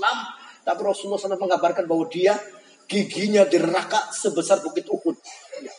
tapi 0.62 0.80
Rasulullah 0.86 1.18
SAW 1.18 1.42
mengabarkan 1.42 1.90
bahwa 1.90 2.06
dia 2.14 2.38
giginya 2.86 3.42
di 3.50 3.58
sebesar 4.14 4.62
bukit 4.62 4.86
Uhud. 4.86 5.18
Ya. 5.66 5.74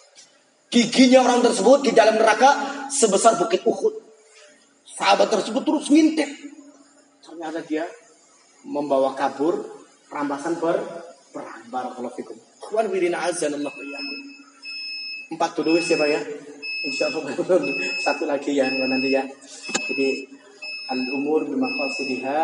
Giginya 0.66 1.22
orang 1.22 1.46
tersebut 1.46 1.86
di 1.86 1.92
dalam 1.94 2.18
neraka 2.18 2.86
sebesar 2.90 3.38
bukit 3.38 3.62
Uhud. 3.62 4.09
Sahabat 5.00 5.32
tersebut 5.32 5.64
terus 5.64 5.88
ngintip. 5.88 6.28
Ternyata 7.24 7.64
dia 7.64 7.88
membawa 8.68 9.16
kabur 9.16 9.64
rampasan 10.12 10.60
ber 10.60 10.76
perang. 11.32 11.64
Barakallahu 11.72 12.12
fikum. 12.20 12.36
Empat 15.32 15.50
dulu 15.56 15.80
siapa 15.80 16.04
ya? 16.04 16.20
Insya 16.84 17.08
Allah 17.08 17.32
satu 18.04 18.28
lagi 18.28 18.52
ya 18.52 18.68
nanti 18.68 19.08
ya. 19.16 19.24
Jadi 19.88 20.28
al 20.92 21.00
umur 21.16 21.48
bimaqasidiha 21.48 22.40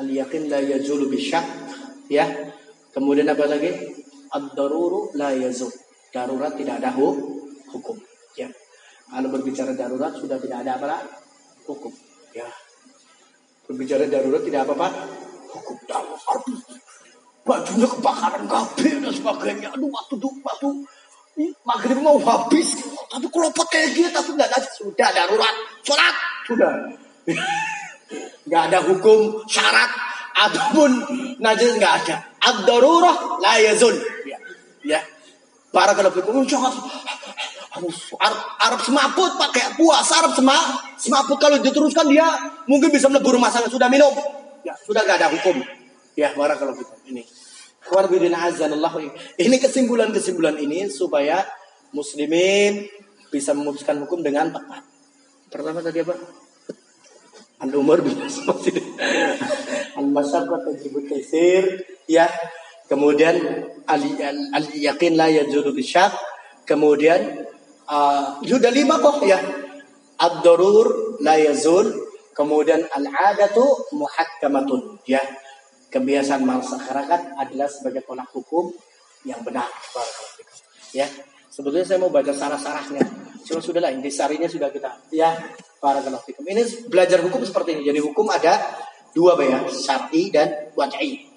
al 0.00 0.08
yakin 0.08 0.48
la 0.48 0.64
yajulu 0.64 1.12
bisyak 1.12 1.44
ya. 2.08 2.24
Kemudian 2.96 3.28
apa 3.28 3.52
lagi? 3.52 3.68
Ad-daruru 4.32 5.12
la 5.12 5.36
yazul 5.36 5.68
darurat 6.08 6.56
tidak 6.56 6.80
ada 6.80 6.92
hukum. 6.96 8.11
Kalau 9.08 9.28
berbicara 9.28 9.72
darurat 9.76 10.12
sudah 10.16 10.38
tidak 10.38 10.64
ada 10.66 10.78
apa 10.78 10.98
hukum. 11.66 11.92
Ya. 12.32 12.48
Berbicara 13.68 14.08
darurat 14.08 14.42
tidak 14.44 14.68
apa-apa 14.68 14.88
hukum 15.52 15.76
darurat. 15.88 16.42
Bajunya 17.42 17.88
kebakaran 17.90 18.44
kabel 18.46 18.96
dan 19.02 19.12
sebagainya. 19.12 19.68
Aduh 19.74 19.90
waktu 19.90 20.14
tuh 20.16 20.32
waktu 20.46 20.68
maghrib 21.66 21.98
mau 22.00 22.18
habis. 22.22 22.78
Tapi 23.10 23.26
kelopot 23.28 23.66
kayak 23.68 23.92
gitu 23.98 24.08
tapi 24.08 24.30
nggak 24.38 24.48
ada 24.48 24.60
sudah 24.62 25.08
darurat. 25.10 25.54
Sholat 25.82 26.16
sudah. 26.46 26.72
nggak 28.48 28.62
ada 28.70 28.78
hukum 28.86 29.42
syarat 29.46 29.90
ataupun 30.32 30.90
najis 31.38 31.78
nggak 31.78 31.94
ada. 32.04 32.16
Ad-darurah 32.42 33.38
la 33.38 33.54
yazul. 33.62 33.94
Ya. 34.26 34.38
ya. 34.82 35.00
Para 35.72 35.96
kalau 35.96 36.12
fikum 36.12 36.44
jangan 36.44 36.72
Arab, 38.18 38.40
Arab 38.60 38.80
semaput 38.84 39.32
pakai 39.38 39.74
puasa 39.78 40.22
Arab 40.22 40.32
semap, 40.36 40.96
semaput. 41.00 41.38
Kalau 41.40 41.58
diteruskan 41.58 42.06
dia 42.10 42.26
mungkin 42.66 42.92
bisa 42.92 43.08
melebur 43.08 43.38
masalah 43.38 43.70
sudah 43.70 43.88
minum. 43.90 44.12
Ya 44.62 44.76
sudah 44.86 45.02
gak 45.02 45.18
ada 45.22 45.28
hukum. 45.32 45.62
Ya 46.14 46.30
para 46.36 46.54
kalau 46.60 46.76
fikum. 46.76 46.98
Ini. 47.08 47.22
Ini 49.38 49.56
kesimpulan-kesimpulan 49.58 50.56
ini 50.62 50.86
supaya 50.86 51.42
muslimin 51.90 52.86
bisa 53.32 53.56
memutuskan 53.56 53.98
hukum 54.06 54.22
dengan 54.22 54.54
tepat. 54.54 54.86
Pertama 55.50 55.82
tadi 55.82 56.00
apa? 56.00 56.14
Al 57.62 57.70
umur 57.74 58.02
bin 58.02 58.18
al 59.92 60.06
masyarakat 60.08 60.60
tajibut 60.66 61.06
taisir 61.06 61.84
ya 62.10 62.26
Kemudian 62.92 63.40
al 63.88 64.64
yakin 64.76 65.16
la 65.16 65.32
yajuru 65.32 65.72
bisyak. 65.72 66.12
Kemudian 66.68 67.40
uh, 67.92 68.40
sudah 68.40 68.72
lima 68.72 68.96
kok 68.96 69.20
ya. 69.28 69.38
Ad-darur 70.16 71.20
la 71.20 71.36
yazul. 71.36 71.92
Kemudian 72.32 72.88
al-adatu 72.88 73.92
muhakkamatun 73.92 75.04
ya. 75.04 75.20
Kebiasaan 75.92 76.40
masyarakat 76.48 77.36
adalah 77.36 77.68
sebagai 77.68 78.00
tolak 78.08 78.32
hukum 78.32 78.72
yang 79.28 79.44
benar. 79.44 79.68
Ya. 80.96 81.04
Sebetulnya 81.52 81.84
saya 81.84 82.00
mau 82.00 82.08
baca 82.08 82.32
sarah-sarahnya. 82.32 83.04
Cuma 83.44 83.60
sudah 83.60 83.84
lah, 83.84 83.92
intisarinya 83.92 84.48
sudah 84.48 84.72
kita. 84.72 84.88
Ya, 85.12 85.36
para 85.76 86.00
fikum. 86.00 86.48
Ini 86.48 86.88
belajar 86.88 87.20
hukum 87.20 87.44
seperti 87.44 87.76
ini. 87.76 87.82
Jadi 87.92 88.00
hukum 88.00 88.24
ada 88.32 88.56
dua 89.12 89.36
ya, 89.36 89.60
syar'i 89.68 90.32
dan 90.32 90.72
wad'i. 90.72 91.28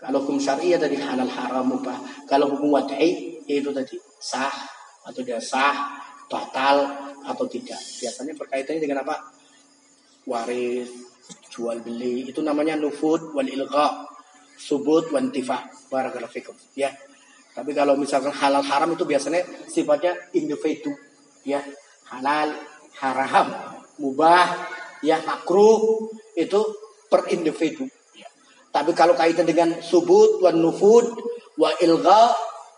Kalau 0.00 0.24
hukum 0.24 0.40
syariah 0.40 0.80
tadi 0.80 0.96
halal 0.96 1.28
haram 1.28 1.76
mubah. 1.76 2.24
Kalau 2.24 2.48
hukum 2.54 2.72
wad'i 2.72 3.42
itu 3.44 3.68
tadi 3.74 4.00
sah 4.16 4.79
atau 5.06 5.20
dia 5.24 5.40
sah, 5.40 6.00
batal 6.28 6.88
atau 7.24 7.44
tidak. 7.48 7.78
Biasanya 7.78 8.32
berkaitannya 8.36 8.80
dengan 8.80 9.02
apa? 9.04 9.16
Waris, 10.28 10.90
jual 11.52 11.80
beli. 11.80 12.28
Itu 12.28 12.40
namanya 12.44 12.76
nufud 12.76 13.32
wal 13.32 13.48
ilqa. 13.48 14.06
Subut 14.60 15.08
wan 15.10 15.32
tifa. 15.32 15.64
Barakallahu 15.88 16.30
fikum. 16.30 16.56
Ya. 16.76 16.92
Tapi 17.56 17.72
kalau 17.72 17.96
misalkan 17.96 18.30
halal 18.30 18.62
haram 18.62 18.92
itu 18.92 19.08
biasanya 19.08 19.40
sifatnya 19.66 20.14
individu. 20.36 20.92
Ya. 21.42 21.64
Halal, 22.12 22.52
haram, 23.00 23.48
mubah, 24.02 24.68
ya 25.00 25.22
makruh 25.24 26.10
itu 26.36 26.60
per 27.08 27.30
individu 27.32 27.86
tapi 28.70 28.94
kalau 28.94 29.18
kaitan 29.18 29.46
dengan 29.46 29.82
subut, 29.82 30.38
wan 30.38 30.62
nufud, 30.62 31.02
wa 31.58 31.70
ilga, 31.82 32.30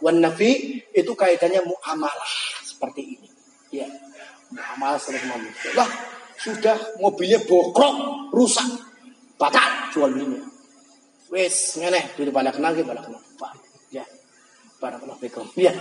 wan 0.02 0.18
nafi, 0.18 0.82
itu 0.90 1.12
kaitannya 1.14 1.62
muamalah 1.62 2.34
seperti 2.66 3.16
ini. 3.16 3.28
Ya, 3.72 3.88
muamalah 4.50 4.98
seperti 4.98 5.30
manusia. 5.30 5.70
Lah, 5.78 5.88
sudah 6.36 6.76
mobilnya 6.98 7.38
bokrok, 7.46 8.28
rusak, 8.34 8.66
batal 9.38 9.94
jual 9.94 10.10
belinya. 10.10 10.42
Wes, 11.32 11.80
ngene, 11.80 12.12
dulu 12.18 12.28
pada 12.28 12.52
kenal, 12.52 12.76
pada 12.84 13.00
kenal. 13.00 13.22
Ya, 13.88 14.04
para 14.82 14.98
fikum. 15.22 15.46
Ya. 15.56 15.72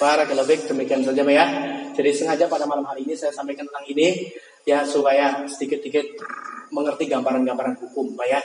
Para 0.00 0.24
kelebih 0.24 0.64
demikian 0.64 1.04
saja 1.04 1.20
ya. 1.20 1.44
Jadi 1.92 2.10
sengaja 2.16 2.48
pada 2.48 2.64
malam 2.64 2.88
hari 2.88 3.04
ini 3.04 3.12
saya 3.12 3.36
sampaikan 3.36 3.68
tentang 3.68 3.84
ini 3.84 4.32
ya 4.64 4.80
supaya 4.80 5.44
sedikit-sedikit 5.44 6.24
mengerti 6.72 7.04
gambaran-gambaran 7.04 7.76
hukum, 7.84 8.16
Pak 8.16 8.26
ya. 8.26 8.40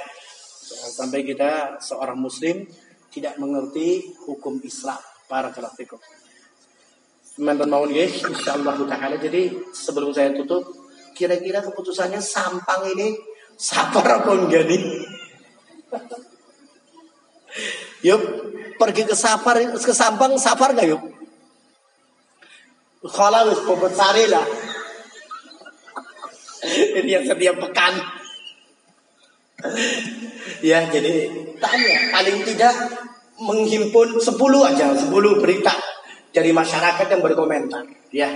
Sampai 0.91 1.23
kita 1.23 1.79
seorang 1.79 2.19
muslim 2.19 2.67
tidak 3.15 3.39
mengerti 3.39 4.11
hukum 4.27 4.59
Islam. 4.59 4.99
Para 5.31 5.47
fikum. 5.71 5.95
Teman-teman 7.39 7.71
mau 7.71 7.87
nih, 7.87 8.11
insyaallah 8.11 8.75
taala. 8.83 9.15
Jadi 9.15 9.55
sebelum 9.71 10.11
saya 10.11 10.35
tutup, 10.35 10.67
kira-kira 11.15 11.63
keputusannya 11.63 12.19
Sampang 12.19 12.91
ini 12.91 13.15
sabar 13.55 14.19
apa 14.19 14.35
enggak 14.35 14.67
nih? 14.67 14.83
yuk 18.07 18.21
pergi 18.75 19.07
ke 19.07 19.15
Safar 19.15 19.63
ke 19.63 19.93
Sampang 19.95 20.35
safar 20.35 20.75
nggak 20.75 20.91
yuk? 20.91 21.03
Kalau 23.05 23.53
lah. 24.27 24.43
Ini 26.97 27.21
yang 27.21 27.25
setiap 27.29 27.61
pekan. 27.61 27.93
ya, 30.69 30.79
jadi 30.91 31.13
tanya 31.57 31.97
paling 32.11 32.37
tidak 32.43 32.73
menghimpun 33.39 34.19
10 34.19 34.35
aja, 34.67 34.85
10 34.95 35.43
berita 35.43 35.73
dari 36.31 36.51
masyarakat 36.51 37.07
yang 37.11 37.21
berkomentar, 37.23 37.83
ya. 38.11 38.29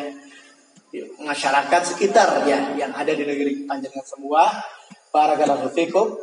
Masyarakat 1.22 1.82
sekitar 1.86 2.50
ya 2.50 2.74
yang 2.74 2.90
ada 2.98 3.14
di 3.14 3.22
negeri 3.22 3.70
panjangnya 3.70 4.02
semua 4.02 4.50
para 5.14 5.38
fikum 5.70 6.18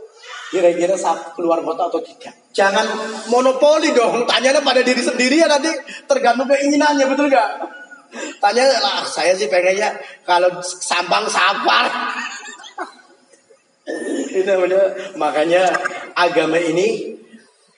kira-kira 0.50 0.94
saat 0.94 1.34
keluar 1.34 1.62
kota 1.62 1.90
atau 1.90 2.02
tidak. 2.02 2.34
Jangan 2.54 2.86
monopoli 3.30 3.92
dong, 3.92 4.24
tanyanya 4.24 4.62
pada 4.62 4.80
diri 4.82 5.02
sendiri 5.02 5.42
ya 5.42 5.46
nanti 5.50 5.70
tergantung 6.06 6.46
keinginannya, 6.48 7.06
betul 7.10 7.28
gak? 7.28 7.62
Tanya 8.38 8.64
lah, 8.80 9.02
saya 9.04 9.34
sih 9.34 9.50
pengennya 9.50 9.92
kalau 10.22 10.62
sampang 10.62 11.26
sapar. 11.26 11.90
Itu 13.86 14.42
benar. 14.42 15.14
Makanya 15.14 15.62
agama 16.18 16.58
ini 16.58 17.14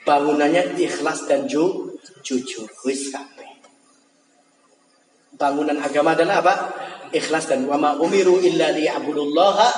bangunannya 0.09 0.81
ikhlas 0.81 1.29
dan 1.29 1.45
ju, 1.45 1.93
jujur. 2.25 2.65
Wis 2.89 3.13
Bangunan 5.39 5.79
agama 5.79 6.19
adalah 6.19 6.43
apa? 6.43 6.55
Ikhlas 7.15 7.47
dan 7.47 7.63
wama 7.71 7.95
umiru 8.03 8.43
illa 8.43 8.75
liya'budullaha 8.75 9.71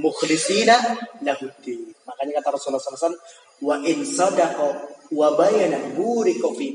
mukhlisina 0.00 0.72
lahuddin. 1.20 1.92
Makanya 2.08 2.40
kata 2.40 2.56
Rasulullah 2.56 2.80
SAW, 2.80 3.20
wa 3.60 3.76
in 3.84 4.02
sadaqa 4.08 4.68
wa 5.12 5.28
bayana 5.36 5.92
buriko 5.92 6.56
fi 6.56 6.72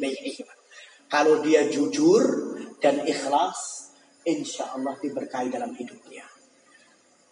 Kalau 1.10 1.42
dia 1.42 1.66
jujur 1.66 2.22
dan 2.78 3.02
ikhlas, 3.10 3.90
insya 4.22 4.70
Allah 4.78 4.94
diberkahi 5.02 5.50
dalam 5.50 5.74
hidupnya. 5.74 6.37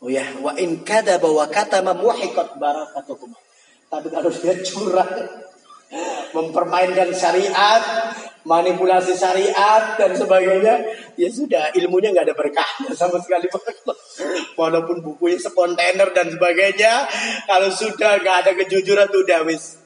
Oh 0.05 0.11
ya, 0.13 0.21
wa 0.37 0.53
in 0.61 0.85
kada 0.85 1.17
bawa 1.17 1.49
kata 1.49 1.81
memuhikat 1.81 2.61
barakatukum. 2.61 3.33
Tapi 3.89 4.07
kalau 4.13 4.29
dia 4.29 4.53
curang, 4.61 5.17
mempermainkan 6.29 7.09
syariat, 7.09 7.81
manipulasi 8.45 9.17
syariat 9.17 9.97
dan 9.97 10.13
sebagainya, 10.13 10.85
ya 11.17 11.25
sudah 11.25 11.73
ilmunya 11.73 12.13
nggak 12.13 12.29
ada 12.29 12.37
berkahnya 12.37 12.93
sama 12.93 13.17
sekali. 13.17 13.49
Walaupun 14.61 15.01
bukunya 15.01 15.41
sekontainer 15.41 16.13
dan 16.13 16.29
sebagainya, 16.29 17.09
kalau 17.49 17.73
sudah 17.73 18.21
nggak 18.21 18.37
ada 18.45 18.51
kejujuran 18.61 19.09
tuh 19.09 19.25
udah 19.25 19.41
wis. 19.49 19.81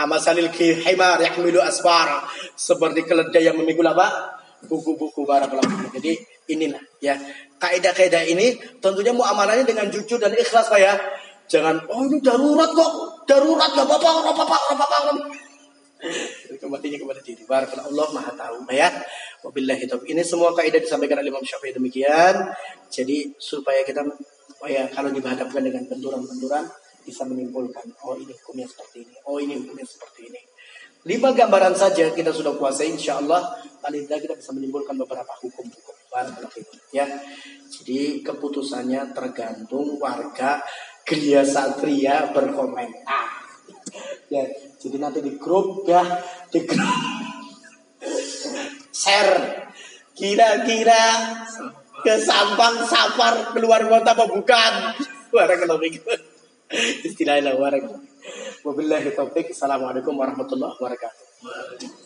Amasalil 0.00 0.48
himar 0.56 1.20
yahmilu 1.20 1.60
asfara. 1.60 2.24
Seperti 2.56 3.04
keledai 3.04 3.44
yang 3.44 3.60
memikul 3.60 3.84
apa? 3.92 4.40
buku-buku 4.66 5.26
barakallahu 5.26 5.90
Jadi 5.98 6.18
inilah 6.50 6.82
ya 7.02 7.18
kaidah-kaidah 7.62 8.26
ini 8.26 8.58
tentunya 8.82 9.14
muamalahnya 9.14 9.62
dengan 9.62 9.86
jujur 9.86 10.18
dan 10.18 10.34
ikhlas 10.34 10.66
Pak 10.66 10.80
ya. 10.82 10.98
Jangan 11.46 11.86
oh 11.86 12.02
ini 12.10 12.18
darurat 12.18 12.70
kok, 12.74 12.90
darurat 13.30 13.70
gak 13.70 13.86
apa-apa, 13.86 14.08
gak 14.26 14.34
apa-apa, 14.34 14.56
gak 14.56 14.76
apa-apa. 14.78 15.12
Kembalinya 16.58 16.98
kepada 16.98 17.20
diri. 17.22 17.42
Barakallahu 17.46 17.88
Allah 17.94 18.08
Maha 18.10 18.32
tahu 18.34 18.66
ya. 18.74 18.90
Wabillahi 19.46 19.86
taufiq. 19.86 20.10
Ini 20.10 20.22
semua 20.26 20.50
kaidah 20.50 20.82
disampaikan 20.82 21.22
oleh 21.22 21.30
Imam 21.30 21.46
Syafi'i 21.46 21.70
demikian. 21.70 22.50
Jadi 22.90 23.38
supaya 23.38 23.86
kita 23.86 24.02
oh 24.62 24.68
ya 24.70 24.90
kalau 24.90 25.14
dihadapkan 25.14 25.62
dengan 25.62 25.86
benturan-benturan 25.86 26.66
bisa 27.02 27.22
menyimpulkan 27.26 27.86
oh 28.06 28.14
ini 28.14 28.30
hukumnya 28.30 28.66
seperti 28.66 29.02
ini, 29.02 29.14
oh 29.26 29.38
ini 29.42 29.58
hukumnya 29.58 29.86
seperti 29.86 30.30
ini. 30.30 30.40
Lima 31.02 31.34
gambaran 31.34 31.74
saja 31.74 32.14
kita 32.14 32.30
sudah 32.30 32.54
kuasai 32.54 32.94
insya 32.94 33.18
Allah 33.18 33.42
paling 33.82 34.06
tidak 34.06 34.22
kita 34.22 34.34
bisa 34.38 34.50
menimbulkan 34.54 34.94
beberapa 34.94 35.34
hukum-hukum. 35.42 36.01
Ya, 36.92 37.08
jadi 37.72 38.20
keputusannya 38.20 39.16
tergantung 39.16 39.96
warga 39.96 40.60
Gria 41.08 41.42
Satria 41.42 42.30
berkomentar. 42.30 43.42
Ya, 44.28 44.44
jadi 44.76 44.96
nanti 45.00 45.24
di 45.24 45.36
grup 45.40 45.88
ya, 45.88 46.04
di 46.52 46.60
grup 46.64 46.92
share 48.92 49.66
kira-kira 50.12 51.04
ke 52.02 52.14
Sampang 52.20 52.84
Sapar 52.86 53.56
keluar 53.56 53.82
kota 53.88 54.12
apa 54.14 54.24
bukan? 54.28 54.72
Warahmatullahi 55.32 55.96
Istilahnya 57.04 57.56
warahmatullahi 57.56 58.12
Wabillahi 58.62 59.10
taufiq. 59.18 59.50
Assalamualaikum 59.50 60.14
warahmatullahi 60.14 60.72
wabarakatuh. 60.78 62.01